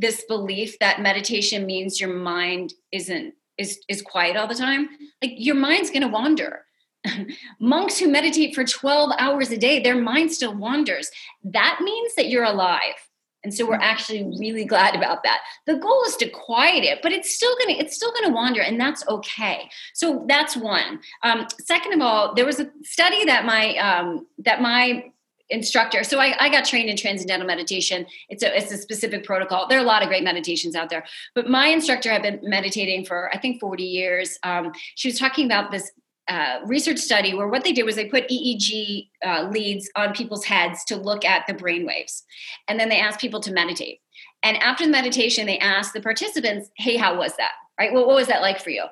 this 0.00 0.24
belief 0.28 0.78
that 0.78 1.00
meditation 1.00 1.66
means 1.66 2.00
your 2.00 2.12
mind 2.14 2.72
isn't 2.92 3.34
is 3.58 3.78
is 3.88 4.00
quiet 4.02 4.36
all 4.36 4.48
the 4.48 4.54
time 4.54 4.88
like 5.22 5.32
your 5.36 5.54
mind's 5.54 5.90
going 5.90 6.02
to 6.02 6.08
wander. 6.08 6.64
Monks 7.60 7.98
who 7.98 8.08
meditate 8.08 8.54
for 8.54 8.64
12 8.64 9.12
hours 9.18 9.50
a 9.50 9.56
day 9.56 9.80
their 9.80 10.00
mind 10.00 10.32
still 10.32 10.54
wanders. 10.54 11.10
That 11.44 11.80
means 11.82 12.14
that 12.14 12.28
you're 12.28 12.44
alive. 12.44 12.94
And 13.42 13.54
so 13.54 13.66
we're 13.66 13.76
actually 13.76 14.22
really 14.38 14.66
glad 14.66 14.94
about 14.94 15.22
that. 15.22 15.40
The 15.66 15.76
goal 15.76 16.04
is 16.06 16.16
to 16.16 16.28
quiet 16.28 16.84
it 16.84 17.00
but 17.02 17.12
it's 17.12 17.34
still 17.34 17.54
gonna 17.58 17.78
it's 17.78 17.96
still 17.96 18.12
gonna 18.12 18.34
wander 18.34 18.60
and 18.60 18.80
that's 18.80 19.06
okay. 19.08 19.70
So 19.94 20.24
that's 20.28 20.56
one. 20.56 21.00
Um, 21.22 21.46
second 21.60 21.94
of 21.94 22.00
all 22.00 22.34
there 22.34 22.46
was 22.46 22.60
a 22.60 22.70
study 22.82 23.24
that 23.26 23.44
my 23.44 23.76
um, 23.76 24.26
that 24.38 24.60
my 24.60 25.04
instructor. 25.50 26.04
So 26.04 26.18
I, 26.18 26.34
I, 26.38 26.48
got 26.48 26.64
trained 26.64 26.88
in 26.88 26.96
transcendental 26.96 27.46
meditation. 27.46 28.06
It's 28.28 28.42
a 28.42 28.56
it's 28.56 28.72
a 28.72 28.78
specific 28.78 29.24
protocol. 29.24 29.66
There 29.68 29.78
are 29.78 29.82
a 29.82 29.86
lot 29.86 30.02
of 30.02 30.08
great 30.08 30.24
meditations 30.24 30.74
out 30.74 30.90
there, 30.90 31.04
but 31.34 31.48
my 31.48 31.68
instructor 31.68 32.10
had 32.10 32.22
been 32.22 32.40
meditating 32.42 33.04
for 33.04 33.30
I 33.34 33.38
think 33.38 33.60
40 33.60 33.82
years. 33.82 34.38
Um, 34.42 34.72
she 34.94 35.08
was 35.08 35.18
talking 35.18 35.46
about 35.46 35.70
this 35.70 35.90
uh, 36.28 36.60
research 36.66 36.98
study 36.98 37.34
where 37.34 37.48
what 37.48 37.64
they 37.64 37.72
did 37.72 37.84
was 37.84 37.96
they 37.96 38.06
put 38.06 38.28
EEG 38.28 39.08
uh, 39.24 39.48
leads 39.50 39.90
on 39.96 40.14
people's 40.14 40.44
heads 40.44 40.84
to 40.84 40.96
look 40.96 41.24
at 41.24 41.46
the 41.46 41.54
brain 41.54 41.84
waves, 41.86 42.24
and 42.68 42.78
then 42.78 42.88
they 42.88 43.00
asked 43.00 43.20
people 43.20 43.40
to 43.40 43.52
meditate. 43.52 44.00
And 44.42 44.56
after 44.58 44.84
the 44.84 44.92
meditation, 44.92 45.46
they 45.46 45.58
asked 45.58 45.92
the 45.92 46.00
participants, 46.00 46.70
"Hey, 46.76 46.96
how 46.96 47.18
was 47.18 47.36
that? 47.36 47.52
Right? 47.78 47.92
Well, 47.92 48.06
what 48.06 48.16
was 48.16 48.28
that 48.28 48.42
like 48.42 48.60
for 48.60 48.70
you?" 48.70 48.84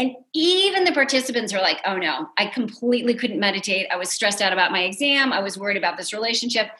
And 0.00 0.16
even 0.32 0.84
the 0.84 0.92
participants 0.92 1.52
are 1.52 1.60
like, 1.60 1.78
oh 1.84 1.98
no, 1.98 2.30
I 2.38 2.46
completely 2.46 3.12
couldn't 3.12 3.38
meditate. 3.38 3.86
I 3.92 3.96
was 3.96 4.08
stressed 4.08 4.40
out 4.40 4.50
about 4.50 4.72
my 4.72 4.84
exam. 4.84 5.30
I 5.30 5.40
was 5.40 5.58
worried 5.58 5.76
about 5.76 5.98
this 5.98 6.14
relationship. 6.14 6.70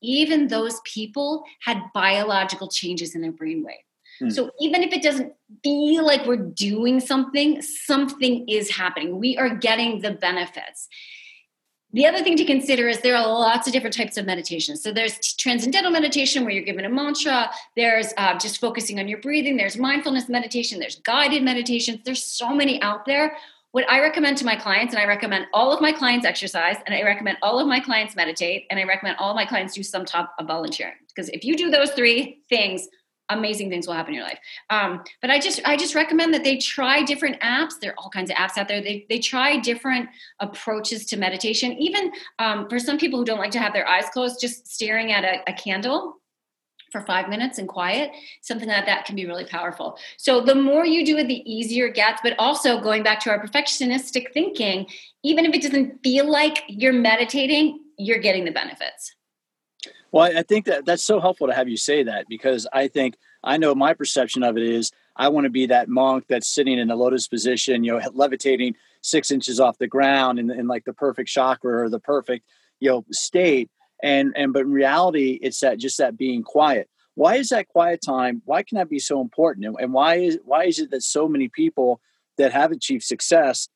Even 0.00 0.48
those 0.48 0.80
people 0.84 1.44
had 1.62 1.82
biological 1.92 2.68
changes 2.68 3.14
in 3.14 3.20
their 3.20 3.32
brainwave. 3.32 3.84
Mm. 4.22 4.32
So 4.32 4.50
even 4.60 4.82
if 4.82 4.94
it 4.94 5.02
doesn't 5.02 5.34
feel 5.62 6.06
like 6.06 6.24
we're 6.24 6.36
doing 6.36 7.00
something, 7.00 7.60
something 7.60 8.48
is 8.48 8.70
happening. 8.70 9.18
We 9.18 9.36
are 9.36 9.54
getting 9.54 10.00
the 10.00 10.12
benefits. 10.12 10.88
The 11.92 12.06
other 12.06 12.22
thing 12.22 12.36
to 12.36 12.44
consider 12.44 12.88
is 12.88 13.00
there 13.00 13.16
are 13.16 13.26
lots 13.26 13.66
of 13.66 13.72
different 13.72 13.96
types 13.96 14.16
of 14.16 14.24
meditation. 14.24 14.76
So 14.76 14.92
there's 14.92 15.34
transcendental 15.34 15.90
meditation 15.90 16.44
where 16.44 16.52
you're 16.52 16.64
given 16.64 16.84
a 16.84 16.88
mantra. 16.88 17.50
There's 17.74 18.14
uh, 18.16 18.38
just 18.38 18.60
focusing 18.60 19.00
on 19.00 19.08
your 19.08 19.20
breathing. 19.20 19.56
There's 19.56 19.76
mindfulness 19.76 20.28
meditation. 20.28 20.78
There's 20.78 21.00
guided 21.00 21.42
meditations. 21.42 22.00
There's 22.04 22.24
so 22.24 22.54
many 22.54 22.80
out 22.80 23.06
there. 23.06 23.36
What 23.72 23.90
I 23.90 24.00
recommend 24.00 24.36
to 24.38 24.44
my 24.44 24.56
clients, 24.56 24.94
and 24.94 25.02
I 25.02 25.06
recommend 25.06 25.46
all 25.52 25.72
of 25.72 25.80
my 25.80 25.92
clients 25.92 26.26
exercise, 26.26 26.76
and 26.86 26.94
I 26.94 27.02
recommend 27.02 27.38
all 27.40 27.58
of 27.60 27.66
my 27.68 27.78
clients 27.78 28.16
meditate, 28.16 28.66
and 28.70 28.80
I 28.80 28.84
recommend 28.84 29.16
all 29.18 29.34
my 29.34 29.44
clients 29.44 29.74
do 29.74 29.82
some 29.82 30.04
type 30.04 30.26
of 30.38 30.46
volunteering. 30.46 30.94
Because 31.08 31.28
if 31.28 31.44
you 31.44 31.56
do 31.56 31.70
those 31.70 31.90
three 31.92 32.40
things, 32.48 32.88
amazing 33.30 33.70
things 33.70 33.86
will 33.86 33.94
happen 33.94 34.12
in 34.12 34.18
your 34.18 34.24
life. 34.26 34.38
Um, 34.68 35.02
but 35.20 35.30
I 35.30 35.38
just 35.38 35.60
I 35.64 35.76
just 35.76 35.94
recommend 35.94 36.34
that 36.34 36.44
they 36.44 36.58
try 36.58 37.02
different 37.02 37.40
apps. 37.40 37.78
There 37.80 37.92
are 37.92 37.98
all 37.98 38.10
kinds 38.10 38.30
of 38.30 38.36
apps 38.36 38.58
out 38.58 38.68
there. 38.68 38.82
They 38.82 39.06
they 39.08 39.18
try 39.18 39.58
different 39.58 40.08
approaches 40.40 41.06
to 41.06 41.16
meditation. 41.16 41.72
Even 41.72 42.12
um, 42.38 42.68
for 42.68 42.78
some 42.78 42.98
people 42.98 43.18
who 43.18 43.24
don't 43.24 43.38
like 43.38 43.52
to 43.52 43.60
have 43.60 43.72
their 43.72 43.88
eyes 43.88 44.06
closed, 44.12 44.40
just 44.40 44.68
staring 44.68 45.12
at 45.12 45.24
a, 45.24 45.50
a 45.50 45.54
candle 45.54 46.16
for 46.90 47.02
five 47.02 47.28
minutes 47.28 47.58
and 47.58 47.68
quiet, 47.68 48.10
something 48.42 48.68
like 48.68 48.86
that 48.86 49.04
can 49.04 49.14
be 49.14 49.24
really 49.24 49.44
powerful. 49.44 49.96
So 50.16 50.40
the 50.40 50.54
more 50.54 50.84
you 50.84 51.06
do 51.06 51.16
it, 51.18 51.28
the 51.28 51.42
easier 51.50 51.86
it 51.86 51.94
gets. 51.94 52.20
But 52.22 52.34
also 52.38 52.80
going 52.80 53.02
back 53.02 53.20
to 53.20 53.30
our 53.30 53.44
perfectionistic 53.44 54.32
thinking, 54.32 54.86
even 55.22 55.44
if 55.44 55.54
it 55.54 55.62
doesn't 55.62 56.02
feel 56.02 56.30
like 56.30 56.64
you're 56.68 56.92
meditating, 56.92 57.80
you're 57.96 58.18
getting 58.18 58.44
the 58.44 58.50
benefits. 58.50 59.14
Well, 60.12 60.36
I 60.36 60.42
think 60.42 60.66
that 60.66 60.84
that's 60.84 61.02
so 61.02 61.20
helpful 61.20 61.46
to 61.46 61.54
have 61.54 61.68
you 61.68 61.76
say 61.76 62.02
that 62.02 62.26
because 62.28 62.66
I 62.72 62.88
think 62.88 63.16
I 63.42 63.56
know 63.56 63.74
my 63.74 63.94
perception 63.94 64.42
of 64.42 64.56
it 64.56 64.62
is 64.62 64.90
I 65.16 65.28
want 65.28 65.44
to 65.44 65.50
be 65.50 65.66
that 65.66 65.88
monk 65.88 66.24
that's 66.28 66.48
sitting 66.48 66.78
in 66.78 66.88
the 66.88 66.96
lotus 66.96 67.28
position, 67.28 67.84
you 67.84 67.92
know, 67.92 68.10
levitating 68.12 68.76
six 69.02 69.30
inches 69.30 69.60
off 69.60 69.78
the 69.78 69.86
ground 69.86 70.38
in, 70.38 70.50
in 70.50 70.66
like 70.66 70.84
the 70.84 70.92
perfect 70.92 71.28
chakra 71.28 71.84
or 71.84 71.88
the 71.88 72.00
perfect, 72.00 72.44
you 72.80 72.90
know, 72.90 73.04
state. 73.12 73.70
And 74.02 74.32
and 74.36 74.52
but 74.52 74.62
in 74.62 74.72
reality 74.72 75.38
it's 75.42 75.60
that 75.60 75.78
just 75.78 75.98
that 75.98 76.16
being 76.16 76.42
quiet. 76.42 76.88
Why 77.14 77.36
is 77.36 77.50
that 77.50 77.68
quiet 77.68 78.00
time? 78.04 78.42
Why 78.44 78.62
can 78.62 78.78
that 78.78 78.88
be 78.88 78.98
so 78.98 79.20
important? 79.20 79.66
And, 79.66 79.76
and 79.78 79.92
why 79.92 80.16
is 80.16 80.38
why 80.44 80.64
is 80.64 80.78
it 80.78 80.90
that 80.90 81.02
so 81.02 81.28
many 81.28 81.48
people 81.48 82.00
that 82.38 82.52
have 82.52 82.72
achieved 82.72 83.04
success 83.04 83.68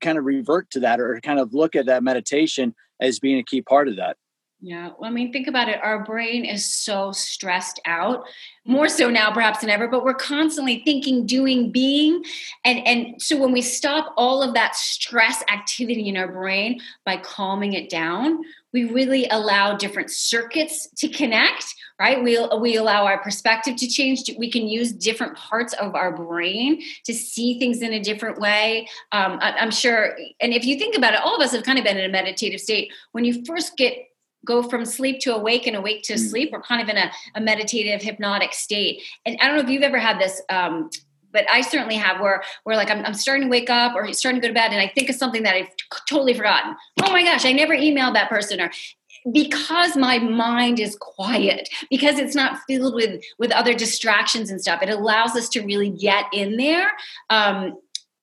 kind 0.00 0.18
of 0.18 0.24
revert 0.24 0.70
to 0.70 0.80
that 0.80 1.00
or 1.00 1.20
kind 1.22 1.38
of 1.38 1.54
look 1.54 1.74
at 1.74 1.86
that 1.86 2.02
meditation 2.02 2.74
as 3.00 3.18
being 3.18 3.38
a 3.38 3.42
key 3.42 3.62
part 3.62 3.88
of 3.88 3.96
that 3.96 4.16
yeah. 4.64 4.92
Well, 4.98 5.10
I 5.10 5.12
mean, 5.12 5.30
think 5.30 5.46
about 5.46 5.68
it. 5.68 5.78
Our 5.82 6.02
brain 6.04 6.46
is 6.46 6.64
so 6.64 7.12
stressed 7.12 7.80
out, 7.84 8.24
more 8.64 8.88
so 8.88 9.10
now 9.10 9.30
perhaps 9.30 9.60
than 9.60 9.68
ever, 9.68 9.88
but 9.88 10.04
we're 10.04 10.14
constantly 10.14 10.80
thinking, 10.86 11.26
doing, 11.26 11.70
being. 11.70 12.24
And, 12.64 12.78
and 12.86 13.20
so 13.20 13.36
when 13.36 13.52
we 13.52 13.60
stop 13.60 14.14
all 14.16 14.42
of 14.42 14.54
that 14.54 14.74
stress 14.74 15.42
activity 15.52 16.08
in 16.08 16.16
our 16.16 16.32
brain 16.32 16.80
by 17.04 17.18
calming 17.18 17.74
it 17.74 17.90
down, 17.90 18.40
we 18.72 18.84
really 18.84 19.28
allow 19.28 19.76
different 19.76 20.10
circuits 20.10 20.88
to 20.96 21.10
connect, 21.10 21.66
right? 22.00 22.24
We, 22.24 22.38
we 22.58 22.76
allow 22.76 23.04
our 23.04 23.22
perspective 23.22 23.76
to 23.76 23.86
change. 23.86 24.30
We 24.38 24.50
can 24.50 24.66
use 24.66 24.92
different 24.92 25.36
parts 25.36 25.74
of 25.74 25.94
our 25.94 26.16
brain 26.16 26.82
to 27.04 27.12
see 27.12 27.58
things 27.58 27.82
in 27.82 27.92
a 27.92 28.00
different 28.00 28.40
way. 28.40 28.88
Um, 29.12 29.38
I, 29.42 29.58
I'm 29.58 29.70
sure, 29.70 30.16
and 30.40 30.54
if 30.54 30.64
you 30.64 30.78
think 30.78 30.96
about 30.96 31.12
it, 31.12 31.20
all 31.20 31.36
of 31.36 31.42
us 31.42 31.52
have 31.52 31.64
kind 31.64 31.78
of 31.78 31.84
been 31.84 31.98
in 31.98 32.08
a 32.08 32.12
meditative 32.12 32.60
state. 32.60 32.90
When 33.12 33.26
you 33.26 33.44
first 33.44 33.76
get 33.76 34.08
go 34.44 34.62
from 34.62 34.84
sleep 34.84 35.20
to 35.20 35.34
awake 35.34 35.66
and 35.66 35.76
awake 35.76 36.02
to 36.04 36.14
mm. 36.14 36.18
sleep. 36.18 36.50
We're 36.52 36.62
kind 36.62 36.82
of 36.82 36.88
in 36.88 36.96
a, 36.96 37.10
a, 37.34 37.40
meditative 37.40 38.02
hypnotic 38.02 38.52
state. 38.52 39.02
And 39.24 39.36
I 39.40 39.46
don't 39.46 39.56
know 39.56 39.62
if 39.62 39.68
you've 39.68 39.82
ever 39.82 39.98
had 39.98 40.20
this, 40.20 40.40
um, 40.50 40.90
but 41.32 41.50
I 41.50 41.62
certainly 41.62 41.96
have 41.96 42.20
where 42.20 42.42
where 42.62 42.76
like 42.76 42.90
I'm, 42.90 43.04
I'm, 43.04 43.14
starting 43.14 43.44
to 43.44 43.50
wake 43.50 43.70
up 43.70 43.94
or 43.94 44.12
starting 44.12 44.40
to 44.40 44.46
go 44.46 44.52
to 44.52 44.54
bed 44.54 44.70
and 44.70 44.80
I 44.80 44.90
think 44.94 45.10
of 45.10 45.16
something 45.16 45.42
that 45.42 45.54
I've 45.54 45.68
totally 46.08 46.34
forgotten. 46.34 46.76
Oh 47.02 47.12
my 47.12 47.24
gosh, 47.24 47.44
I 47.44 47.52
never 47.52 47.74
emailed 47.74 48.14
that 48.14 48.28
person 48.28 48.60
or 48.60 48.70
because 49.32 49.96
my 49.96 50.18
mind 50.18 50.78
is 50.78 50.96
quiet 50.96 51.68
because 51.90 52.18
it's 52.18 52.34
not 52.34 52.60
filled 52.66 52.94
with 52.94 53.22
with 53.38 53.50
other 53.52 53.72
distractions 53.72 54.50
and 54.50 54.60
stuff 54.60 54.82
it 54.82 54.90
allows 54.90 55.34
us 55.34 55.48
to 55.48 55.62
really 55.62 55.88
get 55.88 56.26
in 56.32 56.58
there 56.58 56.90
um, 57.30 57.74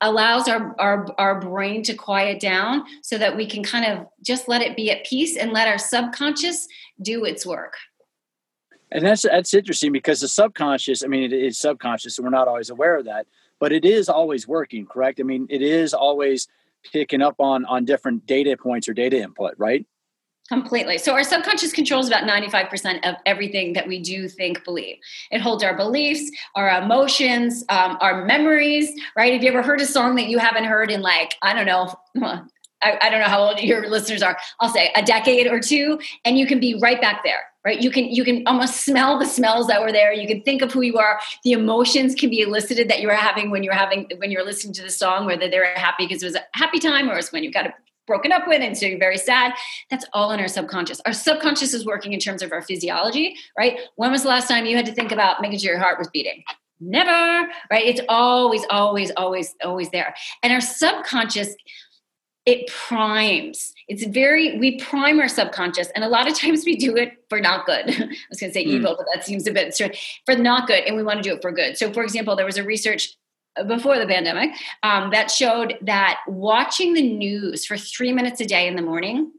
allows 0.02 0.48
our, 0.48 0.76
our 0.80 1.08
our 1.18 1.40
brain 1.40 1.84
to 1.84 1.94
quiet 1.94 2.40
down 2.40 2.84
so 3.02 3.18
that 3.18 3.36
we 3.36 3.46
can 3.46 3.64
kind 3.64 3.86
of 3.86 4.08
just 4.24 4.48
let 4.48 4.62
it 4.62 4.76
be 4.76 4.92
at 4.92 5.06
peace 5.06 5.38
and 5.38 5.52
let 5.52 5.68
our 5.68 5.78
subconscious 5.78 6.68
do 7.02 7.24
its 7.24 7.46
work. 7.46 7.76
And 8.92 9.06
that's 9.06 9.22
that's 9.22 9.54
interesting 9.54 9.92
because 9.92 10.20
the 10.20 10.28
subconscious 10.28 11.04
i 11.04 11.08
mean 11.08 11.24
it 11.24 11.32
is 11.32 11.58
subconscious 11.58 12.18
and 12.18 12.26
we're 12.26 12.32
not 12.32 12.48
always 12.48 12.70
aware 12.70 12.98
of 12.98 13.06
that 13.06 13.26
but 13.60 13.72
it 13.72 13.86
is 13.86 14.10
always 14.10 14.48
working 14.48 14.86
correct? 14.86 15.20
I 15.20 15.24
mean 15.24 15.48
it 15.50 15.62
is 15.62 15.94
always 15.94 16.48
picking 16.92 17.22
up 17.22 17.36
on 17.40 17.64
on 17.66 17.86
different 17.86 18.26
data 18.26 18.58
points 18.58 18.90
or 18.90 18.94
data 18.94 19.18
input 19.22 19.54
right 19.58 19.86
Completely. 20.52 20.98
So 20.98 21.14
our 21.14 21.24
subconscious 21.24 21.72
controls 21.72 22.10
about 22.10 22.24
95% 22.24 23.08
of 23.08 23.16
everything 23.26 23.72
that 23.72 23.88
we 23.88 24.02
do, 24.02 24.28
think, 24.28 24.66
believe. 24.66 24.98
It 25.32 25.40
holds 25.40 25.64
our 25.64 25.78
beliefs, 25.78 26.30
our 26.56 26.82
emotions, 26.82 27.64
um, 27.70 27.98
our 28.02 28.26
memories, 28.26 28.92
right? 29.16 29.32
Have 29.32 29.44
you 29.44 29.48
ever 29.48 29.62
heard 29.62 29.80
a 29.80 29.86
song 29.86 30.16
that 30.16 30.26
you 30.26 30.40
haven't 30.40 30.66
heard 30.66 30.92
in 30.92 31.00
like, 31.02 31.36
I 31.42 31.54
don't 31.54 31.66
know, 31.66 31.96
I, 32.84 32.98
I, 33.02 33.10
don't 33.10 33.22
know 33.22 33.28
how 33.28 33.42
old 33.42 33.62
your 33.62 33.90
listeners 33.90 34.22
are. 34.22 34.38
I'll 34.60 34.68
say 34.68 34.92
a 34.94 35.02
decade 35.02 35.48
or 35.48 35.62
two, 35.62 36.02
and 36.26 36.38
you 36.38 36.46
can 36.46 36.60
be 36.60 36.78
right 36.82 37.00
back 37.00 37.22
there, 37.24 37.44
right? 37.64 37.80
You 37.80 37.90
can 37.90 38.06
you 38.06 38.26
can 38.26 38.44
almost 38.48 38.84
smell 38.84 39.20
the 39.20 39.28
smells 39.28 39.68
that 39.68 39.82
were 39.82 39.92
there. 39.92 40.12
You 40.12 40.28
can 40.28 40.42
think 40.42 40.64
of 40.64 40.74
who 40.74 40.82
you 40.82 40.98
are. 40.98 41.20
The 41.44 41.52
emotions 41.52 42.16
can 42.16 42.32
be 42.32 42.42
elicited 42.42 42.90
that 42.90 43.00
you 43.00 43.08
were 43.08 43.14
having 43.14 43.52
when 43.52 43.62
you're 43.62 43.76
having 43.76 44.10
when 44.18 44.32
you're 44.32 44.44
listening 44.44 44.74
to 44.74 44.82
the 44.82 44.90
song, 44.90 45.28
whether 45.28 45.48
they 45.48 45.60
were 45.60 45.66
happy 45.76 46.08
because 46.08 46.24
it 46.24 46.26
was 46.26 46.36
a 46.36 46.44
happy 46.56 46.80
time 46.80 47.08
or 47.08 47.14
it 47.14 47.18
was 47.18 47.32
when 47.32 47.44
you 47.44 47.52
got 47.52 47.68
a 47.68 47.74
broken 48.12 48.34
up 48.34 48.46
with 48.46 48.62
and 48.62 48.78
so 48.78 48.86
you're 48.86 49.00
very 49.00 49.18
sad 49.18 49.54
that's 49.90 50.04
all 50.12 50.32
in 50.32 50.40
our 50.42 50.50
subconscious. 50.50 51.00
Our 51.06 51.14
subconscious 51.14 51.74
is 51.74 51.86
working 51.86 52.12
in 52.12 52.20
terms 52.20 52.42
of 52.42 52.52
our 52.52 52.62
physiology 52.62 53.38
right? 53.58 53.80
When 53.96 54.12
was 54.12 54.24
the 54.24 54.28
last 54.28 54.50
time 54.50 54.66
you 54.66 54.76
had 54.76 54.86
to 54.88 54.94
think 54.94 55.14
about 55.14 55.42
making 55.42 55.60
sure 55.60 55.72
your 55.72 55.80
heart 55.80 55.98
was 55.98 56.10
beating? 56.10 56.44
Never 56.82 57.50
right? 57.72 57.86
It's 57.86 58.02
always 58.10 58.66
always 58.70 59.14
always 59.16 59.56
always 59.64 59.90
there. 59.92 60.14
And 60.44 60.52
our 60.52 60.60
subconscious 60.60 61.56
it 62.46 62.68
primes. 62.68 63.74
It's 63.88 64.04
very 64.04 64.58
we 64.58 64.78
prime 64.78 65.22
our 65.22 65.30
subconscious 65.30 65.88
and 65.96 66.04
a 66.04 66.10
lot 66.10 66.30
of 66.30 66.38
times 66.38 66.66
we 66.66 66.76
do 66.76 66.98
it 66.98 67.14
for 67.30 67.40
not 67.40 67.66
good. 67.66 67.90
I 67.90 68.10
was 68.30 68.42
going 68.42 68.52
to 68.52 68.54
say 68.54 68.66
mm. 68.66 68.72
evil 68.72 68.96
but 68.98 69.06
that 69.14 69.24
seems 69.24 69.48
a 69.48 69.54
bit 69.54 69.80
for 70.26 70.36
not 70.36 70.68
good 70.68 70.84
and 70.84 70.98
we 70.98 71.04
want 71.04 71.24
to 71.24 71.30
do 71.30 71.34
it 71.34 71.42
for 71.42 71.54
good. 71.54 71.78
So 71.78 71.94
for 71.94 72.04
example 72.04 72.36
there 72.36 72.46
was 72.46 72.58
a 72.58 72.64
research 72.66 73.16
before 73.68 74.00
the 74.00 74.08
pandemic 74.08 74.52
um, 74.84 75.12
that 75.12 75.30
showed 75.30 75.78
that 75.82 76.20
watching 76.28 76.94
the 76.94 77.02
news 77.02 77.66
for 77.66 77.78
three 77.78 78.12
minutes 78.12 78.40
a 78.40 78.46
day 78.46 78.68
in 78.68 78.76
the 78.76 78.82
morning 78.82 79.32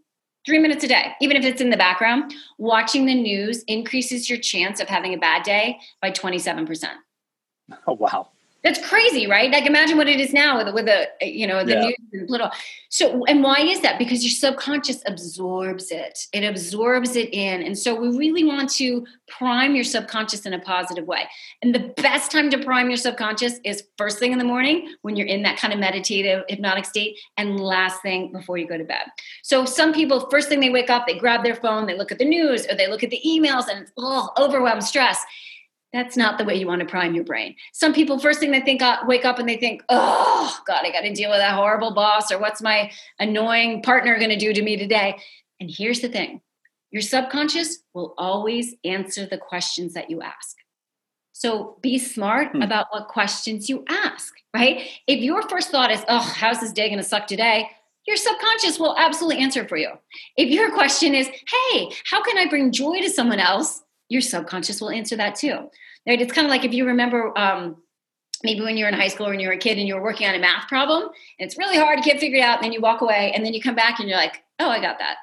three 0.44 0.58
minutes 0.58 0.84
a 0.84 0.88
day 0.88 1.12
even 1.20 1.36
if 1.36 1.44
it's 1.44 1.60
in 1.60 1.70
the 1.70 1.76
background 1.76 2.34
watching 2.58 3.06
the 3.06 3.14
news 3.14 3.62
increases 3.64 4.28
your 4.28 4.38
chance 4.38 4.80
of 4.80 4.88
having 4.88 5.14
a 5.14 5.18
bad 5.18 5.42
day 5.42 5.78
by 6.00 6.10
27% 6.10 6.88
oh 7.86 7.92
wow 7.98 8.28
that's 8.62 8.86
crazy, 8.88 9.26
right? 9.26 9.50
Like 9.50 9.66
imagine 9.66 9.96
what 9.96 10.06
it 10.06 10.20
is 10.20 10.32
now 10.32 10.62
with 10.62 10.72
with 10.72 10.86
the 10.86 11.08
you 11.20 11.46
know 11.46 11.64
the 11.64 11.72
yeah. 11.72 11.80
news 11.80 11.96
and 12.12 12.30
little. 12.30 12.50
So 12.90 13.24
and 13.24 13.42
why 13.42 13.58
is 13.58 13.80
that? 13.80 13.98
Because 13.98 14.22
your 14.22 14.30
subconscious 14.30 15.02
absorbs 15.06 15.90
it. 15.90 16.26
It 16.32 16.44
absorbs 16.44 17.16
it 17.16 17.34
in, 17.34 17.62
and 17.62 17.76
so 17.76 17.94
we 17.94 18.16
really 18.16 18.44
want 18.44 18.70
to 18.74 19.04
prime 19.26 19.74
your 19.74 19.84
subconscious 19.84 20.46
in 20.46 20.52
a 20.52 20.60
positive 20.60 21.06
way. 21.06 21.28
And 21.62 21.74
the 21.74 21.92
best 21.96 22.30
time 22.30 22.50
to 22.50 22.58
prime 22.58 22.88
your 22.88 22.98
subconscious 22.98 23.58
is 23.64 23.84
first 23.98 24.18
thing 24.18 24.32
in 24.32 24.38
the 24.38 24.44
morning 24.44 24.94
when 25.02 25.16
you're 25.16 25.26
in 25.26 25.42
that 25.42 25.58
kind 25.58 25.72
of 25.72 25.80
meditative 25.80 26.44
hypnotic 26.48 26.84
state, 26.84 27.18
and 27.36 27.58
last 27.58 28.00
thing 28.02 28.30
before 28.30 28.58
you 28.58 28.68
go 28.68 28.78
to 28.78 28.84
bed. 28.84 29.06
So 29.42 29.64
some 29.64 29.92
people 29.92 30.28
first 30.30 30.48
thing 30.48 30.60
they 30.60 30.70
wake 30.70 30.90
up, 30.90 31.06
they 31.08 31.18
grab 31.18 31.42
their 31.42 31.56
phone, 31.56 31.86
they 31.86 31.96
look 31.96 32.12
at 32.12 32.18
the 32.18 32.24
news, 32.24 32.66
or 32.68 32.76
they 32.76 32.86
look 32.86 33.02
at 33.02 33.10
the 33.10 33.20
emails, 33.26 33.66
and 33.68 33.80
it's 33.80 33.92
oh 33.98 34.30
overwhelmed 34.38 34.84
stress 34.84 35.24
that's 35.92 36.16
not 36.16 36.38
the 36.38 36.44
way 36.44 36.54
you 36.54 36.66
want 36.66 36.80
to 36.80 36.86
prime 36.86 37.14
your 37.14 37.24
brain. 37.24 37.54
Some 37.72 37.92
people, 37.92 38.18
first 38.18 38.40
thing 38.40 38.50
they 38.50 38.60
think, 38.60 38.82
wake 39.06 39.24
up 39.24 39.38
and 39.38 39.48
they 39.48 39.56
think, 39.56 39.82
oh, 39.88 40.58
God, 40.66 40.84
I 40.84 40.90
got 40.90 41.02
to 41.02 41.12
deal 41.12 41.30
with 41.30 41.40
that 41.40 41.54
horrible 41.54 41.92
boss, 41.92 42.32
or 42.32 42.38
what's 42.38 42.62
my 42.62 42.90
annoying 43.18 43.82
partner 43.82 44.16
going 44.18 44.30
to 44.30 44.36
do 44.36 44.52
to 44.52 44.62
me 44.62 44.76
today? 44.76 45.18
And 45.60 45.70
here's 45.70 46.00
the 46.00 46.08
thing 46.08 46.40
your 46.90 47.02
subconscious 47.02 47.78
will 47.94 48.14
always 48.18 48.74
answer 48.84 49.26
the 49.26 49.38
questions 49.38 49.94
that 49.94 50.10
you 50.10 50.22
ask. 50.22 50.56
So 51.32 51.78
be 51.80 51.98
smart 51.98 52.52
hmm. 52.52 52.62
about 52.62 52.86
what 52.90 53.08
questions 53.08 53.68
you 53.68 53.84
ask, 53.88 54.32
right? 54.54 54.88
If 55.06 55.20
your 55.20 55.48
first 55.48 55.70
thought 55.70 55.90
is, 55.90 56.04
oh, 56.08 56.20
how's 56.20 56.60
this 56.60 56.72
day 56.72 56.88
going 56.88 56.98
to 56.98 57.04
suck 57.04 57.26
today? 57.26 57.68
Your 58.06 58.16
subconscious 58.16 58.78
will 58.78 58.96
absolutely 58.98 59.42
answer 59.42 59.66
for 59.66 59.76
you. 59.76 59.90
If 60.36 60.50
your 60.50 60.72
question 60.72 61.14
is, 61.14 61.28
hey, 61.28 61.92
how 62.04 62.22
can 62.22 62.36
I 62.36 62.48
bring 62.48 62.72
joy 62.72 63.00
to 63.00 63.10
someone 63.10 63.38
else? 63.38 63.82
Your 64.12 64.20
subconscious 64.20 64.80
will 64.80 64.90
answer 64.90 65.16
that 65.16 65.34
too. 65.34 65.70
Right? 66.06 66.20
It's 66.20 66.32
kind 66.32 66.46
of 66.46 66.50
like 66.50 66.64
if 66.64 66.72
you 66.72 66.84
remember 66.84 67.36
um, 67.38 67.76
maybe 68.44 68.60
when 68.60 68.76
you 68.76 68.84
were 68.84 68.90
in 68.90 68.94
high 68.94 69.08
school 69.08 69.26
or 69.26 69.30
when 69.30 69.40
you 69.40 69.48
were 69.48 69.54
a 69.54 69.58
kid 69.58 69.78
and 69.78 69.88
you 69.88 69.94
were 69.94 70.02
working 70.02 70.28
on 70.28 70.34
a 70.34 70.38
math 70.38 70.68
problem 70.68 71.04
and 71.04 71.46
it's 71.46 71.56
really 71.56 71.78
hard, 71.78 71.98
you 71.98 72.04
can't 72.04 72.20
figure 72.20 72.38
it 72.38 72.42
out, 72.42 72.56
and 72.56 72.64
then 72.64 72.72
you 72.72 72.80
walk 72.80 73.00
away 73.00 73.32
and 73.34 73.44
then 73.44 73.54
you 73.54 73.62
come 73.62 73.74
back 73.74 73.98
and 73.98 74.08
you're 74.08 74.18
like, 74.18 74.42
oh, 74.58 74.68
I 74.68 74.80
got 74.80 74.98
that. 74.98 75.16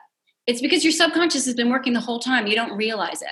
It's 0.48 0.62
because 0.62 0.84
your 0.84 0.92
subconscious 0.92 1.46
has 1.46 1.54
been 1.54 1.70
working 1.70 1.94
the 1.94 2.00
whole 2.00 2.20
time. 2.20 2.48
You 2.48 2.56
don't 2.56 2.76
realize 2.76 3.22
it. 3.22 3.28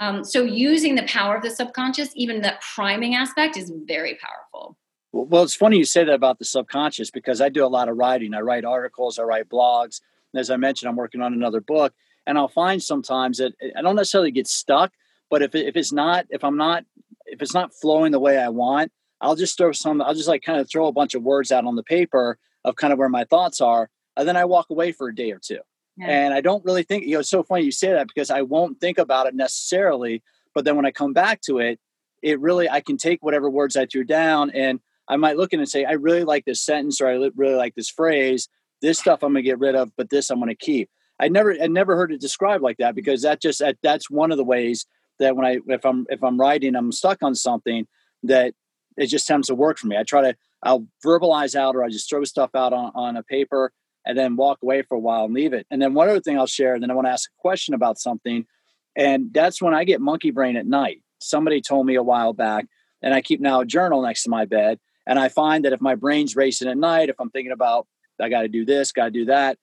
Um, 0.00 0.24
so 0.24 0.42
using 0.42 0.96
the 0.96 1.04
power 1.04 1.36
of 1.36 1.42
the 1.42 1.50
subconscious, 1.50 2.10
even 2.16 2.42
that 2.42 2.60
priming 2.74 3.14
aspect, 3.14 3.56
is 3.56 3.72
very 3.86 4.18
powerful. 4.20 4.76
Well, 5.12 5.44
it's 5.44 5.54
funny 5.54 5.78
you 5.78 5.84
say 5.84 6.04
that 6.04 6.12
about 6.12 6.38
the 6.38 6.44
subconscious 6.44 7.10
because 7.10 7.40
I 7.40 7.48
do 7.48 7.64
a 7.64 7.68
lot 7.68 7.88
of 7.88 7.96
writing. 7.96 8.34
I 8.34 8.40
write 8.40 8.64
articles, 8.64 9.18
I 9.18 9.22
write 9.22 9.48
blogs. 9.48 10.00
And 10.34 10.40
as 10.40 10.50
I 10.50 10.56
mentioned, 10.56 10.90
I'm 10.90 10.96
working 10.96 11.22
on 11.22 11.32
another 11.32 11.60
book 11.60 11.94
and 12.26 12.36
I'll 12.36 12.48
find 12.48 12.82
sometimes 12.82 13.38
that 13.38 13.54
I 13.76 13.82
don't 13.82 13.96
necessarily 13.96 14.30
get 14.30 14.46
stuck, 14.46 14.92
but 15.30 15.42
if 15.42 15.54
if 15.54 15.76
it's 15.76 15.92
not 15.92 16.26
if 16.30 16.44
I'm 16.44 16.56
not 16.56 16.84
if 17.26 17.42
it's 17.42 17.54
not 17.54 17.74
flowing 17.74 18.12
the 18.12 18.20
way 18.20 18.38
I 18.38 18.48
want, 18.48 18.92
I'll 19.20 19.36
just 19.36 19.56
throw 19.56 19.72
some. 19.72 20.00
I'll 20.02 20.14
just 20.14 20.28
like 20.28 20.42
kind 20.42 20.60
of 20.60 20.68
throw 20.68 20.86
a 20.86 20.92
bunch 20.92 21.14
of 21.14 21.22
words 21.22 21.52
out 21.52 21.64
on 21.64 21.76
the 21.76 21.82
paper 21.82 22.38
of 22.64 22.76
kind 22.76 22.92
of 22.92 22.98
where 22.98 23.08
my 23.08 23.24
thoughts 23.24 23.60
are, 23.60 23.88
and 24.16 24.28
then 24.28 24.36
I 24.36 24.44
walk 24.44 24.70
away 24.70 24.92
for 24.92 25.08
a 25.08 25.14
day 25.14 25.32
or 25.32 25.38
two. 25.38 25.60
Yeah. 25.96 26.08
And 26.08 26.34
I 26.34 26.40
don't 26.40 26.64
really 26.64 26.82
think 26.82 27.04
you 27.04 27.14
know. 27.14 27.20
It's 27.20 27.30
so 27.30 27.42
funny 27.42 27.64
you 27.64 27.72
say 27.72 27.92
that 27.92 28.08
because 28.08 28.30
I 28.30 28.42
won't 28.42 28.80
think 28.80 28.98
about 28.98 29.26
it 29.26 29.34
necessarily, 29.34 30.22
but 30.54 30.64
then 30.64 30.76
when 30.76 30.86
I 30.86 30.90
come 30.90 31.12
back 31.12 31.40
to 31.42 31.58
it, 31.58 31.80
it 32.22 32.40
really 32.40 32.68
I 32.68 32.80
can 32.80 32.96
take 32.96 33.22
whatever 33.22 33.48
words 33.48 33.76
I 33.76 33.86
threw 33.86 34.04
down 34.04 34.50
and 34.50 34.80
I 35.08 35.16
might 35.16 35.36
look 35.36 35.52
at 35.52 35.58
it 35.58 35.62
and 35.62 35.68
say, 35.68 35.84
I 35.84 35.92
really 35.92 36.24
like 36.24 36.44
this 36.44 36.60
sentence 36.60 37.00
or 37.00 37.08
I 37.08 37.30
really 37.36 37.54
like 37.54 37.74
this 37.74 37.88
phrase. 37.88 38.48
This 38.82 38.98
stuff 38.98 39.22
I'm 39.22 39.32
going 39.32 39.44
to 39.44 39.48
get 39.48 39.58
rid 39.58 39.74
of, 39.74 39.92
but 39.96 40.10
this 40.10 40.30
I'm 40.30 40.38
going 40.38 40.48
to 40.48 40.54
keep. 40.54 40.90
I 41.18 41.28
never 41.28 41.54
I 41.60 41.66
never 41.66 41.96
heard 41.96 42.12
it 42.12 42.20
described 42.20 42.62
like 42.62 42.76
that 42.78 42.94
because 42.94 43.22
that 43.22 43.40
just 43.40 43.60
that, 43.60 43.78
that's 43.82 44.10
one 44.10 44.30
of 44.30 44.36
the 44.36 44.44
ways 44.44 44.86
that 45.18 45.36
when 45.36 45.46
I 45.46 45.58
if 45.68 45.84
I'm 45.84 46.06
if 46.10 46.22
I'm 46.22 46.38
writing, 46.38 46.76
I'm 46.76 46.92
stuck 46.92 47.22
on 47.22 47.34
something 47.34 47.86
that 48.22 48.54
it 48.96 49.06
just 49.06 49.26
tends 49.26 49.48
to 49.48 49.54
work 49.54 49.78
for 49.78 49.86
me. 49.86 49.96
I 49.96 50.02
try 50.02 50.22
to 50.22 50.36
I'll 50.62 50.86
verbalize 51.04 51.54
out 51.54 51.76
or 51.76 51.84
I 51.84 51.88
just 51.88 52.08
throw 52.08 52.24
stuff 52.24 52.50
out 52.54 52.72
on, 52.72 52.92
on 52.94 53.16
a 53.16 53.22
paper 53.22 53.72
and 54.04 54.16
then 54.16 54.36
walk 54.36 54.58
away 54.62 54.82
for 54.82 54.94
a 54.94 55.00
while 55.00 55.24
and 55.24 55.34
leave 55.34 55.52
it. 55.52 55.66
And 55.70 55.82
then 55.82 55.94
one 55.94 56.08
other 56.08 56.20
thing 56.20 56.38
I'll 56.38 56.46
share, 56.46 56.74
and 56.74 56.82
then 56.82 56.90
I 56.90 56.94
want 56.94 57.06
to 57.06 57.12
ask 57.12 57.28
a 57.28 57.40
question 57.40 57.74
about 57.74 57.98
something. 57.98 58.46
And 58.94 59.32
that's 59.32 59.60
when 59.60 59.74
I 59.74 59.84
get 59.84 60.00
monkey 60.00 60.30
brain 60.30 60.56
at 60.56 60.66
night. 60.66 61.02
Somebody 61.18 61.60
told 61.60 61.86
me 61.86 61.96
a 61.96 62.02
while 62.02 62.32
back, 62.32 62.66
and 63.02 63.12
I 63.12 63.20
keep 63.20 63.40
now 63.40 63.60
a 63.60 63.66
journal 63.66 64.02
next 64.02 64.22
to 64.22 64.30
my 64.30 64.44
bed. 64.44 64.78
And 65.06 65.18
I 65.18 65.28
find 65.28 65.64
that 65.64 65.72
if 65.72 65.80
my 65.80 65.94
brain's 65.94 66.36
racing 66.36 66.68
at 66.68 66.78
night, 66.78 67.08
if 67.08 67.16
I'm 67.20 67.30
thinking 67.30 67.52
about 67.52 67.86
I 68.20 68.28
got 68.28 68.42
to 68.42 68.48
do 68.48 68.64
this, 68.64 68.92
got 68.92 69.06
to 69.06 69.10
do 69.10 69.26
that, 69.26 69.58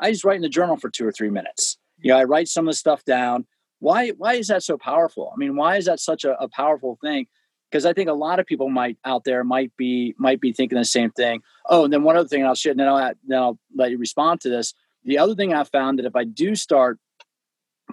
I 0.00 0.10
just 0.10 0.24
write 0.24 0.36
in 0.36 0.42
the 0.42 0.48
journal 0.48 0.76
for 0.76 0.90
two 0.90 1.06
or 1.06 1.12
three 1.12 1.30
minutes. 1.30 1.78
You 1.98 2.12
know, 2.12 2.18
I 2.18 2.24
write 2.24 2.48
some 2.48 2.66
of 2.66 2.72
the 2.72 2.76
stuff 2.76 3.04
down. 3.04 3.46
Why? 3.78 4.10
Why 4.10 4.34
is 4.34 4.48
that 4.48 4.62
so 4.62 4.76
powerful? 4.76 5.32
I 5.32 5.36
mean, 5.38 5.56
why 5.56 5.76
is 5.76 5.86
that 5.86 6.00
such 6.00 6.24
a, 6.24 6.40
a 6.40 6.48
powerful 6.48 6.98
thing? 7.02 7.26
Because 7.70 7.84
I 7.84 7.92
think 7.92 8.08
a 8.08 8.14
lot 8.14 8.38
of 8.38 8.46
people 8.46 8.68
might 8.68 8.96
out 9.04 9.24
there 9.24 9.44
might 9.44 9.72
be 9.76 10.14
might 10.18 10.40
be 10.40 10.52
thinking 10.52 10.78
the 10.78 10.84
same 10.84 11.10
thing. 11.10 11.42
Oh, 11.68 11.84
and 11.84 11.92
then 11.92 12.02
one 12.02 12.16
other 12.16 12.28
thing, 12.28 12.44
I'll 12.44 12.54
share. 12.54 12.74
Then 12.74 12.88
I'll 12.88 13.12
then 13.26 13.38
I'll 13.38 13.58
let 13.74 13.90
you 13.90 13.98
respond 13.98 14.40
to 14.42 14.50
this. 14.50 14.74
The 15.04 15.18
other 15.18 15.34
thing 15.34 15.54
I 15.54 15.64
found 15.64 15.98
that 15.98 16.06
if 16.06 16.16
I 16.16 16.24
do 16.24 16.54
start 16.54 16.98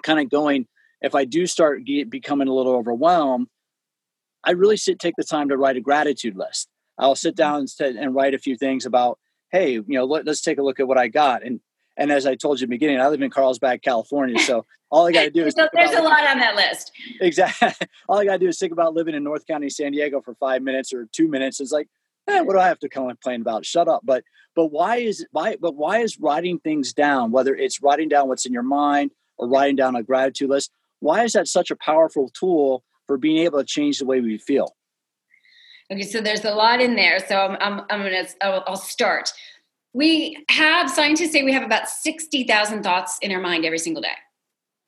kind 0.04 0.20
of 0.20 0.30
going, 0.30 0.68
if 1.02 1.16
I 1.16 1.26
do 1.26 1.46
start 1.46 1.86
get, 1.86 2.10
becoming 2.10 2.48
a 2.48 2.54
little 2.54 2.76
overwhelmed, 2.76 3.48
I 4.44 4.52
really 4.52 4.78
sit 4.78 5.00
take 5.00 5.16
the 5.18 5.24
time 5.24 5.50
to 5.50 5.58
write 5.58 5.78
a 5.78 5.82
gratitude 5.82 6.36
list. 6.36 6.70
I'll 6.98 7.16
sit 7.16 7.36
down 7.36 7.66
and, 7.80 7.98
and 7.98 8.16
write 8.16 8.34
a 8.34 8.40
few 8.40 8.56
things 8.58 8.86
about, 8.86 9.20
hey, 9.52 9.74
you 9.74 9.84
know, 9.88 10.06
let, 10.06 10.28
us 10.28 10.42
take 10.42 10.58
a 10.58 10.64
look 10.64 10.80
at 10.80 10.88
what 10.88 10.98
I 10.98 11.08
got. 11.08 11.44
And 11.44 11.60
and 11.98 12.12
as 12.12 12.26
I 12.26 12.36
told 12.36 12.60
you 12.60 12.66
in 12.66 12.70
the 12.70 12.76
beginning, 12.76 13.00
I 13.00 13.08
live 13.08 13.22
in 13.22 13.30
Carlsbad, 13.30 13.82
California. 13.82 14.40
So 14.40 14.66
all 14.90 15.08
I 15.08 15.12
got 15.12 15.24
to 15.24 15.30
do 15.30 15.46
is 15.46 15.54
so 15.54 15.68
there's 15.74 15.92
a 15.92 16.02
lot 16.02 16.28
on 16.28 16.40
that 16.40 16.56
list. 16.56 16.92
Exactly. 17.22 17.70
All 18.10 18.20
I 18.20 18.26
got 18.26 18.34
to 18.34 18.40
do 18.40 18.48
is 18.48 18.60
think 18.60 18.72
about 18.72 18.94
living 18.94 19.16
in 19.16 19.24
North 19.24 19.46
County, 19.48 19.70
San 19.70 19.92
Diego 19.92 20.22
for 20.22 20.36
five 20.36 20.62
minutes 20.62 20.94
or 20.94 21.08
two 21.12 21.28
minutes. 21.28 21.60
It's 21.60 21.72
like, 21.72 21.88
eh, 22.28 22.42
what 22.42 22.54
do 22.54 22.60
I 22.60 22.68
have 22.68 22.80
to 22.80 22.90
complain 22.90 23.42
about? 23.42 23.66
Shut 23.66 23.88
up. 23.88 24.02
But 24.04 24.24
but 24.56 24.68
why 24.68 24.98
is 24.98 25.26
why 25.32 25.56
but 25.60 25.76
why 25.76 26.00
is 26.00 26.20
writing 26.20 26.60
things 26.60 26.94
down, 26.94 27.32
whether 27.32 27.56
it's 27.56 27.82
writing 27.82 28.10
down 28.10 28.28
what's 28.28 28.46
in 28.46 28.54
your 28.54 28.64
mind 28.64 29.12
or 29.38 29.48
writing 29.48 29.76
down 29.76 29.96
a 29.96 30.04
gratitude 30.04 30.50
list, 30.50 30.72
why 31.00 31.24
is 31.24 31.34
that 31.34 31.48
such 31.48 31.72
a 31.72 31.76
powerful 31.76 32.30
tool 32.30 32.84
for 33.08 33.18
being 33.18 33.38
able 33.40 33.60
to 33.60 33.66
change 33.66 34.00
the 34.00 34.06
way 34.06 34.22
we 34.22 34.38
feel? 34.38 34.76
Okay, 35.92 36.04
so 36.04 36.22
there's 36.22 36.46
a 36.46 36.54
lot 36.56 36.82
in 36.82 36.96
there. 36.96 37.20
So 37.20 37.36
I'm, 37.36 37.58
I'm, 37.60 37.86
I'm 37.90 38.04
gonna, 38.04 38.26
I'll, 38.42 38.64
I'll 38.68 38.78
start. 38.78 39.34
We 39.94 40.44
have, 40.50 40.90
scientists 40.90 41.32
say 41.32 41.44
we 41.44 41.54
have 41.54 41.64
about 41.64 41.88
60,000 41.88 42.84
thoughts 42.84 43.18
in 43.22 43.32
our 43.32 43.40
mind 43.40 43.66
every 43.66 43.80
single 43.80 44.02
day. 44.02 44.16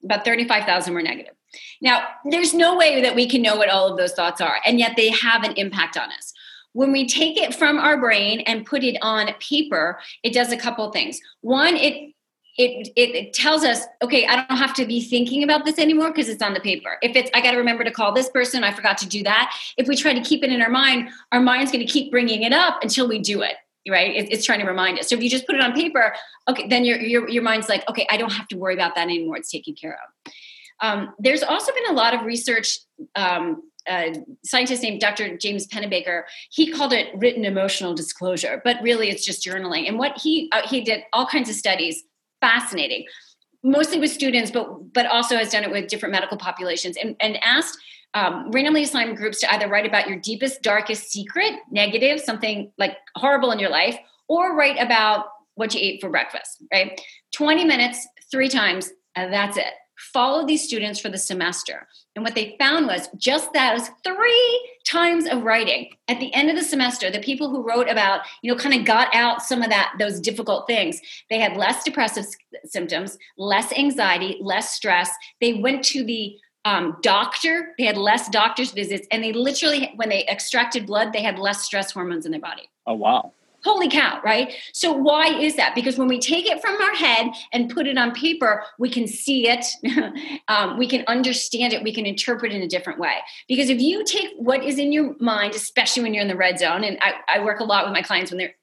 About 0.04 0.26
35,000 0.26 0.94
were 0.94 1.02
negative. 1.02 1.34
Now, 1.82 2.04
there's 2.26 2.54
no 2.54 2.76
way 2.76 3.02
that 3.02 3.16
we 3.16 3.30
can 3.30 3.42
know 3.42 3.56
what 3.56 3.70
all 3.70 3.90
of 3.90 3.98
those 3.98 4.14
thoughts 4.14 4.42
are, 4.42 4.58
and 4.66 4.80
yet 4.80 4.94
they 4.96 5.10
have 5.10 5.44
an 5.44 5.54
impact 5.54 5.98
on 5.98 6.12
us. 6.12 6.34
When 6.74 6.92
we 6.92 7.08
take 7.08 7.38
it 7.38 7.56
from 7.56 7.78
our 7.78 7.98
brain 7.98 8.42
and 8.42 8.66
put 8.66 8.84
it 8.84 8.98
on 9.02 9.34
paper, 9.40 10.00
it 10.24 10.34
does 10.34 10.52
a 10.52 10.58
couple 10.58 10.92
things. 10.92 11.20
One, 11.42 11.76
it 11.76 12.12
it, 12.58 12.88
it, 12.96 13.16
it 13.16 13.34
tells 13.34 13.66
us, 13.66 13.82
okay, 14.02 14.26
I 14.26 14.46
don't 14.46 14.58
have 14.58 14.74
to 14.76 14.86
be 14.86 15.02
thinking 15.02 15.44
about 15.44 15.66
this 15.66 15.78
anymore 15.78 16.12
because 16.12 16.30
it's 16.30 16.42
on 16.42 16.54
the 16.54 16.62
paper. 16.62 16.98
If 17.02 17.16
it's, 17.16 17.30
I 17.34 17.42
got 17.42 17.52
to 17.52 17.58
remember 17.58 17.84
to 17.84 17.92
call 17.92 18.14
this 18.14 18.30
person, 18.30 18.64
I 18.64 18.72
forgot 18.72 18.98
to 19.00 19.08
do 19.10 19.24
that. 19.24 19.54
If 19.78 19.90
we 19.90 19.96
try 19.98 20.14
to 20.14 20.22
keep 20.22 20.42
it 20.42 20.52
in 20.52 20.62
our 20.62 20.70
mind, 20.70 21.10
our 21.34 21.42
mind's 21.42 21.72
going 21.72 21.86
to 21.86 21.92
keep 21.92 22.12
bringing 22.12 22.44
it 22.44 22.54
up 22.54 22.82
until 22.82 23.10
we 23.10 23.20
do 23.20 23.42
it. 23.42 23.56
Right? 23.88 24.16
It, 24.16 24.32
it's 24.32 24.46
trying 24.46 24.60
to 24.60 24.66
remind 24.66 25.00
us. 25.00 25.10
So 25.10 25.16
if 25.16 25.22
you 25.22 25.30
just 25.30 25.46
put 25.46 25.56
it 25.56 25.62
on 25.62 25.74
paper, 25.74 26.16
okay, 26.48 26.68
then 26.68 26.86
your, 26.86 27.00
your, 27.00 27.30
your 27.30 27.44
mind's 27.44 27.70
like, 27.70 27.88
okay, 27.90 28.08
I 28.10 28.18
don't 28.18 28.32
have 28.32 28.48
to 28.50 28.58
worry 28.58 28.74
about 28.74 28.96
that 28.96 29.04
anymore. 29.04 29.38
It's 29.38 29.52
taken 29.52 29.76
care 29.76 29.94
of. 30.26 30.32
Um, 30.82 31.14
there's 31.20 31.44
also 31.44 31.72
been 31.74 31.90
a 31.90 31.94
lot 31.94 32.14
of 32.14 32.26
research 32.26 32.80
um, 33.16 33.62
a 33.88 34.16
scientist 34.44 34.82
named 34.82 35.00
Dr. 35.00 35.38
James 35.38 35.68
Pennebaker, 35.68 36.24
he 36.50 36.72
called 36.72 36.92
it 36.92 37.10
written 37.16 37.46
emotional 37.46 37.94
disclosure, 37.94 38.60
but 38.64 38.78
really 38.82 39.10
it's 39.10 39.24
just 39.24 39.46
journaling. 39.46 39.88
And 39.88 40.00
what 40.00 40.18
he 40.18 40.50
uh, 40.52 40.68
he 40.68 40.82
did 40.82 41.04
all 41.14 41.28
kinds 41.28 41.50
of 41.50 41.56
studies 41.56 42.04
fascinating 42.42 43.06
mostly 43.66 44.00
with 44.00 44.12
students 44.12 44.52
but 44.52 44.94
but 44.94 45.08
also 45.08 45.36
has 45.36 45.50
done 45.50 45.64
it 45.64 45.72
with 45.72 45.88
different 45.88 46.14
medical 46.14 46.38
populations 46.38 46.96
and, 46.98 47.16
and 47.20 47.38
asked 47.44 47.78
um, 48.16 48.50
randomly 48.52 48.84
assigned 48.84 49.16
groups 49.18 49.40
to 49.42 49.54
either 49.54 49.68
write 49.68 49.86
about 49.86 50.08
your 50.08 50.18
deepest 50.18 50.64
darkest 50.64 51.12
secret 51.12 51.54
negative 51.70 52.20
something 52.20 52.72
like 52.78 52.98
horrible 53.16 53.52
in 53.52 53.60
your 53.60 53.70
life 53.70 53.98
or 54.28 54.56
write 54.56 54.78
about 54.80 55.28
what 55.54 55.74
you 55.76 55.82
ate 55.82 56.02
for 56.02 56.10
breakfast 56.10 56.64
right 56.72 57.00
20 57.34 57.66
minutes 57.66 58.08
three 58.32 58.50
times 58.50 58.92
and 59.16 59.32
that's 59.32 59.58
it 59.58 59.74
Follow 59.98 60.46
these 60.46 60.64
students 60.64 61.00
for 61.00 61.08
the 61.08 61.18
semester. 61.18 61.88
And 62.16 62.24
what 62.24 62.36
they 62.36 62.56
found 62.60 62.88
was 62.88 63.08
just 63.16 63.54
that 63.54 63.74
was 63.74 63.90
three 64.04 64.76
times 64.86 65.26
of 65.26 65.44
writing. 65.44 65.90
At 66.10 66.20
the 66.20 66.34
end 66.34 66.50
of 66.50 66.58
the 66.58 66.64
semester, 66.64 67.10
the 67.10 67.20
people 67.20 67.50
who 67.50 67.66
wrote 67.66 67.90
about, 67.90 68.22
you 68.42 68.52
know, 68.52 68.58
kind 68.58 68.78
of 68.78 68.86
got 68.86 69.14
out 69.16 69.42
some 69.42 69.62
of 69.62 69.70
that, 69.70 69.94
those 69.98 70.20
difficult 70.20 70.68
things, 70.68 71.00
they 71.30 71.40
had 71.40 71.56
less 71.56 71.84
depressive 71.84 72.26
symptoms, 72.66 73.18
less 73.38 73.72
anxiety, 73.72 74.38
less 74.42 74.72
stress. 74.72 75.10
They 75.40 75.54
went 75.56 75.84
to 75.86 76.04
the 76.04 76.38
um, 76.66 76.98
doctor, 77.02 77.74
they 77.78 77.86
had 77.86 77.98
less 77.98 78.28
doctor's 78.30 78.72
visits, 78.72 79.08
and 79.12 79.24
they 79.24 79.32
literally, 79.32 79.92
when 79.96 80.10
they 80.10 80.26
extracted 80.28 80.86
blood, 80.86 81.14
they 81.14 81.22
had 81.22 81.40
less 81.40 81.64
stress 81.64 81.92
hormones 81.92 82.26
in 82.26 82.32
their 82.32 82.42
body. 82.42 82.70
Oh, 82.86 82.96
wow 82.96 83.34
holy 83.66 83.90
cow, 83.90 84.22
right? 84.24 84.54
So 84.74 84.94
why 84.94 85.26
is 85.40 85.56
that? 85.56 85.74
Because 85.74 85.98
when 85.98 86.08
we 86.08 86.20
take 86.20 86.46
it 86.46 86.62
from 86.62 86.80
our 86.80 86.94
head 86.94 87.32
and 87.52 87.68
put 87.70 87.88
it 87.88 87.98
on 87.98 88.14
paper, 88.14 88.64
we 88.78 88.92
can 88.92 89.08
see 89.08 89.50
it, 89.50 89.66
um, 90.48 90.78
we 90.78 90.88
can 90.88 91.04
understand 91.08 91.74
it, 91.74 91.84
we 91.84 91.94
can 91.94 92.06
interpret 92.06 92.54
it 92.54 92.58
in 92.58 92.62
a 92.62 92.68
different 92.68 93.00
way. 93.00 93.16
Because 93.48 93.70
if 93.70 93.82
you 93.82 94.06
take 94.06 94.30
what 94.38 94.64
is 94.64 94.78
in 94.78 94.92
your 94.92 95.16
mind, 95.20 95.56
especially 95.56 96.04
when 96.04 96.14
you're 96.14 96.22
in 96.22 96.28
the 96.28 96.36
red 96.36 96.60
zone, 96.60 96.84
and 96.84 97.00
I, 97.02 97.14
I 97.28 97.44
work 97.44 97.60
a 97.60 97.64
lot 97.64 97.86
with 97.86 97.94
my 97.94 98.04
clients 98.04 98.30
when 98.30 98.38
they're 98.38 98.56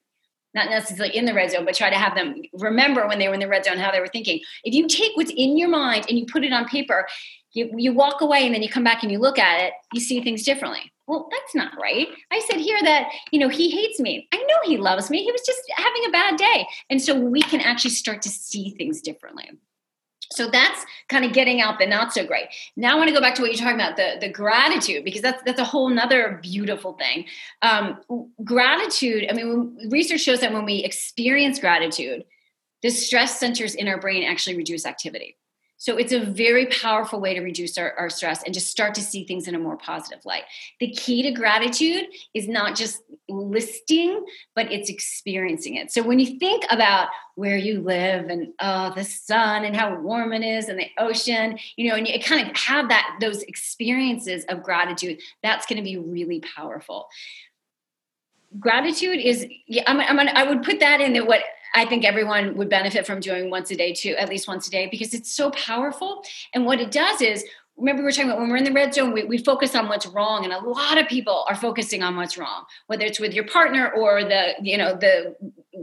not 0.54 0.70
necessarily 0.70 1.16
in 1.16 1.24
the 1.24 1.34
red 1.34 1.50
zone, 1.50 1.64
but 1.64 1.74
try 1.74 1.90
to 1.90 1.96
have 1.96 2.14
them 2.14 2.42
remember 2.52 3.06
when 3.06 3.18
they 3.18 3.28
were 3.28 3.34
in 3.34 3.40
the 3.40 3.48
red 3.48 3.64
zone 3.64 3.78
how 3.78 3.90
they 3.90 4.00
were 4.00 4.08
thinking. 4.08 4.40
If 4.64 4.74
you 4.74 4.86
take 4.86 5.12
what's 5.14 5.32
in 5.34 5.56
your 5.56 5.68
mind 5.68 6.06
and 6.08 6.18
you 6.18 6.26
put 6.26 6.44
it 6.44 6.52
on 6.52 6.66
paper, 6.66 7.06
you, 7.52 7.70
you 7.76 7.92
walk 7.92 8.20
away 8.20 8.44
and 8.44 8.54
then 8.54 8.62
you 8.62 8.68
come 8.68 8.84
back 8.84 9.02
and 9.02 9.12
you 9.12 9.18
look 9.18 9.38
at 9.38 9.60
it, 9.60 9.72
you 9.92 10.00
see 10.00 10.22
things 10.22 10.42
differently. 10.42 10.92
Well 11.06 11.28
that's 11.30 11.54
not 11.54 11.72
right. 11.80 12.08
I 12.30 12.40
said 12.48 12.60
here 12.60 12.80
that 12.82 13.10
you 13.30 13.38
know 13.38 13.48
he 13.48 13.70
hates 13.70 14.00
me. 14.00 14.28
I 14.32 14.38
know 14.38 14.56
he 14.64 14.76
loves 14.76 15.10
me. 15.10 15.22
He 15.22 15.32
was 15.32 15.42
just 15.42 15.60
having 15.76 16.04
a 16.06 16.10
bad 16.10 16.36
day. 16.36 16.66
And 16.90 17.02
so 17.02 17.18
we 17.18 17.42
can 17.42 17.60
actually 17.60 17.90
start 17.90 18.22
to 18.22 18.28
see 18.28 18.70
things 18.70 19.00
differently 19.00 19.50
so 20.34 20.48
that's 20.50 20.84
kind 21.08 21.24
of 21.24 21.32
getting 21.32 21.60
out 21.60 21.78
the 21.78 21.86
not 21.86 22.12
so 22.12 22.26
great. 22.26 22.46
Now 22.76 22.92
i 22.92 22.94
want 22.96 23.08
to 23.08 23.14
go 23.14 23.20
back 23.20 23.34
to 23.36 23.42
what 23.42 23.50
you're 23.50 23.58
talking 23.58 23.80
about 23.80 23.96
the, 23.96 24.16
the 24.20 24.28
gratitude 24.28 25.04
because 25.04 25.22
that's 25.22 25.42
that's 25.44 25.60
a 25.60 25.64
whole 25.64 25.88
nother 25.88 26.38
beautiful 26.42 26.94
thing. 26.94 27.26
Um, 27.62 28.00
gratitude 28.44 29.26
i 29.30 29.32
mean 29.32 29.88
research 29.90 30.20
shows 30.20 30.40
that 30.40 30.52
when 30.52 30.64
we 30.64 30.84
experience 30.84 31.58
gratitude 31.58 32.24
the 32.82 32.90
stress 32.90 33.38
centers 33.38 33.74
in 33.74 33.88
our 33.88 34.00
brain 34.00 34.24
actually 34.24 34.56
reduce 34.56 34.86
activity 34.86 35.36
so 35.82 35.96
it's 35.96 36.12
a 36.12 36.20
very 36.20 36.66
powerful 36.66 37.18
way 37.18 37.34
to 37.34 37.40
reduce 37.40 37.76
our, 37.76 37.92
our, 37.98 38.08
stress 38.08 38.44
and 38.44 38.54
just 38.54 38.68
start 38.68 38.94
to 38.94 39.00
see 39.00 39.24
things 39.24 39.48
in 39.48 39.56
a 39.56 39.58
more 39.58 39.76
positive 39.76 40.24
light. 40.24 40.44
The 40.78 40.92
key 40.92 41.24
to 41.24 41.32
gratitude 41.32 42.04
is 42.34 42.46
not 42.46 42.76
just 42.76 43.02
listing, 43.28 44.24
but 44.54 44.70
it's 44.70 44.88
experiencing 44.88 45.74
it. 45.74 45.90
So 45.90 46.04
when 46.04 46.20
you 46.20 46.38
think 46.38 46.62
about 46.70 47.08
where 47.34 47.56
you 47.56 47.80
live 47.80 48.26
and 48.26 48.52
oh, 48.60 48.92
the 48.94 49.02
sun 49.02 49.64
and 49.64 49.74
how 49.74 49.98
warm 49.98 50.32
it 50.32 50.44
is 50.44 50.68
and 50.68 50.78
the 50.78 50.86
ocean, 50.98 51.58
you 51.74 51.88
know, 51.88 51.96
and 51.96 52.06
you 52.06 52.20
kind 52.20 52.48
of 52.48 52.56
have 52.56 52.88
that 52.90 53.16
those 53.20 53.42
experiences 53.42 54.44
of 54.44 54.62
gratitude, 54.62 55.18
that's 55.42 55.66
going 55.66 55.78
to 55.78 55.82
be 55.82 55.98
really 55.98 56.40
powerful. 56.54 57.08
Gratitude 58.60 59.18
is, 59.18 59.48
yeah, 59.66 59.82
I'm, 59.88 59.98
I'm, 59.98 60.28
I 60.28 60.44
would 60.44 60.62
put 60.62 60.78
that 60.78 61.00
in 61.00 61.26
what 61.26 61.42
I 61.74 61.86
think 61.86 62.04
everyone 62.04 62.56
would 62.56 62.68
benefit 62.68 63.06
from 63.06 63.20
doing 63.20 63.50
once 63.50 63.70
a 63.70 63.76
day 63.76 63.92
too, 63.92 64.14
at 64.16 64.28
least 64.28 64.48
once 64.48 64.68
a 64.68 64.70
day, 64.70 64.88
because 64.90 65.14
it's 65.14 65.32
so 65.32 65.50
powerful. 65.50 66.22
And 66.54 66.66
what 66.66 66.80
it 66.80 66.90
does 66.90 67.20
is, 67.20 67.44
remember 67.76 68.02
we 68.02 68.04
were 68.04 68.12
talking 68.12 68.26
about 68.26 68.40
when 68.40 68.50
we're 68.50 68.56
in 68.56 68.64
the 68.64 68.72
red 68.72 68.94
zone, 68.94 69.12
we, 69.12 69.24
we 69.24 69.38
focus 69.38 69.74
on 69.74 69.88
what's 69.88 70.06
wrong, 70.06 70.44
and 70.44 70.52
a 70.52 70.60
lot 70.60 70.98
of 70.98 71.08
people 71.08 71.44
are 71.48 71.56
focusing 71.56 72.02
on 72.02 72.16
what's 72.16 72.36
wrong, 72.36 72.64
whether 72.86 73.04
it's 73.04 73.18
with 73.18 73.34
your 73.34 73.46
partner 73.46 73.90
or 73.90 74.22
the, 74.24 74.54
you 74.60 74.76
know, 74.76 74.94
the, 74.94 75.34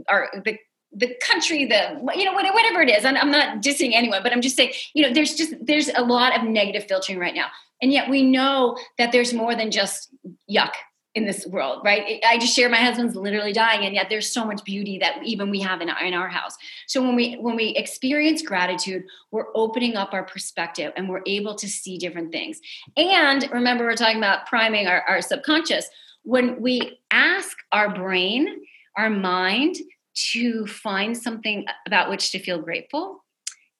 our 0.08 0.28
the 0.44 0.58
the 0.92 1.14
country, 1.22 1.66
the 1.66 2.00
you 2.16 2.24
know 2.24 2.32
whatever 2.32 2.80
it 2.82 2.90
is. 2.90 3.04
I'm 3.04 3.30
not 3.30 3.62
dissing 3.62 3.92
anyone, 3.94 4.22
but 4.22 4.32
I'm 4.32 4.40
just 4.40 4.56
saying, 4.56 4.72
you 4.92 5.06
know, 5.06 5.14
there's 5.14 5.34
just 5.34 5.54
there's 5.60 5.88
a 5.88 6.02
lot 6.02 6.36
of 6.36 6.44
negative 6.44 6.84
filtering 6.88 7.18
right 7.18 7.34
now, 7.34 7.46
and 7.80 7.92
yet 7.92 8.10
we 8.10 8.22
know 8.22 8.76
that 8.98 9.12
there's 9.12 9.32
more 9.32 9.54
than 9.54 9.70
just 9.70 10.08
yuck 10.50 10.72
in 11.14 11.26
this 11.26 11.44
world, 11.46 11.82
right? 11.84 12.20
I 12.24 12.38
just 12.38 12.54
share 12.54 12.68
my 12.68 12.76
husband's 12.76 13.16
literally 13.16 13.52
dying, 13.52 13.84
and 13.84 13.94
yet 13.94 14.06
there's 14.08 14.32
so 14.32 14.44
much 14.44 14.62
beauty 14.64 14.98
that 14.98 15.20
even 15.24 15.50
we 15.50 15.60
have 15.60 15.80
in 15.80 15.90
our, 15.90 16.04
in 16.04 16.14
our 16.14 16.28
house. 16.28 16.56
So 16.86 17.02
when 17.02 17.16
we 17.16 17.34
when 17.34 17.56
we 17.56 17.70
experience 17.70 18.42
gratitude, 18.42 19.04
we're 19.32 19.48
opening 19.54 19.96
up 19.96 20.12
our 20.12 20.24
perspective 20.24 20.92
and 20.96 21.08
we're 21.08 21.22
able 21.26 21.56
to 21.56 21.68
see 21.68 21.98
different 21.98 22.30
things. 22.30 22.60
And 22.96 23.48
remember, 23.52 23.84
we're 23.84 23.96
talking 23.96 24.18
about 24.18 24.46
priming 24.46 24.86
our, 24.86 25.02
our 25.02 25.20
subconscious. 25.20 25.88
When 26.22 26.60
we 26.60 27.00
ask 27.10 27.56
our 27.72 27.92
brain, 27.92 28.60
our 28.96 29.10
mind 29.10 29.76
to 30.32 30.66
find 30.66 31.16
something 31.16 31.64
about 31.86 32.10
which 32.10 32.30
to 32.32 32.38
feel 32.38 32.60
grateful, 32.60 33.24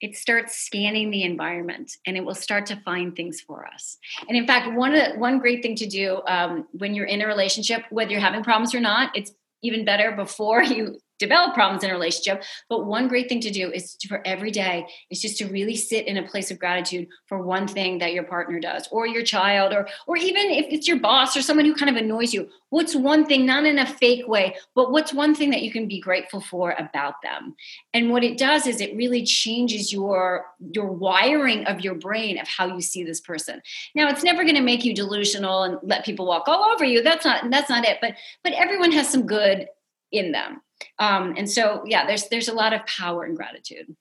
it 0.01 0.16
starts 0.16 0.57
scanning 0.57 1.11
the 1.11 1.22
environment 1.22 1.92
and 2.07 2.16
it 2.16 2.24
will 2.24 2.34
start 2.34 2.66
to 2.66 2.76
find 2.76 3.14
things 3.14 3.40
for 3.40 3.66
us. 3.66 3.98
And 4.28 4.36
in 4.36 4.46
fact, 4.46 4.74
one 4.74 4.92
the, 4.92 5.12
one 5.16 5.38
great 5.38 5.62
thing 5.62 5.76
to 5.76 5.86
do 5.86 6.22
um, 6.26 6.66
when 6.72 6.94
you're 6.94 7.07
in 7.07 7.20
a 7.20 7.26
relationship, 7.26 7.84
whether 7.90 8.11
you're 8.11 8.20
having 8.20 8.42
problems 8.42 8.74
or 8.74 8.80
not, 8.80 9.14
it's 9.14 9.32
even 9.62 9.84
better 9.84 10.12
before 10.12 10.62
you 10.64 10.98
develop 11.21 11.55
problems 11.55 11.85
in 11.85 11.91
a 11.91 11.93
relationship. 11.93 12.43
But 12.68 12.87
one 12.87 13.07
great 13.07 13.29
thing 13.29 13.41
to 13.43 13.51
do 13.51 13.71
is 13.71 13.95
to, 13.97 14.09
for 14.09 14.27
every 14.27 14.51
day 14.51 14.87
is 15.11 15.21
just 15.21 15.37
to 15.39 15.47
really 15.47 15.77
sit 15.77 16.09
in 16.09 16.16
a 16.16 16.27
place 16.27 16.51
of 16.51 16.59
gratitude 16.59 17.07
for 17.27 17.43
one 17.43 17.68
thing 17.68 17.99
that 17.99 18.12
your 18.12 18.25
partner 18.25 18.59
does, 18.59 18.89
or 18.91 19.07
your 19.07 19.23
child, 19.23 19.73
or 19.73 19.87
or 20.07 20.16
even 20.16 20.51
if 20.51 20.66
it's 20.71 20.89
your 20.89 20.99
boss 20.99 21.37
or 21.37 21.43
someone 21.43 21.66
who 21.66 21.75
kind 21.75 21.95
of 21.95 22.03
annoys 22.03 22.35
you. 22.35 22.49
What's 22.71 22.95
one 22.95 23.27
thing, 23.27 23.47
not 23.47 23.66
in 23.66 23.79
a 23.79 23.87
fake 23.87 24.27
way, 24.27 24.57
but 24.75 24.93
what's 24.93 25.12
one 25.12 25.35
thing 25.35 25.51
that 25.51 25.62
you 25.62 25.73
can 25.73 25.89
be 25.89 26.01
grateful 26.01 26.41
for 26.41 26.73
about 26.79 27.14
them? 27.23 27.55
And 27.93 28.11
what 28.11 28.25
it 28.25 28.39
does 28.39 28.66
is 28.66 28.81
it 28.81 28.97
really 28.97 29.25
changes 29.25 29.93
your 29.93 30.47
your 30.73 30.91
wiring 30.91 31.64
of 31.66 31.81
your 31.81 31.95
brain 31.95 32.39
of 32.39 32.49
how 32.49 32.66
you 32.66 32.81
see 32.81 33.05
this 33.05 33.21
person. 33.21 33.61
Now, 33.95 34.09
it's 34.09 34.25
never 34.25 34.43
going 34.45 34.57
to 34.57 34.62
make 34.62 34.85
you 34.85 34.95
delusional 34.95 35.64
and 35.64 35.79
let 35.83 36.05
people 36.05 36.27
walk 36.27 36.49
all 36.49 36.64
over 36.64 36.85
you. 36.85 37.03
That's 37.03 37.25
not 37.25 37.51
that's 37.51 37.68
not 37.68 37.85
it. 37.85 37.99
But 38.01 38.14
but 38.43 38.55
everyone 38.55 38.93
has 38.93 39.09
some 39.09 39.27
good 39.27 39.68
in 40.12 40.33
them 40.33 40.62
um, 40.99 41.35
and 41.37 41.51
so 41.51 41.83
yeah 41.87 42.07
there's 42.07 42.28
there's 42.28 42.49
a 42.49 42.55
lot 42.55 42.72
of 42.72 42.85
power 42.87 43.24
in 43.24 43.35
gratitude. 43.35 43.97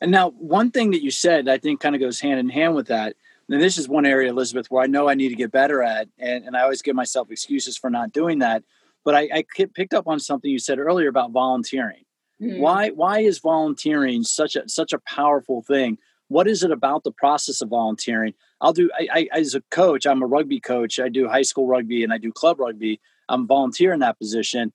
And 0.00 0.10
now 0.10 0.30
one 0.30 0.70
thing 0.70 0.90
that 0.90 1.02
you 1.02 1.10
said 1.10 1.48
i 1.48 1.56
think 1.58 1.80
kind 1.80 1.94
of 1.94 2.00
goes 2.00 2.20
hand 2.20 2.38
in 2.38 2.48
hand 2.48 2.74
with 2.74 2.88
that 2.88 3.16
and 3.48 3.62
this 3.62 3.78
is 3.78 3.88
one 3.88 4.04
area 4.04 4.30
elizabeth 4.30 4.70
where 4.70 4.82
i 4.82 4.86
know 4.86 5.08
i 5.08 5.14
need 5.14 5.30
to 5.30 5.34
get 5.34 5.50
better 5.50 5.82
at 5.82 6.08
and, 6.18 6.44
and 6.44 6.56
i 6.56 6.60
always 6.60 6.82
give 6.82 6.94
myself 6.94 7.30
excuses 7.30 7.78
for 7.78 7.88
not 7.88 8.12
doing 8.12 8.40
that 8.40 8.62
but 9.06 9.14
i, 9.14 9.28
I 9.32 9.44
picked 9.74 9.94
up 9.94 10.06
on 10.06 10.20
something 10.20 10.50
you 10.50 10.58
said 10.58 10.78
earlier 10.78 11.08
about 11.08 11.30
volunteering. 11.30 12.04
Mm-hmm. 12.42 12.60
why 12.60 12.90
why 12.90 13.20
is 13.20 13.38
volunteering 13.38 14.22
such 14.22 14.56
a 14.56 14.68
such 14.68 14.92
a 14.92 14.98
powerful 14.98 15.62
thing? 15.62 15.96
What 16.28 16.46
is 16.46 16.62
it 16.62 16.70
about 16.70 17.02
the 17.02 17.12
process 17.12 17.62
of 17.62 17.70
volunteering? 17.70 18.34
I'll 18.60 18.74
do 18.74 18.90
I, 18.94 19.28
I, 19.32 19.38
as 19.38 19.54
a 19.54 19.62
coach 19.70 20.06
i'm 20.06 20.22
a 20.22 20.26
rugby 20.26 20.60
coach 20.60 20.98
i 20.98 21.08
do 21.08 21.28
high 21.28 21.42
school 21.42 21.66
rugby 21.66 22.04
and 22.04 22.12
i 22.12 22.18
do 22.18 22.32
club 22.32 22.60
rugby 22.60 23.00
i'm 23.28 23.46
volunteer 23.46 23.92
in 23.92 24.00
that 24.00 24.18
position 24.18 24.72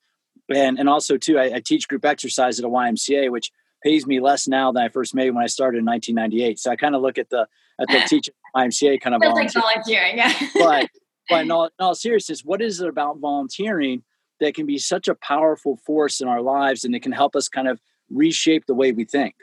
and 0.52 0.80
and 0.80 0.90
also 0.90 1.18
too 1.18 1.38
I, 1.38 1.56
I, 1.56 1.60
teach 1.60 1.88
group 1.88 2.06
exercise 2.06 2.60
at 2.60 2.66
a 2.66 2.70
ymca 2.70 3.30
which 3.30 3.52
pays 3.84 4.06
me 4.06 4.20
less 4.20 4.48
now 4.48 4.72
than 4.72 4.84
i 4.84 4.90
first 4.90 5.16
made 5.16 5.32
when 5.32 5.44
i 5.44 5.48
started 5.48 5.80
in 5.80 5.86
1998 5.86 6.60
so 6.60 6.72
i 6.72 6.76
kind 6.76 6.96
of 6.96 7.02
look 7.02 7.18
at 7.18 7.30
the 7.30 7.48
at 7.80 7.88
the 7.88 8.04
teaching 8.08 8.34
ymca 8.56 9.02
kind 9.02 9.16
of 9.16 9.22
volunteer. 9.22 9.62
like 9.62 9.76
volunteering 9.86 10.18
yeah. 10.18 10.34
But 10.56 10.90
but 11.30 11.42
in 11.42 11.52
all, 11.52 11.66
in 11.66 11.72
all 11.80 11.96
seriousness 11.96 12.44
what 12.44 12.62
is 12.62 12.82
it 12.82 12.88
about 12.88 13.20
volunteering 13.20 14.04
that 14.42 14.56
can 14.56 14.66
be 14.66 14.78
such 14.78 15.08
a 15.08 15.16
powerful 15.16 15.78
force 15.78 16.20
in 16.20 16.28
our 16.28 16.42
lives 16.42 16.84
and 16.84 16.94
it 16.94 17.02
can 17.02 17.12
help 17.12 17.36
us 17.36 17.48
kind 17.48 17.68
of 17.68 17.80
reshape 18.10 18.66
the 18.66 18.74
way 18.74 18.92
we 18.92 19.06
think? 19.06 19.36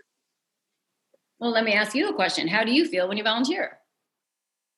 Well 1.39 1.53
let 1.53 1.65
me 1.65 1.73
ask 1.73 1.95
you 1.95 2.09
a 2.09 2.15
question. 2.15 2.49
How 2.49 2.65
do 2.65 2.73
you 2.73 2.87
feel 2.87 3.09
when 3.09 3.17
you 3.17 3.25
volunteer? 3.25 3.79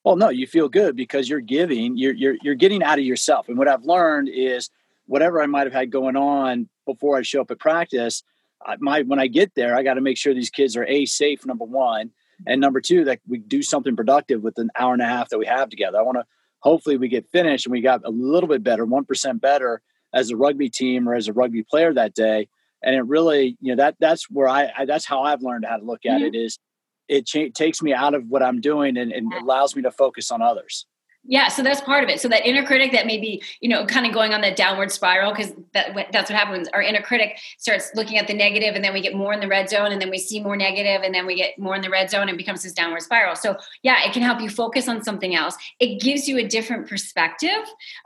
Well 0.04 0.16
no 0.16 0.28
you 0.28 0.46
feel 0.46 0.68
good 0.68 0.94
because 0.94 1.28
you're 1.28 1.40
giving 1.40 1.96
you're, 1.96 2.14
you're 2.14 2.36
you're 2.42 2.54
getting 2.54 2.82
out 2.82 2.98
of 2.98 3.04
yourself. 3.04 3.48
And 3.48 3.58
what 3.58 3.66
i've 3.66 3.84
learned 3.84 4.28
is 4.28 4.70
whatever 5.11 5.42
I 5.42 5.46
might 5.46 5.66
have 5.66 5.72
had 5.72 5.90
going 5.90 6.16
on 6.16 6.68
before 6.86 7.18
I 7.18 7.22
show 7.22 7.40
up 7.40 7.50
at 7.50 7.58
practice, 7.58 8.22
I, 8.64 8.76
my 8.78 9.02
when 9.02 9.18
I 9.18 9.26
get 9.26 9.52
there, 9.56 9.74
I 9.74 9.82
got 9.82 9.94
to 9.94 10.00
make 10.00 10.16
sure 10.16 10.32
these 10.32 10.50
kids 10.50 10.76
are 10.76 10.86
a 10.86 11.04
safe. 11.04 11.44
Number 11.44 11.64
one, 11.64 12.12
and 12.46 12.61
number 12.61 12.80
two, 12.80 13.04
that 13.06 13.18
we 13.28 13.38
do 13.38 13.61
something 13.61 13.96
productive 13.96 14.40
with 14.42 14.56
an 14.58 14.70
hour 14.78 14.92
and 14.92 15.02
a 15.02 15.06
half 15.06 15.28
that 15.30 15.38
we 15.38 15.46
have 15.46 15.68
together. 15.68 15.98
I 15.98 16.02
want 16.02 16.18
to 16.18 16.26
hopefully 16.61 16.96
we 16.96 17.08
get 17.08 17.26
finished 17.26 17.66
and 17.66 17.72
we 17.72 17.80
got 17.80 18.02
a 18.04 18.11
little 18.11 18.48
bit 18.48 18.62
better, 18.62 18.84
one 18.84 19.04
percent 19.04 19.40
better 19.40 19.82
as 20.14 20.30
a 20.30 20.36
rugby 20.36 20.70
team 20.70 21.08
or 21.08 21.16
as 21.16 21.26
a 21.26 21.32
rugby 21.32 21.64
player 21.64 21.92
that 21.92 22.14
day. 22.14 22.48
And 22.80 22.94
it 22.94 23.02
really, 23.02 23.56
you 23.61 23.74
know, 23.74 23.82
that 23.82 23.96
that's 23.98 24.30
where 24.30 24.48
I, 24.48 24.70
I 24.78 24.84
that's 24.84 25.06
how 25.06 25.22
I've 25.22 25.42
learned 25.42 25.64
how 25.68 25.78
to 25.78 25.84
look 25.84 26.06
at 26.06 26.20
mm-hmm. 26.20 26.34
it 26.34 26.36
is 26.36 26.61
it 27.08 27.26
cha- 27.26 27.50
takes 27.52 27.82
me 27.82 27.92
out 27.92 28.14
of 28.14 28.28
what 28.28 28.44
I'm 28.44 28.61
doing 28.61 28.96
and, 28.96 29.11
and 29.11 29.32
allows 29.32 29.74
me 29.74 29.82
to 29.82 29.90
focus 29.90 30.30
on 30.30 30.40
others. 30.40 30.86
Yeah, 31.24 31.48
so 31.48 31.62
that's 31.62 31.82
part 31.82 32.02
of 32.02 32.08
it. 32.08 32.18
So 32.18 32.28
that 32.28 32.46
inner 32.46 32.64
critic 32.64 32.92
that 32.92 33.06
may 33.06 33.18
be, 33.18 33.42
you 33.60 33.68
know, 33.68 33.84
kind 33.84 34.06
of 34.06 34.12
going 34.12 34.32
on 34.32 34.40
that 34.40 34.56
downward 34.56 34.90
spiral 34.90 35.32
because 35.32 35.52
that, 35.74 35.94
that's 36.12 36.30
what 36.30 36.38
happens. 36.38 36.66
Our 36.72 36.80
inner 36.80 37.02
critic 37.02 37.38
starts 37.58 37.90
looking 37.94 38.16
at 38.16 38.26
the 38.26 38.32
negative, 38.32 38.74
and 38.74 38.82
then 38.82 38.94
we 38.94 39.02
get 39.02 39.14
more 39.14 39.34
in 39.34 39.40
the 39.40 39.46
red 39.46 39.68
zone, 39.68 39.92
and 39.92 40.00
then 40.00 40.08
we 40.08 40.16
see 40.16 40.40
more 40.42 40.56
negative, 40.56 41.02
and 41.02 41.14
then 41.14 41.26
we 41.26 41.34
get 41.34 41.58
more 41.58 41.76
in 41.76 41.82
the 41.82 41.90
red 41.90 42.10
zone, 42.10 42.30
and 42.30 42.38
becomes 42.38 42.62
this 42.62 42.72
downward 42.72 43.02
spiral. 43.02 43.36
So 43.36 43.56
yeah, 43.82 44.02
it 44.04 44.14
can 44.14 44.22
help 44.22 44.40
you 44.40 44.48
focus 44.48 44.88
on 44.88 45.04
something 45.04 45.34
else. 45.34 45.56
It 45.78 46.00
gives 46.00 46.26
you 46.26 46.38
a 46.38 46.48
different 46.48 46.88
perspective. 46.88 47.50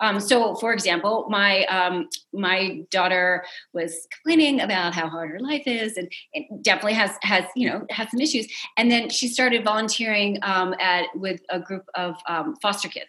Um, 0.00 0.18
so, 0.18 0.56
for 0.56 0.72
example, 0.72 1.26
my 1.30 1.64
um, 1.66 2.08
my 2.32 2.80
daughter 2.90 3.44
was 3.72 4.08
complaining 4.10 4.60
about 4.60 4.92
how 4.92 5.08
hard 5.08 5.30
her 5.30 5.40
life 5.40 5.62
is, 5.66 5.96
and 5.96 6.10
it 6.32 6.46
definitely 6.62 6.94
has 6.94 7.12
has 7.22 7.44
you 7.54 7.70
know 7.70 7.86
has 7.90 8.10
some 8.10 8.20
issues. 8.20 8.48
And 8.76 8.90
then 8.90 9.08
she 9.08 9.28
started 9.28 9.62
volunteering 9.62 10.38
um, 10.42 10.74
at 10.80 11.06
with 11.14 11.40
a 11.48 11.60
group 11.60 11.86
of 11.94 12.16
um, 12.26 12.56
foster 12.60 12.88
kids 12.88 13.03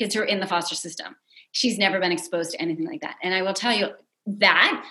kids 0.00 0.14
who 0.14 0.22
are 0.22 0.24
in 0.24 0.40
the 0.40 0.46
foster 0.46 0.74
system. 0.74 1.14
She's 1.52 1.78
never 1.78 2.00
been 2.00 2.10
exposed 2.10 2.52
to 2.52 2.60
anything 2.60 2.86
like 2.86 3.02
that. 3.02 3.16
And 3.22 3.34
I 3.34 3.42
will 3.42 3.54
tell 3.54 3.72
you 3.72 3.90
that 4.26 4.84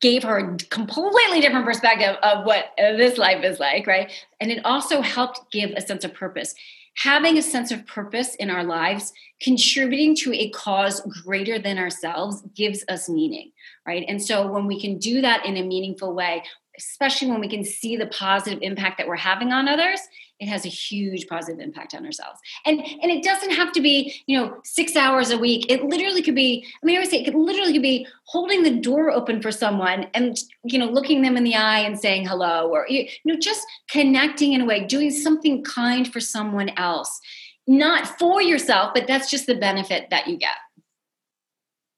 gave 0.00 0.24
her 0.24 0.38
a 0.38 0.56
completely 0.56 1.40
different 1.40 1.64
perspective 1.64 2.16
of 2.22 2.44
what 2.44 2.66
this 2.76 3.18
life 3.18 3.42
is 3.44 3.58
like, 3.58 3.86
right? 3.86 4.12
And 4.40 4.50
it 4.50 4.64
also 4.64 5.00
helped 5.00 5.50
give 5.50 5.70
a 5.70 5.80
sense 5.80 6.04
of 6.04 6.12
purpose. 6.12 6.54
Having 6.96 7.38
a 7.38 7.42
sense 7.42 7.70
of 7.70 7.86
purpose 7.86 8.34
in 8.34 8.50
our 8.50 8.64
lives, 8.64 9.12
contributing 9.40 10.16
to 10.16 10.32
a 10.32 10.50
cause 10.50 11.00
greater 11.22 11.58
than 11.58 11.78
ourselves, 11.78 12.42
gives 12.54 12.84
us 12.88 13.08
meaning, 13.08 13.52
right? 13.86 14.04
And 14.08 14.22
so 14.22 14.50
when 14.50 14.66
we 14.66 14.80
can 14.80 14.98
do 14.98 15.20
that 15.20 15.46
in 15.46 15.56
a 15.56 15.62
meaningful 15.62 16.14
way, 16.14 16.42
especially 16.78 17.28
when 17.28 17.40
we 17.40 17.48
can 17.48 17.64
see 17.64 17.96
the 17.96 18.06
positive 18.06 18.58
impact 18.62 18.98
that 18.98 19.06
we're 19.06 19.16
having 19.16 19.52
on 19.52 19.68
others, 19.68 20.00
it 20.38 20.48
has 20.48 20.66
a 20.66 20.68
huge 20.68 21.26
positive 21.26 21.60
impact 21.60 21.94
on 21.94 22.04
ourselves. 22.04 22.38
And 22.64 22.80
and 22.80 23.10
it 23.10 23.22
doesn't 23.22 23.52
have 23.52 23.72
to 23.72 23.80
be, 23.80 24.22
you 24.26 24.38
know, 24.38 24.56
six 24.64 24.96
hours 24.96 25.30
a 25.30 25.38
week. 25.38 25.70
It 25.70 25.84
literally 25.84 26.22
could 26.22 26.34
be, 26.34 26.66
I 26.82 26.86
mean, 26.86 26.96
I 26.96 26.98
always 26.98 27.10
say 27.10 27.20
it 27.20 27.24
could 27.24 27.34
literally 27.34 27.72
could 27.72 27.82
be 27.82 28.06
holding 28.24 28.62
the 28.62 28.78
door 28.78 29.10
open 29.10 29.40
for 29.40 29.50
someone 29.50 30.06
and 30.14 30.36
you 30.64 30.78
know, 30.78 30.86
looking 30.86 31.22
them 31.22 31.36
in 31.36 31.44
the 31.44 31.54
eye 31.54 31.80
and 31.80 31.98
saying 31.98 32.26
hello, 32.26 32.68
or 32.70 32.86
you 32.88 33.08
know, 33.24 33.36
just 33.36 33.66
connecting 33.90 34.52
in 34.52 34.60
a 34.60 34.66
way, 34.66 34.84
doing 34.84 35.10
something 35.10 35.64
kind 35.64 36.12
for 36.12 36.20
someone 36.20 36.70
else. 36.76 37.20
Not 37.66 38.06
for 38.18 38.40
yourself, 38.40 38.92
but 38.94 39.08
that's 39.08 39.28
just 39.28 39.46
the 39.46 39.56
benefit 39.56 40.08
that 40.10 40.28
you 40.28 40.36
get 40.36 40.56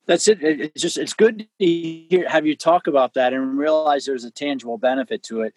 that's 0.07 0.27
it. 0.27 0.39
It's 0.41 0.81
just 0.81 0.97
it's 0.97 1.13
good 1.13 1.47
to 1.61 1.67
hear, 1.67 2.27
have 2.29 2.47
you 2.47 2.57
talk 2.57 2.87
about 2.87 3.13
that 3.15 3.35
and 3.35 3.59
realize 3.59 4.07
there's 4.07 4.25
a 4.25 4.31
tangible 4.31 4.79
benefit 4.79 5.23
to 5.25 5.43
it 5.43 5.55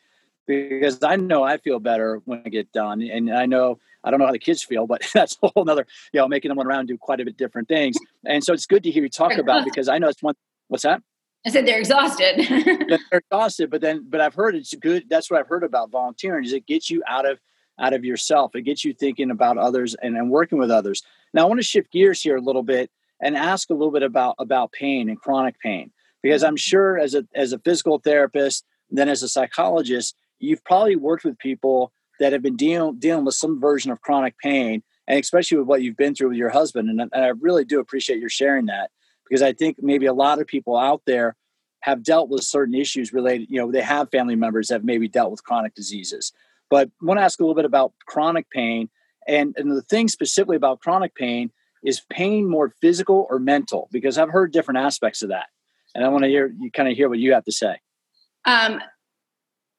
because 0.47 1.03
I 1.03 1.15
know 1.15 1.43
I 1.43 1.57
feel 1.57 1.79
better 1.79 2.21
when 2.25 2.41
I 2.45 2.49
get 2.49 2.71
done. 2.71 3.01
And 3.01 3.33
I 3.33 3.45
know 3.45 3.79
I 4.03 4.11
don't 4.11 4.19
know 4.19 4.25
how 4.25 4.31
the 4.31 4.39
kids 4.39 4.63
feel, 4.63 4.87
but 4.87 5.03
that's 5.13 5.37
a 5.43 5.49
whole 5.49 5.65
nother, 5.65 5.85
you 6.13 6.19
know, 6.19 6.27
making 6.27 6.49
them 6.49 6.57
run 6.57 6.67
around 6.67 6.87
do 6.87 6.97
quite 6.97 7.19
a 7.19 7.25
bit 7.25 7.37
different 7.37 7.67
things. 7.67 7.97
And 8.25 8.43
so 8.43 8.53
it's 8.53 8.65
good 8.65 8.83
to 8.83 8.91
hear 8.91 9.03
you 9.03 9.09
talk 9.09 9.37
about 9.37 9.65
because 9.65 9.87
I 9.87 9.97
know 9.97 10.09
it's 10.09 10.23
one 10.23 10.35
what's 10.67 10.83
that? 10.83 11.01
I 11.45 11.49
said 11.49 11.65
they're 11.65 11.79
exhausted. 11.79 12.45
they're 13.09 13.19
exhausted, 13.19 13.69
but 13.69 13.81
then 13.81 14.05
but 14.07 14.21
I've 14.21 14.35
heard 14.35 14.55
it's 14.55 14.73
good. 14.75 15.05
That's 15.09 15.29
what 15.31 15.39
I've 15.39 15.47
heard 15.47 15.63
about 15.63 15.91
volunteering 15.91 16.45
is 16.45 16.53
it 16.53 16.67
gets 16.67 16.89
you 16.89 17.03
out 17.07 17.27
of 17.29 17.39
out 17.79 17.93
of 17.93 18.05
yourself. 18.05 18.55
It 18.55 18.61
gets 18.63 18.85
you 18.85 18.93
thinking 18.93 19.31
about 19.31 19.57
others 19.57 19.95
and, 20.01 20.15
and 20.15 20.29
working 20.29 20.59
with 20.59 20.69
others. 20.69 21.01
Now 21.33 21.43
I 21.43 21.45
want 21.45 21.59
to 21.59 21.65
shift 21.65 21.91
gears 21.91 22.21
here 22.21 22.35
a 22.35 22.41
little 22.41 22.63
bit 22.63 22.91
and 23.21 23.37
ask 23.37 23.69
a 23.69 23.73
little 23.73 23.91
bit 23.91 24.03
about 24.03 24.35
about 24.39 24.71
pain 24.71 25.09
and 25.09 25.19
chronic 25.19 25.59
pain 25.59 25.91
because 26.21 26.41
mm-hmm. 26.41 26.49
I'm 26.49 26.57
sure 26.57 26.99
as 26.99 27.15
a 27.15 27.25
as 27.33 27.53
a 27.53 27.59
physical 27.59 27.99
therapist, 27.99 28.65
then 28.89 29.09
as 29.09 29.23
a 29.23 29.29
psychologist, 29.29 30.15
you've 30.41 30.63
probably 30.63 30.95
worked 30.95 31.23
with 31.23 31.37
people 31.37 31.91
that 32.19 32.33
have 32.33 32.41
been 32.41 32.55
dealing 32.55 32.99
dealing 32.99 33.25
with 33.25 33.35
some 33.35 33.59
version 33.59 33.91
of 33.91 34.01
chronic 34.01 34.37
pain, 34.39 34.83
and 35.07 35.19
especially 35.19 35.57
with 35.57 35.67
what 35.67 35.81
you've 35.81 35.97
been 35.97 36.15
through 36.15 36.29
with 36.29 36.37
your 36.37 36.49
husband. 36.49 36.89
And, 36.89 37.01
and 37.01 37.09
I 37.13 37.29
really 37.39 37.65
do 37.65 37.79
appreciate 37.79 38.19
your 38.19 38.29
sharing 38.29 38.67
that 38.67 38.91
because 39.27 39.41
I 39.41 39.53
think 39.53 39.77
maybe 39.81 40.05
a 40.05 40.13
lot 40.13 40.39
of 40.39 40.47
people 40.47 40.77
out 40.77 41.01
there 41.05 41.35
have 41.81 42.03
dealt 42.03 42.29
with 42.29 42.43
certain 42.43 42.75
issues 42.75 43.11
related. 43.13 43.47
You 43.49 43.59
know, 43.59 43.71
they 43.71 43.81
have 43.81 44.11
family 44.11 44.35
members 44.35 44.67
that 44.67 44.75
have 44.75 44.83
maybe 44.83 45.07
dealt 45.07 45.31
with 45.31 45.43
chronic 45.43 45.73
diseases. 45.73 46.31
But 46.69 46.89
I 47.01 47.05
want 47.05 47.19
to 47.19 47.23
ask 47.23 47.39
a 47.39 47.43
little 47.43 47.55
bit 47.55 47.65
about 47.65 47.93
chronic 48.05 48.49
pain 48.49 48.89
and, 49.27 49.55
and 49.57 49.71
the 49.71 49.81
thing 49.81 50.07
specifically 50.07 50.55
about 50.55 50.79
chronic 50.79 51.15
pain 51.15 51.51
is 51.83 52.01
pain 52.09 52.49
more 52.49 52.73
physical 52.81 53.27
or 53.29 53.39
mental? 53.39 53.87
Because 53.91 54.17
I've 54.17 54.29
heard 54.29 54.51
different 54.51 54.79
aspects 54.79 55.21
of 55.21 55.29
that, 55.29 55.47
and 55.95 56.03
I 56.03 56.09
want 56.09 56.23
to 56.23 56.29
hear 56.29 56.53
you 56.59 56.71
kind 56.71 56.89
of 56.89 56.95
hear 56.95 57.09
what 57.09 57.19
you 57.19 57.33
have 57.33 57.45
to 57.45 57.51
say. 57.51 57.77
Um, 58.45 58.81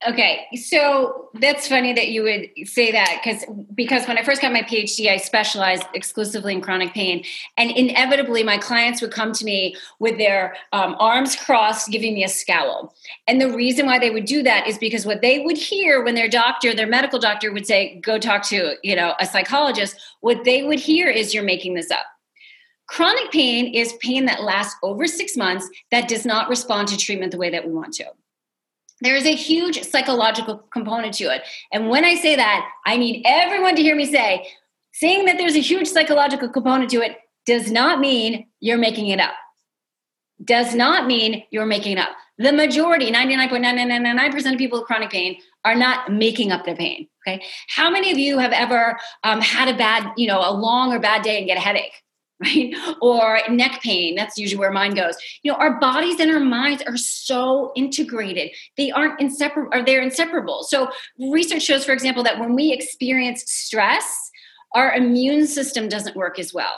Okay, 0.08 0.46
so 0.56 1.28
that's 1.34 1.68
funny 1.68 1.92
that 1.92 2.08
you 2.08 2.24
would 2.24 2.68
say 2.68 2.90
that 2.90 3.20
because 3.22 3.44
because 3.72 4.08
when 4.08 4.18
I 4.18 4.24
first 4.24 4.42
got 4.42 4.52
my 4.52 4.62
PhD, 4.62 5.08
I 5.08 5.16
specialized 5.16 5.84
exclusively 5.94 6.54
in 6.54 6.60
chronic 6.60 6.92
pain, 6.92 7.24
and 7.56 7.70
inevitably 7.70 8.42
my 8.42 8.58
clients 8.58 9.00
would 9.00 9.12
come 9.12 9.32
to 9.32 9.44
me 9.44 9.76
with 10.00 10.18
their 10.18 10.56
um, 10.72 10.96
arms 10.98 11.36
crossed, 11.36 11.90
giving 11.90 12.14
me 12.14 12.24
a 12.24 12.28
scowl. 12.28 12.94
And 13.28 13.40
the 13.40 13.52
reason 13.52 13.86
why 13.86 14.00
they 14.00 14.10
would 14.10 14.24
do 14.24 14.42
that 14.42 14.66
is 14.66 14.76
because 14.76 15.06
what 15.06 15.22
they 15.22 15.38
would 15.38 15.56
hear 15.56 16.02
when 16.02 16.16
their 16.16 16.28
doctor, 16.28 16.74
their 16.74 16.88
medical 16.88 17.20
doctor, 17.20 17.52
would 17.52 17.66
say, 17.66 18.00
"Go 18.00 18.18
talk 18.18 18.42
to 18.48 18.74
you 18.82 18.96
know 18.96 19.14
a 19.20 19.26
psychologist," 19.26 19.96
what 20.20 20.42
they 20.44 20.64
would 20.64 20.80
hear 20.80 21.08
is, 21.10 21.32
"You're 21.32 21.44
making 21.44 21.74
this 21.74 21.92
up." 21.92 22.06
Chronic 22.88 23.30
pain 23.30 23.72
is 23.72 23.92
pain 24.00 24.24
that 24.26 24.42
lasts 24.42 24.76
over 24.82 25.06
six 25.06 25.36
months 25.36 25.68
that 25.92 26.08
does 26.08 26.26
not 26.26 26.48
respond 26.48 26.88
to 26.88 26.96
treatment 26.96 27.30
the 27.30 27.38
way 27.38 27.50
that 27.50 27.66
we 27.66 27.72
want 27.72 27.94
to. 27.94 28.06
There's 29.02 29.24
a 29.24 29.34
huge 29.34 29.82
psychological 29.82 30.58
component 30.72 31.14
to 31.14 31.24
it. 31.24 31.42
And 31.72 31.88
when 31.88 32.04
I 32.04 32.14
say 32.14 32.36
that, 32.36 32.68
I 32.86 32.96
need 32.96 33.24
everyone 33.26 33.74
to 33.74 33.82
hear 33.82 33.96
me 33.96 34.06
say, 34.06 34.46
saying 34.92 35.24
that 35.24 35.38
there's 35.38 35.56
a 35.56 35.60
huge 35.60 35.88
psychological 35.88 36.48
component 36.48 36.90
to 36.90 37.02
it 37.02 37.16
does 37.44 37.72
not 37.72 37.98
mean 37.98 38.46
you're 38.60 38.78
making 38.78 39.08
it 39.08 39.18
up. 39.18 39.34
Does 40.44 40.76
not 40.76 41.08
mean 41.08 41.42
you're 41.50 41.66
making 41.66 41.92
it 41.92 41.98
up. 41.98 42.10
The 42.38 42.52
majority, 42.52 43.10
99.9999% 43.10 44.52
of 44.52 44.58
people 44.58 44.78
with 44.78 44.86
chronic 44.86 45.10
pain 45.10 45.36
are 45.64 45.74
not 45.74 46.12
making 46.12 46.52
up 46.52 46.64
their 46.64 46.76
pain. 46.76 47.08
Okay. 47.26 47.42
How 47.68 47.90
many 47.90 48.12
of 48.12 48.18
you 48.18 48.38
have 48.38 48.52
ever 48.52 48.98
um, 49.24 49.40
had 49.40 49.68
a 49.68 49.76
bad, 49.76 50.12
you 50.16 50.28
know, 50.28 50.38
a 50.38 50.52
long 50.52 50.92
or 50.92 51.00
bad 51.00 51.22
day 51.22 51.38
and 51.38 51.46
get 51.46 51.56
a 51.56 51.60
headache? 51.60 51.92
Right? 52.42 52.74
Or 53.00 53.40
neck 53.48 53.80
pain. 53.82 54.16
That's 54.16 54.36
usually 54.36 54.58
where 54.58 54.72
mine 54.72 54.94
goes. 54.94 55.14
You 55.42 55.52
know, 55.52 55.58
our 55.58 55.78
bodies 55.78 56.18
and 56.18 56.30
our 56.30 56.40
minds 56.40 56.82
are 56.82 56.96
so 56.96 57.70
integrated. 57.76 58.50
They 58.76 58.90
aren't 58.90 59.20
inseparable, 59.20 59.70
or 59.72 59.84
they're 59.84 60.02
inseparable. 60.02 60.64
So 60.64 60.90
research 61.18 61.62
shows, 61.62 61.84
for 61.84 61.92
example, 61.92 62.24
that 62.24 62.40
when 62.40 62.54
we 62.54 62.72
experience 62.72 63.44
stress, 63.46 64.30
our 64.74 64.92
immune 64.92 65.46
system 65.46 65.88
doesn't 65.88 66.16
work 66.16 66.38
as 66.38 66.52
well. 66.52 66.74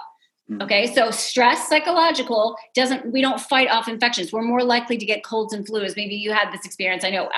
Hmm. 0.49 0.61
Okay, 0.61 0.93
so 0.93 1.11
stress, 1.11 1.69
psychological, 1.69 2.57
doesn't, 2.75 3.11
we 3.11 3.23
don't 3.23 3.41
fight 3.41 3.69
off 3.71 3.89
infections. 3.89 4.31
We're 4.31 4.43
more 4.43 4.63
likely 4.63 4.99
to 4.99 5.07
get 5.07 5.25
colds 5.25 5.55
and 5.55 5.67
flus. 5.67 5.97
Maybe 5.97 6.17
you 6.17 6.33
had 6.33 6.53
this 6.53 6.67
experience. 6.67 7.03
I 7.03 7.11
know 7.11 7.31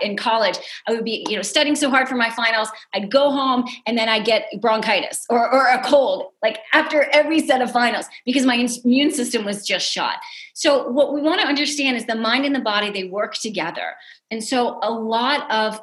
in 0.00 0.16
college, 0.16 0.58
I 0.86 0.92
would 0.92 1.04
be, 1.04 1.26
you 1.28 1.34
know, 1.34 1.42
studying 1.42 1.74
so 1.74 1.90
hard 1.90 2.08
for 2.08 2.14
my 2.14 2.30
finals. 2.30 2.68
I'd 2.94 3.10
go 3.10 3.32
home 3.32 3.64
and 3.84 3.98
then 3.98 4.08
I'd 4.08 4.24
get 4.24 4.46
bronchitis 4.60 5.26
or, 5.28 5.52
or 5.52 5.66
a 5.66 5.82
cold, 5.82 6.30
like 6.40 6.58
after 6.72 7.08
every 7.12 7.44
set 7.44 7.62
of 7.62 7.72
finals, 7.72 8.06
because 8.24 8.46
my 8.46 8.54
immune 8.54 9.10
system 9.10 9.44
was 9.44 9.66
just 9.66 9.90
shot. 9.90 10.18
So, 10.54 10.88
what 10.88 11.12
we 11.12 11.20
want 11.20 11.40
to 11.40 11.46
understand 11.46 11.96
is 11.96 12.06
the 12.06 12.14
mind 12.14 12.44
and 12.44 12.54
the 12.54 12.60
body, 12.60 12.90
they 12.90 13.04
work 13.04 13.34
together. 13.34 13.94
And 14.30 14.44
so, 14.44 14.78
a 14.82 14.90
lot 14.90 15.50
of 15.50 15.80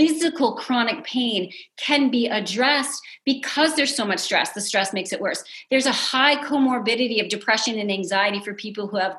physical 0.00 0.54
chronic 0.54 1.04
pain 1.04 1.52
can 1.76 2.10
be 2.10 2.26
addressed 2.26 3.02
because 3.26 3.76
there's 3.76 3.94
so 3.94 4.06
much 4.06 4.20
stress. 4.20 4.52
The 4.52 4.60
stress 4.62 4.94
makes 4.94 5.12
it 5.12 5.20
worse. 5.20 5.44
There's 5.70 5.84
a 5.84 5.92
high 5.92 6.42
comorbidity 6.42 7.20
of 7.20 7.28
depression 7.28 7.78
and 7.78 7.92
anxiety 7.92 8.40
for 8.40 8.54
people 8.54 8.86
who 8.86 8.96
have 8.96 9.16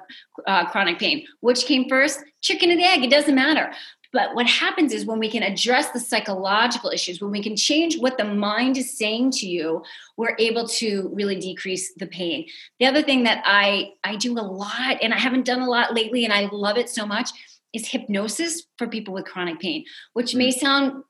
uh, 0.48 0.66
chronic 0.72 0.98
pain. 0.98 1.24
Which 1.42 1.66
came 1.66 1.88
first? 1.88 2.24
Chicken 2.42 2.72
and 2.72 2.80
the 2.80 2.86
egg. 2.86 3.04
It 3.04 3.12
doesn't 3.12 3.36
matter. 3.36 3.72
But 4.12 4.34
what 4.34 4.48
happens 4.48 4.92
is 4.92 5.06
when 5.06 5.20
we 5.20 5.30
can 5.30 5.44
address 5.44 5.92
the 5.92 6.00
psychological 6.00 6.90
issues, 6.90 7.22
when 7.22 7.32
we 7.32 7.44
can 7.44 7.56
change 7.56 8.00
what 8.00 8.18
the 8.18 8.26
mind 8.26 8.76
is 8.76 8.98
saying 8.98 9.32
to 9.34 9.48
you, 9.48 9.84
we're 10.18 10.36
able 10.40 10.68
to 10.68 11.12
really 11.14 11.40
decrease 11.40 11.94
the 11.94 12.08
pain. 12.08 12.48
The 12.80 12.88
other 12.88 13.04
thing 13.04 13.24
that 13.24 13.44
I 13.46 13.92
I 14.04 14.16
do 14.16 14.34
a 14.34 14.42
lot 14.42 14.98
and 15.02 15.14
I 15.14 15.20
haven't 15.20 15.46
done 15.46 15.62
a 15.62 15.70
lot 15.70 15.94
lately 15.94 16.26
and 16.26 16.34
I 16.34 16.50
love 16.52 16.78
it 16.78 16.90
so 16.90 17.06
much 17.06 17.30
is 17.74 17.88
hypnosis 17.88 18.64
for 18.78 18.88
people 18.88 19.14
with 19.14 19.26
chronic 19.26 19.60
pain, 19.60 19.86
which 20.14 20.36
may 20.36 20.50
mm. 20.50 20.60
sound 20.60 21.04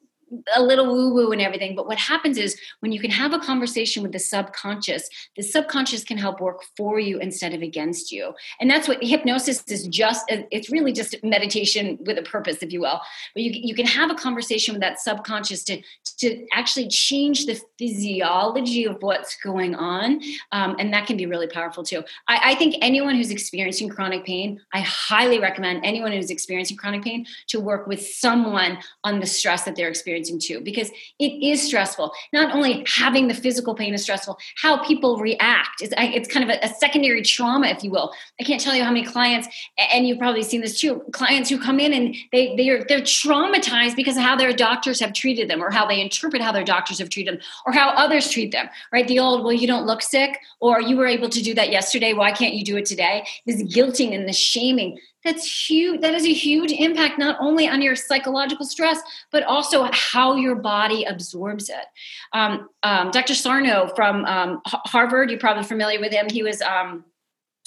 a 0.56 0.62
little 0.62 0.88
woo 0.88 1.14
woo 1.14 1.32
and 1.32 1.42
everything. 1.42 1.76
But 1.76 1.88
what 1.88 1.98
happens 1.98 2.38
is 2.38 2.58
when 2.80 2.92
you 2.92 3.00
can 3.00 3.12
have 3.12 3.34
a 3.34 3.40
conversation 3.40 4.02
with 4.02 4.12
the 4.12 4.20
subconscious, 4.20 5.10
the 5.36 5.44
subconscious 5.44 6.04
can 6.04 6.18
help 6.18 6.40
work 6.40 6.64
for 6.78 7.00
you 7.00 7.20
instead 7.20 7.54
of 7.54 7.62
against 7.62 8.12
you. 8.12 8.34
And 8.60 8.70
that's 8.70 8.88
what 8.88 9.04
hypnosis 9.04 9.64
is 9.68 9.88
just, 9.88 10.26
it's 10.30 10.70
really 10.70 10.94
just 10.94 11.16
meditation 11.24 11.98
with 12.06 12.18
a 12.18 12.22
purpose, 12.22 12.58
if 12.62 12.72
you 12.72 12.82
will. 12.82 13.02
But 13.34 13.44
you, 13.44 13.52
you 13.54 13.76
can 13.76 13.86
have 13.86 14.10
a 14.10 14.16
conversation 14.16 14.74
with 14.74 14.82
that 14.82 15.00
subconscious 15.00 15.64
to, 15.66 15.82
to 16.20 16.46
actually 16.54 16.88
change 16.88 17.46
the 17.46 17.60
physiology 17.78 18.86
of 18.86 18.98
what's 19.02 19.36
going 19.36 19.76
on. 19.76 20.22
Um, 20.52 20.76
and 20.80 20.94
that 20.94 21.08
can 21.08 21.18
be 21.18 21.26
really 21.26 21.48
powerful 21.48 21.84
too. 21.84 22.04
I, 22.28 22.52
I 22.52 22.56
think 22.56 22.76
anyone 22.82 23.16
who's 23.16 23.32
experiencing 23.32 23.90
chronic 23.90 24.26
pain, 24.26 24.62
I 24.74 24.80
highly 24.82 25.40
recommend 25.40 25.84
anyone 25.84 26.12
who's 26.12 26.30
experiencing 26.30 26.78
chronic 26.78 27.04
pain 27.04 27.26
to 27.48 27.60
work 27.60 27.88
with 27.88 28.02
someone 28.02 28.78
on 29.04 29.20
the 29.20 29.26
stress 29.26 29.64
that 29.64 29.76
they're 29.76 29.90
experiencing 29.90 30.21
experiencing 30.22 30.40
too, 30.40 30.64
because 30.64 30.92
it 31.20 31.44
is 31.44 31.62
stressful. 31.62 32.12
Not 32.34 32.54
only 32.56 32.86
having 32.88 33.28
the 33.28 33.34
physical 33.34 33.76
pain 33.76 33.94
is 33.94 34.04
stressful, 34.04 34.38
how 34.62 34.84
people 34.84 35.18
react. 35.18 35.82
It's, 35.82 35.94
it's 35.98 36.28
kind 36.28 36.50
of 36.50 36.56
a, 36.56 36.66
a 36.66 36.70
secondary 36.70 37.22
trauma, 37.22 37.68
if 37.68 37.84
you 37.84 37.92
will. 37.92 38.12
I 38.40 38.44
can't 38.44 38.62
tell 38.62 38.76
you 38.76 38.84
how 38.84 38.92
many 38.92 39.06
clients, 39.06 39.48
and 39.94 40.08
you've 40.08 40.20
probably 40.20 40.44
seen 40.44 40.62
this 40.62 40.80
too, 40.80 41.02
clients 41.12 41.50
who 41.50 41.60
come 41.60 41.80
in 41.80 41.94
and 41.94 42.16
they, 42.32 42.56
they 42.56 42.70
are, 42.70 42.84
they're 42.88 43.02
traumatized 43.02 43.96
because 43.96 44.18
of 44.18 44.24
how 44.24 44.36
their 44.36 44.54
doctors 44.54 45.00
have 45.00 45.14
treated 45.14 45.50
them 45.50 45.62
or 45.62 45.72
how 45.72 45.86
they 45.86 46.00
interpret 46.00 46.42
how 46.42 46.52
their 46.52 46.64
doctors 46.64 47.00
have 47.00 47.10
treated 47.10 47.36
them 47.36 47.42
or 47.66 47.74
how 47.74 47.90
others 47.90 48.30
treat 48.30 48.52
them, 48.52 48.68
right? 48.92 49.08
The 49.08 49.20
old, 49.20 49.44
well, 49.44 49.54
you 49.54 49.68
don't 49.68 49.86
look 49.86 50.02
sick 50.02 50.38
or 50.60 50.82
you 50.82 50.96
were 50.98 51.08
able 51.08 51.30
to 51.30 51.42
do 51.42 51.54
that 51.56 51.72
yesterday. 51.72 52.14
Why 52.14 52.32
can't 52.32 52.54
you 52.54 52.64
do 52.64 52.78
it 52.78 52.86
today? 52.86 53.26
This 53.46 53.62
guilting 53.64 54.16
and 54.16 54.28
the 54.28 54.34
shaming 54.34 55.00
that's 55.24 55.70
huge 55.70 56.02
that 56.02 56.14
is 56.14 56.26
a 56.26 56.34
huge 56.34 56.72
impact 56.72 57.20
not 57.20 57.38
only 57.40 57.68
on 57.68 57.82
your 57.82 57.96
psychological 57.96 58.66
stress 58.66 59.02
but 59.32 59.44
also 59.44 59.88
how 59.92 60.36
your 60.36 60.56
body 60.56 61.04
absorbs 61.04 61.70
it 61.70 61.86
um, 62.34 62.70
um, 62.84 63.12
dr 63.12 63.34
sarno 63.36 63.92
from 63.96 64.26
um, 64.26 64.62
harvard 64.66 65.30
you're 65.30 65.40
probably 65.40 65.64
familiar 65.64 66.00
with 66.00 66.12
him 66.12 66.28
he 66.30 66.44
was 66.44 66.62
um, 66.62 67.04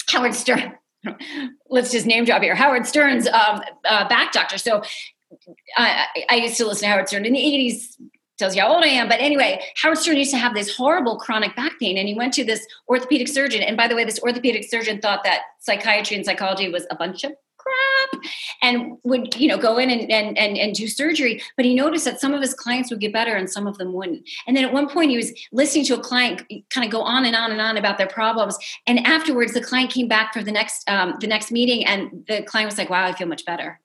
howard 0.09 0.33
stern 0.33 0.73
let's 1.69 1.91
just 1.91 2.05
name 2.05 2.25
drop 2.25 2.41
here 2.41 2.55
howard 2.55 2.85
stern's 2.85 3.27
um, 3.27 3.61
uh, 3.87 4.07
back 4.07 4.31
doctor 4.31 4.57
so 4.57 4.81
I, 5.75 6.05
I 6.29 6.35
used 6.35 6.57
to 6.57 6.65
listen 6.65 6.87
to 6.87 6.89
howard 6.89 7.07
stern 7.07 7.25
in 7.25 7.33
the 7.33 7.39
80s 7.39 7.95
tells 8.37 8.55
you 8.55 8.61
how 8.61 8.73
old 8.73 8.83
I 8.83 8.87
am. 8.87 9.07
But 9.07 9.21
anyway, 9.21 9.61
Howard 9.77 9.97
Stern 9.97 10.17
used 10.17 10.31
to 10.31 10.37
have 10.37 10.53
this 10.53 10.75
horrible 10.75 11.17
chronic 11.17 11.55
back 11.55 11.79
pain, 11.79 11.97
and 11.97 12.07
he 12.07 12.13
went 12.13 12.33
to 12.33 12.43
this 12.43 12.65
orthopedic 12.89 13.27
surgeon. 13.27 13.61
And 13.61 13.77
by 13.77 13.87
the 13.87 13.95
way, 13.95 14.03
this 14.03 14.19
orthopedic 14.19 14.69
surgeon 14.69 14.99
thought 14.99 15.23
that 15.23 15.41
psychiatry 15.59 16.17
and 16.17 16.25
psychology 16.25 16.69
was 16.69 16.85
a 16.91 16.95
bunch 16.95 17.23
of 17.23 17.31
crap 17.65 18.23
and 18.61 18.97
would 19.03 19.35
you 19.35 19.47
know 19.47 19.57
go 19.57 19.77
in 19.77 19.89
and, 19.89 20.11
and 20.11 20.37
and 20.37 20.57
and 20.57 20.75
do 20.75 20.87
surgery. 20.87 21.41
But 21.55 21.65
he 21.65 21.75
noticed 21.75 22.05
that 22.05 22.21
some 22.21 22.33
of 22.33 22.41
his 22.41 22.53
clients 22.53 22.89
would 22.91 22.99
get 22.99 23.13
better 23.13 23.35
and 23.35 23.49
some 23.49 23.67
of 23.67 23.77
them 23.77 23.93
wouldn't. 23.93 24.27
And 24.47 24.55
then 24.55 24.63
at 24.63 24.73
one 24.73 24.89
point 24.89 25.11
he 25.11 25.17
was 25.17 25.31
listening 25.51 25.85
to 25.85 25.95
a 25.95 25.99
client 25.99 26.43
kind 26.69 26.85
of 26.85 26.91
go 26.91 27.01
on 27.01 27.25
and 27.25 27.35
on 27.35 27.51
and 27.51 27.61
on 27.61 27.77
about 27.77 27.97
their 27.97 28.07
problems. 28.07 28.57
And 28.87 29.05
afterwards 29.05 29.53
the 29.53 29.61
client 29.61 29.91
came 29.91 30.07
back 30.07 30.33
for 30.33 30.43
the 30.43 30.51
next 30.51 30.87
um, 30.89 31.15
the 31.19 31.27
next 31.27 31.51
meeting 31.51 31.85
and 31.85 32.23
the 32.27 32.43
client 32.43 32.67
was 32.67 32.77
like 32.77 32.89
wow 32.89 33.05
i 33.05 33.13
feel 33.13 33.27
much 33.27 33.45
better 33.45 33.79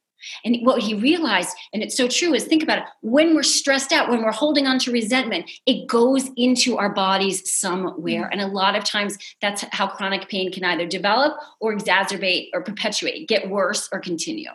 and 0.45 0.57
what 0.63 0.83
he 0.83 0.95
realized, 0.95 1.51
and 1.73 1.83
it's 1.83 1.97
so 1.97 2.09
true, 2.09 2.35
is 2.35 2.45
think 2.45 2.63
about 2.63 2.79
it 2.79 2.85
when 3.03 3.35
we're 3.35 3.43
stressed 3.43 3.93
out, 3.93 4.09
when 4.09 4.23
we're 4.23 4.33
holding 4.33 4.67
on 4.67 4.79
to 4.81 4.93
resentment, 4.93 5.51
it 5.67 5.87
goes 5.87 6.31
into 6.37 6.79
our 6.79 6.93
bodies 6.93 7.51
somewhere. 7.51 8.25
Mm-hmm. 8.25 8.33
And 8.33 8.41
a 8.41 8.47
lot 8.47 8.77
of 8.77 8.85
times 8.85 9.17
that's 9.41 9.65
how 9.73 9.87
chronic 9.87 10.29
pain 10.29 10.53
can 10.53 10.65
either 10.65 10.87
develop 10.87 11.37
or 11.61 11.75
exacerbate 11.75 12.49
or 12.53 12.63
perpetuate, 12.63 13.29
get 13.29 13.49
worse 13.49 13.89
or 13.93 14.01
continue. 14.01 14.51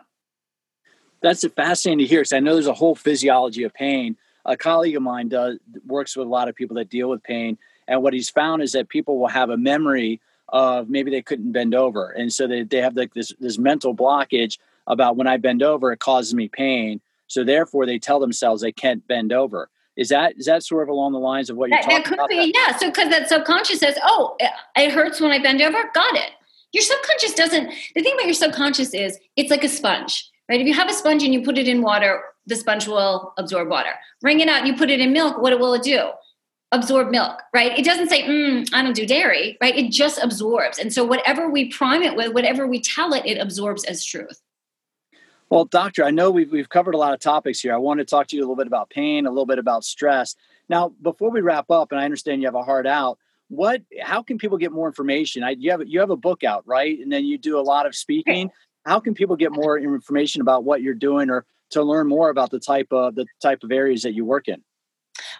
That's 1.21 1.45
fascinating 1.55 1.99
to 1.99 2.05
hear 2.05 2.19
because 2.19 2.33
I 2.33 2.39
know 2.39 2.53
there's 2.53 2.67
a 2.67 2.73
whole 2.73 2.95
physiology 2.95 3.63
of 3.63 3.73
pain. 3.73 4.17
A 4.45 4.55
colleague 4.55 4.95
of 4.95 5.01
mine 5.01 5.29
does 5.29 5.57
works 5.87 6.15
with 6.15 6.27
a 6.27 6.29
lot 6.29 6.47
of 6.47 6.55
people 6.55 6.75
that 6.75 6.89
deal 6.89 7.09
with 7.09 7.23
pain. 7.23 7.57
And 7.87 8.03
what 8.03 8.13
he's 8.13 8.29
found 8.29 8.61
is 8.61 8.73
that 8.73 8.89
people 8.89 9.19
will 9.19 9.27
have 9.27 9.49
a 9.49 9.57
memory 9.57 10.21
of 10.49 10.89
maybe 10.89 11.09
they 11.09 11.23
couldn't 11.23 11.51
bend 11.51 11.73
over. 11.73 12.11
And 12.11 12.31
so 12.31 12.45
they, 12.45 12.63
they 12.63 12.77
have 12.77 12.95
like 12.95 13.13
this, 13.13 13.33
this 13.39 13.57
mental 13.57 13.95
blockage 13.95 14.57
about 14.87 15.17
when 15.17 15.27
I 15.27 15.37
bend 15.37 15.63
over, 15.63 15.91
it 15.91 15.99
causes 15.99 16.33
me 16.33 16.47
pain. 16.47 17.01
So 17.27 17.43
therefore, 17.43 17.85
they 17.85 17.99
tell 17.99 18.19
themselves 18.19 18.61
they 18.61 18.71
can't 18.71 19.05
bend 19.07 19.33
over. 19.33 19.69
Is 19.97 20.09
that 20.09 20.37
is 20.37 20.45
that 20.45 20.63
sort 20.63 20.83
of 20.83 20.89
along 20.89 21.13
the 21.13 21.19
lines 21.19 21.49
of 21.49 21.57
what 21.57 21.69
you're 21.69 21.77
that, 21.77 21.83
talking 21.83 21.97
that 21.97 22.05
could 22.05 22.19
about? 22.19 22.29
Be, 22.29 22.53
yeah. 22.53 22.75
So 22.77 22.87
because 22.87 23.09
that 23.09 23.29
subconscious 23.29 23.79
says, 23.79 23.97
"Oh, 24.03 24.35
it 24.75 24.91
hurts 24.91 25.21
when 25.21 25.31
I 25.31 25.41
bend 25.41 25.61
over." 25.61 25.77
Got 25.93 26.15
it. 26.15 26.31
Your 26.73 26.83
subconscious 26.83 27.33
doesn't. 27.33 27.71
The 27.95 28.03
thing 28.03 28.13
about 28.13 28.25
your 28.25 28.33
subconscious 28.33 28.93
is 28.93 29.17
it's 29.37 29.49
like 29.49 29.63
a 29.63 29.69
sponge, 29.69 30.29
right? 30.49 30.59
If 30.59 30.67
you 30.67 30.73
have 30.73 30.89
a 30.89 30.93
sponge 30.93 31.23
and 31.23 31.33
you 31.33 31.41
put 31.41 31.57
it 31.57 31.67
in 31.67 31.81
water, 31.81 32.21
the 32.45 32.57
sponge 32.57 32.87
will 32.87 33.33
absorb 33.37 33.69
water. 33.69 33.91
Wring 34.21 34.41
it 34.41 34.49
out 34.49 34.59
and 34.59 34.67
you 34.67 34.75
put 34.75 34.89
it 34.89 34.99
in 34.99 35.13
milk. 35.13 35.41
What 35.41 35.57
will 35.59 35.73
it 35.73 35.83
do? 35.83 36.09
absorb 36.71 37.09
milk, 37.09 37.41
right? 37.53 37.77
It 37.77 37.85
doesn't 37.85 38.09
say, 38.09 38.23
mm, 38.23 38.69
I 38.73 38.81
don't 38.81 38.95
do 38.95 39.05
dairy, 39.05 39.57
right? 39.61 39.77
It 39.77 39.91
just 39.91 40.21
absorbs. 40.21 40.77
And 40.77 40.91
so 40.91 41.05
whatever 41.05 41.49
we 41.49 41.69
prime 41.71 42.01
it 42.01 42.15
with, 42.15 42.33
whatever 42.33 42.67
we 42.67 42.81
tell 42.81 43.13
it, 43.13 43.25
it 43.25 43.37
absorbs 43.37 43.85
as 43.85 44.03
truth. 44.03 44.41
Well, 45.49 45.65
doctor, 45.65 46.03
I 46.03 46.11
know 46.11 46.31
we've, 46.31 46.51
we've 46.51 46.69
covered 46.69 46.95
a 46.95 46.97
lot 46.97 47.13
of 47.13 47.19
topics 47.19 47.59
here. 47.59 47.73
I 47.73 47.77
want 47.77 47.99
to 47.99 48.05
talk 48.05 48.27
to 48.27 48.35
you 48.35 48.41
a 48.41 48.45
little 48.45 48.55
bit 48.55 48.67
about 48.67 48.89
pain, 48.89 49.25
a 49.25 49.29
little 49.29 49.45
bit 49.45 49.59
about 49.59 49.83
stress. 49.83 50.35
Now, 50.69 50.93
before 51.01 51.29
we 51.29 51.41
wrap 51.41 51.69
up, 51.69 51.91
and 51.91 52.01
I 52.01 52.05
understand 52.05 52.41
you 52.41 52.47
have 52.47 52.55
a 52.55 52.63
heart 52.63 52.87
out, 52.87 53.19
what, 53.49 53.83
how 54.01 54.23
can 54.23 54.39
people 54.39 54.57
get 54.57 54.71
more 54.71 54.87
information? 54.87 55.43
I, 55.43 55.51
you 55.51 55.69
have, 55.69 55.81
you 55.85 55.99
have 55.99 56.09
a 56.09 56.17
book 56.17 56.43
out, 56.43 56.63
right? 56.65 56.97
And 56.99 57.11
then 57.11 57.25
you 57.25 57.37
do 57.37 57.59
a 57.59 57.61
lot 57.61 57.85
of 57.85 57.95
speaking. 57.95 58.49
How 58.85 58.99
can 58.99 59.13
people 59.13 59.35
get 59.35 59.51
more 59.51 59.77
information 59.77 60.41
about 60.41 60.63
what 60.63 60.81
you're 60.81 60.95
doing 60.95 61.29
or 61.29 61.45
to 61.71 61.83
learn 61.83 62.07
more 62.07 62.29
about 62.29 62.49
the 62.49 62.59
type 62.59 62.87
of, 62.91 63.13
the 63.13 63.27
type 63.39 63.63
of 63.63 63.71
areas 63.71 64.01
that 64.01 64.15
you 64.15 64.25
work 64.25 64.47
in? 64.47 64.63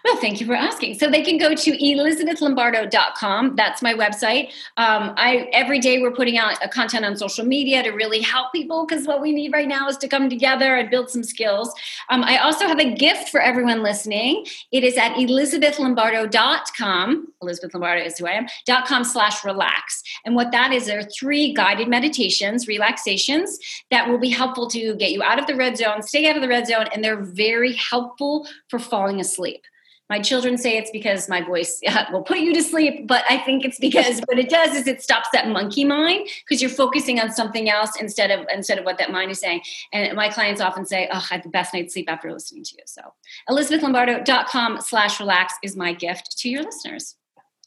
Well, 0.06 0.16
thank 0.18 0.40
you 0.40 0.46
for 0.46 0.54
asking. 0.54 1.00
So 1.00 1.10
they 1.10 1.20
can 1.20 1.36
go 1.36 1.52
to 1.52 1.72
elizabethlombardo.com. 1.72 3.56
That's 3.56 3.82
my 3.82 3.92
website. 3.92 4.52
Um, 4.76 5.12
I 5.16 5.48
every 5.52 5.80
day 5.80 6.00
we're 6.00 6.12
putting 6.12 6.38
out 6.38 6.60
content 6.70 7.04
on 7.04 7.16
social 7.16 7.44
media 7.44 7.82
to 7.82 7.90
really 7.90 8.20
help 8.20 8.52
people 8.52 8.86
because 8.86 9.04
what 9.04 9.20
we 9.20 9.32
need 9.32 9.52
right 9.52 9.66
now 9.66 9.88
is 9.88 9.96
to 9.96 10.06
come 10.06 10.30
together 10.30 10.76
and 10.76 10.88
build 10.90 11.10
some 11.10 11.24
skills. 11.24 11.74
Um, 12.08 12.22
I 12.22 12.36
also 12.36 12.68
have 12.68 12.78
a 12.78 12.94
gift 12.94 13.30
for 13.30 13.40
everyone 13.40 13.82
listening. 13.82 14.46
It 14.70 14.84
is 14.84 14.96
at 14.96 15.14
elizabethlombardo.com. 15.14 17.26
Elizabeth 17.42 17.74
Lombardo 17.74 18.04
is 18.04 18.16
who 18.16 18.28
I 18.28 18.34
am. 18.34 18.46
Dot 18.64 18.86
com 18.86 19.02
slash 19.02 19.44
relax. 19.44 20.04
And 20.24 20.36
what 20.36 20.52
that 20.52 20.72
is, 20.72 20.86
there 20.86 21.00
are 21.00 21.08
three 21.18 21.52
guided 21.52 21.88
meditations, 21.88 22.68
relaxations 22.68 23.58
that 23.90 24.08
will 24.08 24.18
be 24.18 24.30
helpful 24.30 24.70
to 24.70 24.94
get 24.94 25.10
you 25.10 25.24
out 25.24 25.40
of 25.40 25.48
the 25.48 25.56
red 25.56 25.76
zone, 25.76 26.02
stay 26.02 26.30
out 26.30 26.36
of 26.36 26.42
the 26.42 26.48
red 26.48 26.68
zone, 26.68 26.86
and 26.94 27.02
they're 27.02 27.24
very 27.24 27.74
helpful 27.74 28.46
for 28.68 28.78
falling 28.78 29.18
asleep. 29.18 29.64
My 30.08 30.20
children 30.20 30.56
say 30.56 30.76
it's 30.76 30.90
because 30.90 31.28
my 31.28 31.42
voice 31.42 31.80
will 32.12 32.22
put 32.22 32.38
you 32.38 32.54
to 32.54 32.62
sleep, 32.62 33.08
but 33.08 33.24
I 33.28 33.38
think 33.38 33.64
it's 33.64 33.76
because 33.78 34.20
what 34.26 34.38
it 34.38 34.48
does 34.48 34.76
is 34.76 34.86
it 34.86 35.02
stops 35.02 35.30
that 35.32 35.48
monkey 35.48 35.84
mind 35.84 36.28
because 36.44 36.62
you're 36.62 36.70
focusing 36.70 37.18
on 37.18 37.32
something 37.32 37.68
else 37.68 38.00
instead 38.00 38.30
of 38.30 38.46
instead 38.52 38.78
of 38.78 38.84
what 38.84 38.98
that 38.98 39.10
mind 39.10 39.32
is 39.32 39.40
saying. 39.40 39.62
And 39.92 40.14
my 40.16 40.28
clients 40.28 40.60
often 40.60 40.86
say, 40.86 41.08
"Oh, 41.12 41.16
I 41.16 41.34
had 41.34 41.42
the 41.42 41.48
best 41.48 41.74
night's 41.74 41.94
sleep 41.94 42.08
after 42.08 42.32
listening 42.32 42.62
to 42.64 42.76
you." 42.76 42.84
So, 42.86 43.02
elizabethlombardo.com/slash/relax 43.50 45.54
is 45.62 45.74
my 45.76 45.92
gift 45.92 46.38
to 46.38 46.48
your 46.48 46.62
listeners. 46.62 47.16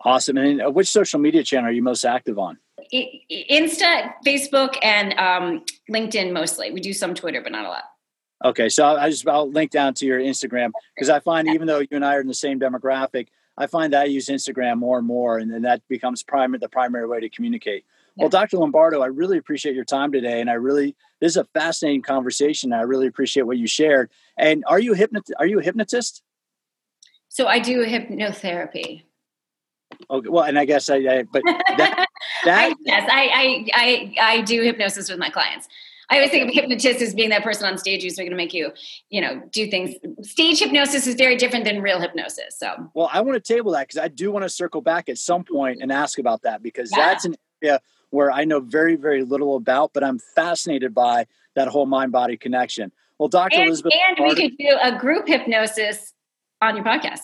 Awesome. 0.02 0.38
And 0.38 0.62
uh, 0.62 0.72
which 0.72 0.88
social 0.88 1.20
media 1.20 1.44
channel 1.44 1.70
are 1.70 1.74
you 1.74 1.84
most 1.84 2.06
active 2.06 2.40
on? 2.40 2.58
Insta, 2.94 4.14
Facebook, 4.26 4.78
and 4.82 5.14
um, 5.20 5.66
LinkedIn 5.92 6.32
mostly. 6.32 6.72
We 6.72 6.80
do 6.80 6.94
some 6.94 7.14
Twitter, 7.14 7.42
but 7.42 7.52
not 7.52 7.66
a 7.66 7.70
lot. 7.70 7.84
Okay, 8.44 8.70
so 8.70 8.86
I 8.86 9.10
just 9.10 9.28
I'll 9.28 9.52
link 9.52 9.72
down 9.72 9.94
to 9.96 10.06
your 10.06 10.20
Instagram 10.20 10.72
because 10.96 11.10
I 11.10 11.20
find 11.20 11.48
even 11.50 11.68
though 11.68 11.80
you 11.80 11.88
and 11.92 12.06
I 12.06 12.16
are 12.16 12.22
in 12.22 12.28
the 12.28 12.34
same 12.34 12.60
demographic, 12.60 13.28
I 13.58 13.68
find 13.68 13.92
that 13.92 14.04
I 14.04 14.06
use 14.06 14.28
Instagram 14.28 14.78
more 14.78 14.98
and 14.98 15.06
more, 15.06 15.38
and 15.38 15.52
then 15.52 15.64
that 15.64 15.86
becomes 15.90 16.24
primary 16.24 16.60
the 16.60 16.70
primary 16.70 17.06
way 17.06 17.20
to 17.20 17.30
communicate. 17.30 17.84
Yeah. 18.16 18.24
Well, 18.24 18.30
Dr. 18.30 18.58
Lombardo, 18.58 19.02
I 19.02 19.08
really 19.08 19.38
appreciate 19.38 19.76
your 19.76 19.84
time 19.84 20.14
today, 20.14 20.40
and 20.40 20.50
I 20.50 20.54
really 20.54 20.96
this 21.20 21.34
is 21.34 21.38
a 21.38 21.44
fascinating 21.54 22.02
conversation. 22.02 22.72
I 22.72 22.82
really 22.82 23.08
appreciate 23.08 23.44
what 23.44 23.58
you 23.58 23.68
shared. 23.68 24.10
And 24.38 24.64
are 24.68 24.80
you 24.80 24.94
a 24.94 24.98
hypnot 24.98 25.30
are 25.38 25.46
you 25.46 25.60
a 25.60 25.64
hypnotist? 25.64 26.24
So 27.28 27.46
I 27.48 27.60
do 27.60 27.86
hypnotherapy. 27.86 29.04
Okay, 30.10 30.30
well, 30.30 30.46
and 30.46 30.58
I 30.58 30.64
guess 30.64 30.90
I, 30.90 30.96
I 30.96 31.24
but 31.24 31.44
that, 31.44 32.08
that 32.46 32.72
I, 32.72 32.76
yes, 32.86 33.10
I, 33.12 33.30
I 33.34 33.68
I 33.74 34.16
I 34.22 34.42
do 34.42 34.62
hypnosis 34.64 35.10
with 35.10 35.20
my 35.20 35.30
clients. 35.30 35.68
I 36.10 36.16
always 36.16 36.32
think 36.32 36.48
of 36.48 36.54
hypnotist 36.54 37.02
as 37.02 37.14
being 37.14 37.30
that 37.30 37.44
person 37.44 37.68
on 37.68 37.78
stage 37.78 38.04
who's 38.04 38.16
going 38.16 38.30
to 38.30 38.36
make 38.36 38.54
you, 38.54 38.72
you 39.10 39.22
know, 39.22 39.42
do 39.52 39.70
things. 39.70 39.96
Stage 40.22 40.60
hypnosis 40.60 41.06
is 41.06 41.16
very 41.16 41.36
different 41.36 41.66
than 41.66 41.82
real 41.82 42.00
hypnosis. 42.00 42.58
So, 42.58 42.90
well, 42.94 43.10
I 43.14 43.22
want 43.22 43.44
to 43.44 43.54
table 43.54 43.72
that 43.74 43.88
because 43.88 44.00
I 44.00 44.08
do 44.08 44.32
want 44.32 44.44
to 44.44 44.50
circle 44.50 44.82
back 44.82 45.08
at 45.10 45.18
some 45.18 45.44
point 45.44 45.82
and 45.82 45.92
ask 45.92 46.18
about 46.18 46.42
that 46.44 46.64
because 46.64 46.92
yeah. 46.92 47.06
that's 47.06 47.26
an 47.26 47.36
area 47.64 47.80
where 48.10 48.32
I 48.32 48.46
know 48.46 48.60
very, 48.60 48.96
very 48.96 49.24
little 49.24 49.56
about, 49.56 49.92
but 49.94 50.04
I'm 50.04 50.20
fascinated 50.36 50.96
by 50.96 51.28
that 51.56 51.68
whole 51.68 51.86
mind 51.86 52.12
body 52.12 52.38
connection. 52.38 52.92
Well, 53.20 53.30
Dr. 53.30 53.58
And, 53.58 53.68
Elizabeth, 53.68 53.94
and 54.18 54.28
we 54.28 54.36
could 54.36 54.58
do 54.58 54.78
a 54.82 54.98
group 54.98 55.28
hypnosis 55.28 56.14
on 56.62 56.76
your 56.76 56.86
podcast 56.86 57.20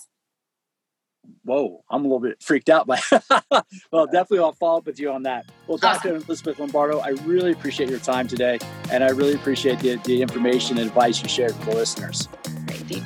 whoa, 1.45 1.83
I'm 1.89 2.01
a 2.01 2.03
little 2.03 2.19
bit 2.19 2.41
freaked 2.41 2.69
out 2.69 2.87
by. 2.87 2.99
well, 3.91 4.05
definitely 4.07 4.39
I'll 4.39 4.51
follow 4.51 4.79
up 4.79 4.85
with 4.85 4.99
you 4.99 5.11
on 5.11 5.23
that. 5.23 5.45
Well, 5.67 5.77
Dr. 5.77 6.09
Awesome. 6.09 6.23
Elizabeth 6.27 6.59
Lombardo, 6.59 6.99
I 6.99 7.09
really 7.23 7.51
appreciate 7.51 7.89
your 7.89 7.99
time 7.99 8.27
today, 8.27 8.59
and 8.91 9.03
I 9.03 9.09
really 9.09 9.33
appreciate 9.33 9.79
the, 9.79 9.95
the 10.03 10.21
information 10.21 10.77
and 10.77 10.87
advice 10.87 11.21
you 11.21 11.29
shared 11.29 11.57
with 11.57 11.69
the 11.69 11.75
listeners. 11.75 12.27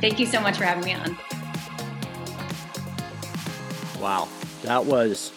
Thank 0.01 0.19
you 0.19 0.25
so 0.25 0.41
much 0.41 0.57
for 0.57 0.63
having 0.63 0.83
me 0.83 0.93
on. 0.93 1.17
Wow, 4.01 4.29
that 4.63 4.85
was. 4.85 5.31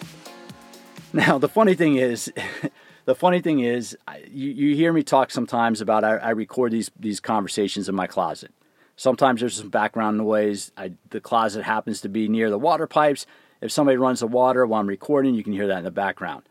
Now 1.12 1.38
the 1.38 1.48
funny 1.48 1.74
thing 1.74 1.96
is. 1.96 2.32
the 3.04 3.14
funny 3.16 3.40
thing 3.40 3.60
is, 3.60 3.96
you, 4.30 4.50
you 4.50 4.76
hear 4.76 4.92
me 4.92 5.02
talk 5.02 5.32
sometimes 5.32 5.80
about 5.80 6.04
I, 6.04 6.16
I 6.18 6.30
record 6.30 6.70
these 6.70 6.90
these 6.98 7.18
conversations 7.18 7.88
in 7.88 7.94
my 7.96 8.06
closet 8.06 8.52
Sometimes 8.96 9.40
there's 9.40 9.56
some 9.56 9.70
background 9.70 10.18
noise. 10.18 10.70
I, 10.76 10.92
the 11.10 11.20
closet 11.20 11.64
happens 11.64 12.00
to 12.02 12.08
be 12.08 12.28
near 12.28 12.50
the 12.50 12.58
water 12.58 12.86
pipes. 12.86 13.26
If 13.60 13.72
somebody 13.72 13.96
runs 13.96 14.20
the 14.20 14.26
water 14.26 14.66
while 14.66 14.80
I'm 14.80 14.88
recording, 14.88 15.34
you 15.34 15.44
can 15.44 15.52
hear 15.52 15.68
that 15.68 15.78
in 15.78 15.84
the 15.84 15.90
background. 15.90 16.42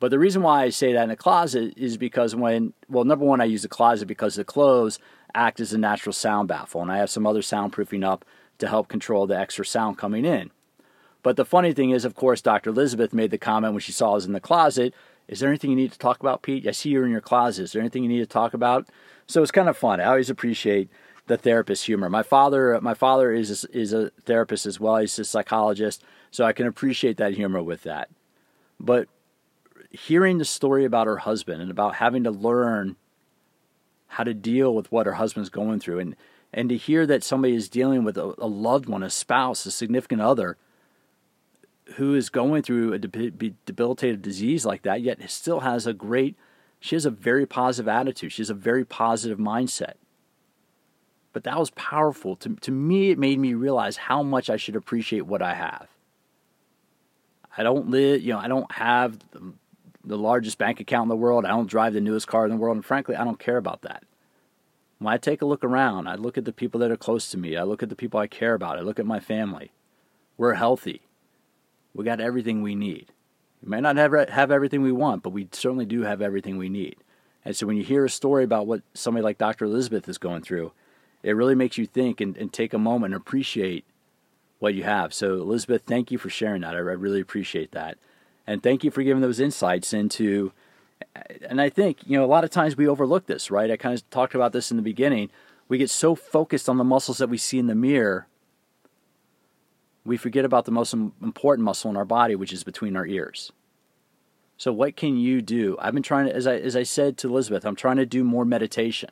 But 0.00 0.10
the 0.10 0.18
reason 0.18 0.42
why 0.42 0.62
I 0.62 0.70
say 0.70 0.92
that 0.92 1.02
in 1.02 1.08
the 1.08 1.16
closet 1.16 1.74
is 1.76 1.96
because 1.96 2.34
when, 2.34 2.72
well, 2.88 3.04
number 3.04 3.24
one, 3.24 3.40
I 3.40 3.44
use 3.44 3.62
the 3.62 3.68
closet 3.68 4.06
because 4.06 4.36
the 4.36 4.44
clothes 4.44 4.98
act 5.34 5.60
as 5.60 5.72
a 5.72 5.78
natural 5.78 6.12
sound 6.12 6.48
baffle, 6.48 6.82
and 6.82 6.90
I 6.90 6.98
have 6.98 7.10
some 7.10 7.26
other 7.26 7.40
soundproofing 7.40 8.04
up 8.04 8.24
to 8.58 8.68
help 8.68 8.88
control 8.88 9.26
the 9.26 9.38
extra 9.38 9.64
sound 9.64 9.98
coming 9.98 10.24
in. 10.24 10.50
But 11.22 11.36
the 11.36 11.44
funny 11.44 11.72
thing 11.72 11.90
is, 11.90 12.04
of 12.04 12.14
course, 12.14 12.40
Dr. 12.40 12.70
Elizabeth 12.70 13.12
made 13.12 13.30
the 13.30 13.38
comment 13.38 13.72
when 13.72 13.80
she 13.80 13.92
saw 13.92 14.14
us 14.14 14.24
in 14.24 14.32
the 14.32 14.40
closet 14.40 14.94
Is 15.26 15.40
there 15.40 15.48
anything 15.48 15.70
you 15.70 15.76
need 15.76 15.92
to 15.92 15.98
talk 15.98 16.20
about, 16.20 16.42
Pete? 16.42 16.66
I 16.66 16.70
see 16.70 16.90
you're 16.90 17.04
in 17.04 17.10
your 17.10 17.20
closet. 17.20 17.64
Is 17.64 17.72
there 17.72 17.82
anything 17.82 18.02
you 18.02 18.08
need 18.08 18.20
to 18.20 18.26
talk 18.26 18.54
about? 18.54 18.88
So 19.26 19.42
it's 19.42 19.50
kind 19.50 19.68
of 19.68 19.76
fun. 19.76 20.00
I 20.00 20.04
always 20.04 20.30
appreciate 20.30 20.88
the 21.28 21.36
therapist 21.36 21.86
humor. 21.86 22.10
My 22.10 22.22
father, 22.22 22.80
my 22.80 22.94
father 22.94 23.32
is 23.32 23.64
is 23.66 23.92
a 23.92 24.10
therapist 24.24 24.66
as 24.66 24.80
well. 24.80 24.96
He's 24.96 25.18
a 25.18 25.24
psychologist, 25.24 26.02
so 26.30 26.44
I 26.44 26.52
can 26.52 26.66
appreciate 26.66 27.16
that 27.18 27.34
humor 27.34 27.62
with 27.62 27.82
that. 27.84 28.10
But 28.80 29.08
hearing 29.90 30.38
the 30.38 30.44
story 30.44 30.84
about 30.84 31.06
her 31.06 31.18
husband 31.18 31.62
and 31.62 31.70
about 31.70 31.96
having 31.96 32.24
to 32.24 32.30
learn 32.30 32.96
how 34.08 34.24
to 34.24 34.34
deal 34.34 34.74
with 34.74 34.90
what 34.90 35.06
her 35.06 35.14
husband's 35.14 35.50
going 35.50 35.80
through, 35.80 36.00
and 36.00 36.16
and 36.52 36.68
to 36.70 36.76
hear 36.76 37.06
that 37.06 37.22
somebody 37.22 37.54
is 37.54 37.68
dealing 37.68 38.04
with 38.04 38.16
a, 38.16 38.34
a 38.38 38.46
loved 38.46 38.88
one, 38.88 39.02
a 39.02 39.10
spouse, 39.10 39.66
a 39.66 39.70
significant 39.70 40.22
other, 40.22 40.56
who 41.96 42.14
is 42.14 42.30
going 42.30 42.62
through 42.62 42.94
a 42.94 42.98
debilitated 42.98 44.22
disease 44.22 44.64
like 44.64 44.82
that, 44.82 45.02
yet 45.02 45.18
still 45.30 45.60
has 45.60 45.86
a 45.86 45.92
great, 45.92 46.36
she 46.80 46.96
has 46.96 47.04
a 47.04 47.10
very 47.10 47.44
positive 47.44 47.88
attitude. 47.88 48.32
She 48.32 48.40
has 48.40 48.50
a 48.50 48.54
very 48.54 48.84
positive 48.84 49.38
mindset 49.38 49.94
but 51.38 51.44
that 51.44 51.56
was 51.56 51.70
powerful. 51.70 52.34
To, 52.34 52.56
to 52.56 52.72
me, 52.72 53.10
it 53.10 53.18
made 53.18 53.38
me 53.38 53.54
realize 53.54 53.96
how 53.96 54.24
much 54.24 54.50
I 54.50 54.56
should 54.56 54.74
appreciate 54.74 55.24
what 55.24 55.40
I 55.40 55.54
have. 55.54 55.86
I 57.56 57.62
don't 57.62 57.90
live, 57.90 58.22
you 58.22 58.32
know, 58.32 58.40
I 58.40 58.48
don't 58.48 58.72
have 58.72 59.20
the, 59.30 59.52
the 60.04 60.18
largest 60.18 60.58
bank 60.58 60.80
account 60.80 61.04
in 61.04 61.10
the 61.10 61.16
world. 61.16 61.44
I 61.44 61.50
don't 61.50 61.70
drive 61.70 61.92
the 61.92 62.00
newest 62.00 62.26
car 62.26 62.44
in 62.44 62.50
the 62.50 62.56
world. 62.56 62.74
And 62.74 62.84
frankly, 62.84 63.14
I 63.14 63.22
don't 63.22 63.38
care 63.38 63.56
about 63.56 63.82
that. 63.82 64.02
When 64.98 65.14
I 65.14 65.16
take 65.16 65.40
a 65.40 65.46
look 65.46 65.62
around, 65.62 66.08
I 66.08 66.16
look 66.16 66.36
at 66.36 66.44
the 66.44 66.52
people 66.52 66.80
that 66.80 66.90
are 66.90 66.96
close 66.96 67.30
to 67.30 67.38
me. 67.38 67.56
I 67.56 67.62
look 67.62 67.84
at 67.84 67.88
the 67.88 67.94
people 67.94 68.18
I 68.18 68.26
care 68.26 68.54
about. 68.54 68.76
I 68.76 68.80
look 68.80 68.98
at 68.98 69.06
my 69.06 69.20
family. 69.20 69.70
We're 70.36 70.54
healthy. 70.54 71.02
We 71.94 72.04
got 72.04 72.20
everything 72.20 72.62
we 72.62 72.74
need. 72.74 73.12
We 73.62 73.70
may 73.70 73.80
not 73.80 73.94
have, 73.96 74.28
have 74.28 74.50
everything 74.50 74.82
we 74.82 74.90
want, 74.90 75.22
but 75.22 75.30
we 75.30 75.46
certainly 75.52 75.86
do 75.86 76.02
have 76.02 76.20
everything 76.20 76.58
we 76.58 76.68
need. 76.68 76.96
And 77.44 77.54
so 77.54 77.64
when 77.64 77.76
you 77.76 77.84
hear 77.84 78.04
a 78.04 78.10
story 78.10 78.42
about 78.42 78.66
what 78.66 78.82
somebody 78.92 79.22
like 79.22 79.38
Dr. 79.38 79.66
Elizabeth 79.66 80.08
is 80.08 80.18
going 80.18 80.42
through, 80.42 80.72
it 81.22 81.32
really 81.32 81.54
makes 81.54 81.78
you 81.78 81.86
think 81.86 82.20
and, 82.20 82.36
and 82.36 82.52
take 82.52 82.72
a 82.72 82.78
moment 82.78 83.14
and 83.14 83.20
appreciate 83.20 83.84
what 84.58 84.74
you 84.74 84.84
have. 84.84 85.14
So, 85.14 85.34
Elizabeth, 85.34 85.82
thank 85.86 86.10
you 86.10 86.18
for 86.18 86.30
sharing 86.30 86.62
that. 86.62 86.74
I, 86.74 86.78
I 86.78 86.80
really 86.80 87.20
appreciate 87.20 87.72
that. 87.72 87.98
And 88.46 88.62
thank 88.62 88.82
you 88.82 88.90
for 88.90 89.02
giving 89.02 89.20
those 89.20 89.40
insights 89.40 89.92
into, 89.92 90.52
and 91.48 91.60
I 91.60 91.68
think, 91.68 91.98
you 92.06 92.18
know, 92.18 92.24
a 92.24 92.26
lot 92.26 92.44
of 92.44 92.50
times 92.50 92.76
we 92.76 92.88
overlook 92.88 93.26
this, 93.26 93.50
right? 93.50 93.70
I 93.70 93.76
kind 93.76 93.94
of 93.94 94.08
talked 94.10 94.34
about 94.34 94.52
this 94.52 94.70
in 94.70 94.76
the 94.76 94.82
beginning. 94.82 95.30
We 95.68 95.78
get 95.78 95.90
so 95.90 96.14
focused 96.14 96.68
on 96.68 96.78
the 96.78 96.84
muscles 96.84 97.18
that 97.18 97.28
we 97.28 97.36
see 97.36 97.58
in 97.58 97.66
the 97.66 97.74
mirror, 97.74 98.26
we 100.04 100.16
forget 100.16 100.46
about 100.46 100.64
the 100.64 100.70
most 100.70 100.94
important 100.94 101.64
muscle 101.64 101.90
in 101.90 101.96
our 101.96 102.06
body, 102.06 102.34
which 102.34 102.52
is 102.52 102.64
between 102.64 102.96
our 102.96 103.06
ears. 103.06 103.52
So, 104.56 104.72
what 104.72 104.96
can 104.96 105.18
you 105.18 105.42
do? 105.42 105.76
I've 105.78 105.92
been 105.92 106.02
trying 106.02 106.26
to, 106.26 106.34
as 106.34 106.46
I, 106.46 106.56
as 106.56 106.74
I 106.74 106.82
said 106.82 107.18
to 107.18 107.28
Elizabeth, 107.28 107.64
I'm 107.66 107.76
trying 107.76 107.98
to 107.98 108.06
do 108.06 108.24
more 108.24 108.46
meditation. 108.46 109.10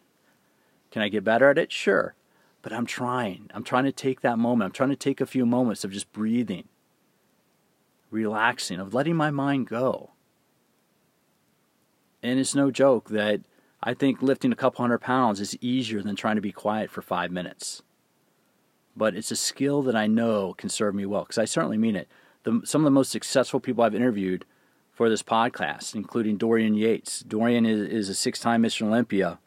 Can 0.97 1.03
I 1.03 1.11
get 1.11 1.25
better 1.25 1.51
at 1.51 1.59
it? 1.59 1.71
Sure. 1.71 2.15
But 2.63 2.73
I'm 2.73 2.87
trying. 2.87 3.51
I'm 3.53 3.65
trying 3.65 3.85
to 3.85 3.93
take 3.93 4.23
that 4.23 4.39
moment. 4.39 4.65
I'm 4.69 4.73
trying 4.73 4.89
to 4.89 4.97
take 4.97 5.21
a 5.21 5.27
few 5.27 5.45
moments 5.45 5.85
of 5.85 5.93
just 5.93 6.11
breathing, 6.11 6.69
relaxing, 8.11 8.81
of 8.81 8.95
letting 8.95 9.15
my 9.15 9.31
mind 9.31 9.67
go. 9.67 10.13
And 12.23 12.41
it's 12.41 12.55
no 12.55 12.71
joke 12.71 13.11
that 13.11 13.43
I 13.83 13.93
think 13.93 14.23
lifting 14.23 14.53
a 14.53 14.57
couple 14.57 14.81
hundred 14.81 15.01
pounds 15.01 15.39
is 15.39 15.59
easier 15.61 16.01
than 16.01 16.17
trying 16.17 16.37
to 16.37 16.41
be 16.41 16.51
quiet 16.51 16.91
for 16.91 17.03
five 17.03 17.31
minutes. 17.31 17.83
But 18.97 19.15
it's 19.15 19.31
a 19.31 19.37
skill 19.37 19.83
that 19.83 19.97
I 19.97 20.07
know 20.07 20.55
can 20.55 20.71
serve 20.71 20.95
me 20.95 21.05
well 21.05 21.25
because 21.25 21.37
I 21.37 21.45
certainly 21.45 21.77
mean 21.77 21.97
it. 21.97 22.09
The, 22.45 22.63
some 22.65 22.81
of 22.81 22.85
the 22.87 22.91
most 22.91 23.13
successful 23.13 23.61
people 23.61 23.85
I've 23.85 23.95
interviewed 23.95 24.47
for 24.95 25.11
this 25.11 25.23
podcast, 25.23 25.95
including 25.95 26.39
Dorian 26.39 26.75
Yates. 26.75 27.21
Dorian 27.21 27.67
is, 27.67 27.87
is 27.87 28.09
a 28.09 28.15
six 28.15 28.41
time 28.41 28.63
Mr. 28.63 28.87
Olympia 28.87 29.41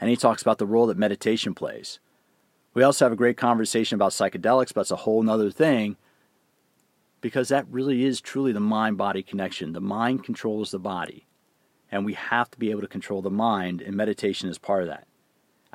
and 0.00 0.10
he 0.10 0.16
talks 0.16 0.42
about 0.42 0.58
the 0.58 0.66
role 0.66 0.86
that 0.86 0.98
meditation 0.98 1.54
plays. 1.54 1.98
We 2.74 2.82
also 2.82 3.04
have 3.04 3.12
a 3.12 3.16
great 3.16 3.36
conversation 3.36 3.94
about 3.94 4.12
psychedelics, 4.12 4.74
but 4.74 4.82
it's 4.82 4.90
a 4.90 4.96
whole 4.96 5.28
other 5.30 5.50
thing 5.50 5.96
because 7.20 7.48
that 7.48 7.66
really 7.70 8.04
is 8.04 8.20
truly 8.20 8.52
the 8.52 8.60
mind 8.60 8.98
body 8.98 9.22
connection. 9.22 9.72
The 9.72 9.80
mind 9.80 10.24
controls 10.24 10.70
the 10.70 10.78
body, 10.78 11.26
and 11.90 12.04
we 12.04 12.14
have 12.14 12.50
to 12.50 12.58
be 12.58 12.70
able 12.70 12.82
to 12.82 12.86
control 12.86 13.22
the 13.22 13.30
mind, 13.30 13.80
and 13.80 13.96
meditation 13.96 14.48
is 14.48 14.58
part 14.58 14.82
of 14.82 14.88
that. 14.88 15.06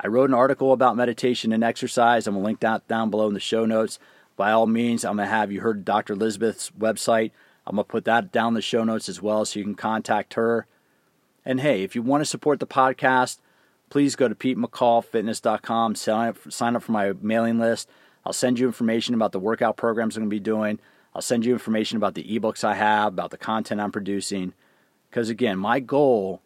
I 0.00 0.06
wrote 0.06 0.30
an 0.30 0.34
article 0.34 0.72
about 0.72 0.96
meditation 0.96 1.52
and 1.52 1.62
exercise. 1.62 2.26
I'm 2.26 2.34
going 2.34 2.42
to 2.42 2.46
link 2.46 2.60
that 2.60 2.88
down 2.88 3.10
below 3.10 3.28
in 3.28 3.34
the 3.34 3.40
show 3.40 3.66
notes. 3.66 3.98
By 4.36 4.50
all 4.50 4.66
means, 4.66 5.04
I'm 5.04 5.16
going 5.16 5.28
to 5.28 5.34
have 5.34 5.52
you 5.52 5.60
heard 5.60 5.84
Dr. 5.84 6.14
Elizabeth's 6.14 6.70
website. 6.70 7.30
I'm 7.66 7.76
going 7.76 7.84
to 7.84 7.90
put 7.90 8.04
that 8.06 8.32
down 8.32 8.48
in 8.48 8.54
the 8.54 8.62
show 8.62 8.82
notes 8.82 9.08
as 9.08 9.22
well 9.22 9.44
so 9.44 9.58
you 9.58 9.64
can 9.64 9.74
contact 9.74 10.34
her. 10.34 10.66
And 11.44 11.60
hey, 11.60 11.82
if 11.82 11.94
you 11.94 12.02
want 12.02 12.22
to 12.22 12.26
support 12.26 12.60
the 12.60 12.66
podcast, 12.66 13.38
please 13.92 14.16
go 14.16 14.26
to 14.26 14.34
PeteMcCallFitness.com, 14.34 15.94
sign 15.96 16.28
up, 16.28 16.38
sign 16.50 16.76
up 16.76 16.82
for 16.82 16.92
my 16.92 17.12
mailing 17.20 17.58
list. 17.58 17.90
I'll 18.24 18.32
send 18.32 18.58
you 18.58 18.66
information 18.66 19.14
about 19.14 19.32
the 19.32 19.38
workout 19.38 19.76
programs 19.76 20.16
I'm 20.16 20.22
going 20.22 20.30
to 20.30 20.34
be 20.34 20.40
doing. 20.40 20.80
I'll 21.14 21.20
send 21.20 21.44
you 21.44 21.52
information 21.52 21.98
about 21.98 22.14
the 22.14 22.24
ebooks 22.24 22.64
I 22.64 22.72
have, 22.72 23.08
about 23.08 23.32
the 23.32 23.36
content 23.36 23.82
I'm 23.82 23.92
producing. 23.92 24.54
Because 25.10 25.28
again, 25.28 25.58
my 25.58 25.78
goal, 25.78 26.40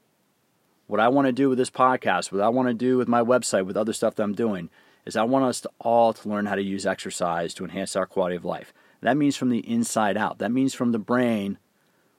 what 0.88 0.98
I 0.98 1.06
want 1.06 1.26
to 1.26 1.32
do 1.32 1.48
with 1.48 1.56
this 1.56 1.70
podcast, 1.70 2.32
what 2.32 2.40
I 2.40 2.48
want 2.48 2.66
to 2.66 2.74
do 2.74 2.98
with 2.98 3.06
my 3.06 3.22
website, 3.22 3.64
with 3.64 3.76
other 3.76 3.92
stuff 3.92 4.16
that 4.16 4.24
I'm 4.24 4.34
doing, 4.34 4.68
is 5.04 5.14
I 5.14 5.22
want 5.22 5.44
us 5.44 5.60
to 5.60 5.70
all 5.78 6.12
to 6.14 6.28
learn 6.28 6.46
how 6.46 6.56
to 6.56 6.62
use 6.62 6.84
exercise 6.84 7.54
to 7.54 7.64
enhance 7.64 7.94
our 7.94 8.06
quality 8.06 8.34
of 8.34 8.44
life. 8.44 8.74
That 9.02 9.16
means 9.16 9.36
from 9.36 9.50
the 9.50 9.60
inside 9.70 10.16
out. 10.16 10.38
That 10.38 10.50
means 10.50 10.74
from 10.74 10.90
the 10.90 10.98
brain 10.98 11.58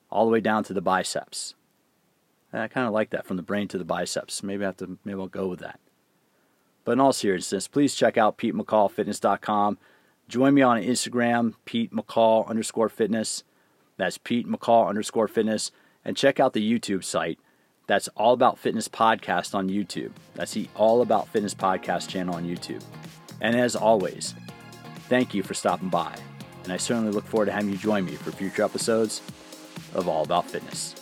all 0.09 0.23
the 0.23 0.31
way 0.31 0.39
down 0.39 0.63
to 0.63 0.73
the 0.73 0.79
biceps. 0.79 1.53
And 2.51 2.61
I 2.61 2.67
kind 2.67 2.87
of 2.87 2.93
like 2.93 3.09
that 3.11 3.25
from 3.25 3.37
the 3.37 3.43
brain 3.43 3.67
to 3.69 3.77
the 3.77 3.83
biceps. 3.83 4.41
Maybe 4.41 4.63
I 4.63 4.67
have 4.67 4.77
to 4.77 4.97
maybe 5.03 5.19
I'll 5.19 5.27
go 5.27 5.47
with 5.47 5.59
that. 5.59 5.79
But 6.85 6.93
in 6.93 6.99
all 7.01 7.11
seriousness, 7.13 7.67
please 7.67 7.95
check 7.95 8.17
out 8.17 8.37
PeteMcCallFitness.com. 8.37 9.77
Join 10.29 10.53
me 10.53 10.61
on 10.61 10.81
Instagram, 10.81 11.55
Pete 11.65 11.91
McCall 11.91 12.47
underscore 12.47 12.89
fitness. 12.89 13.43
That's 13.97 14.17
Pete 14.17 14.47
McCall 14.47 14.87
underscore 14.87 15.27
fitness. 15.27 15.71
And 16.05 16.15
check 16.15 16.39
out 16.39 16.53
the 16.53 16.79
YouTube 16.79 17.03
site. 17.03 17.39
That's 17.87 18.07
All 18.09 18.33
About 18.33 18.59
Fitness 18.59 18.87
Podcast 18.87 19.55
on 19.55 19.69
YouTube. 19.69 20.11
That's 20.35 20.53
the 20.53 20.67
All 20.75 21.01
About 21.01 21.27
Fitness 21.29 21.53
Podcast 21.53 22.09
channel 22.09 22.35
on 22.35 22.45
YouTube. 22.45 22.83
And 23.41 23.55
as 23.55 23.75
always, 23.75 24.35
thank 25.07 25.33
you 25.33 25.43
for 25.43 25.53
stopping 25.53 25.89
by. 25.89 26.15
And 26.63 26.73
I 26.73 26.77
certainly 26.77 27.11
look 27.11 27.25
forward 27.25 27.45
to 27.45 27.53
having 27.53 27.69
you 27.69 27.77
join 27.77 28.03
me 28.03 28.13
for 28.13 28.31
future 28.31 28.63
episodes 28.63 29.21
of 29.93 30.09
All 30.09 30.23
About 30.23 30.49
Fitness. 30.49 30.96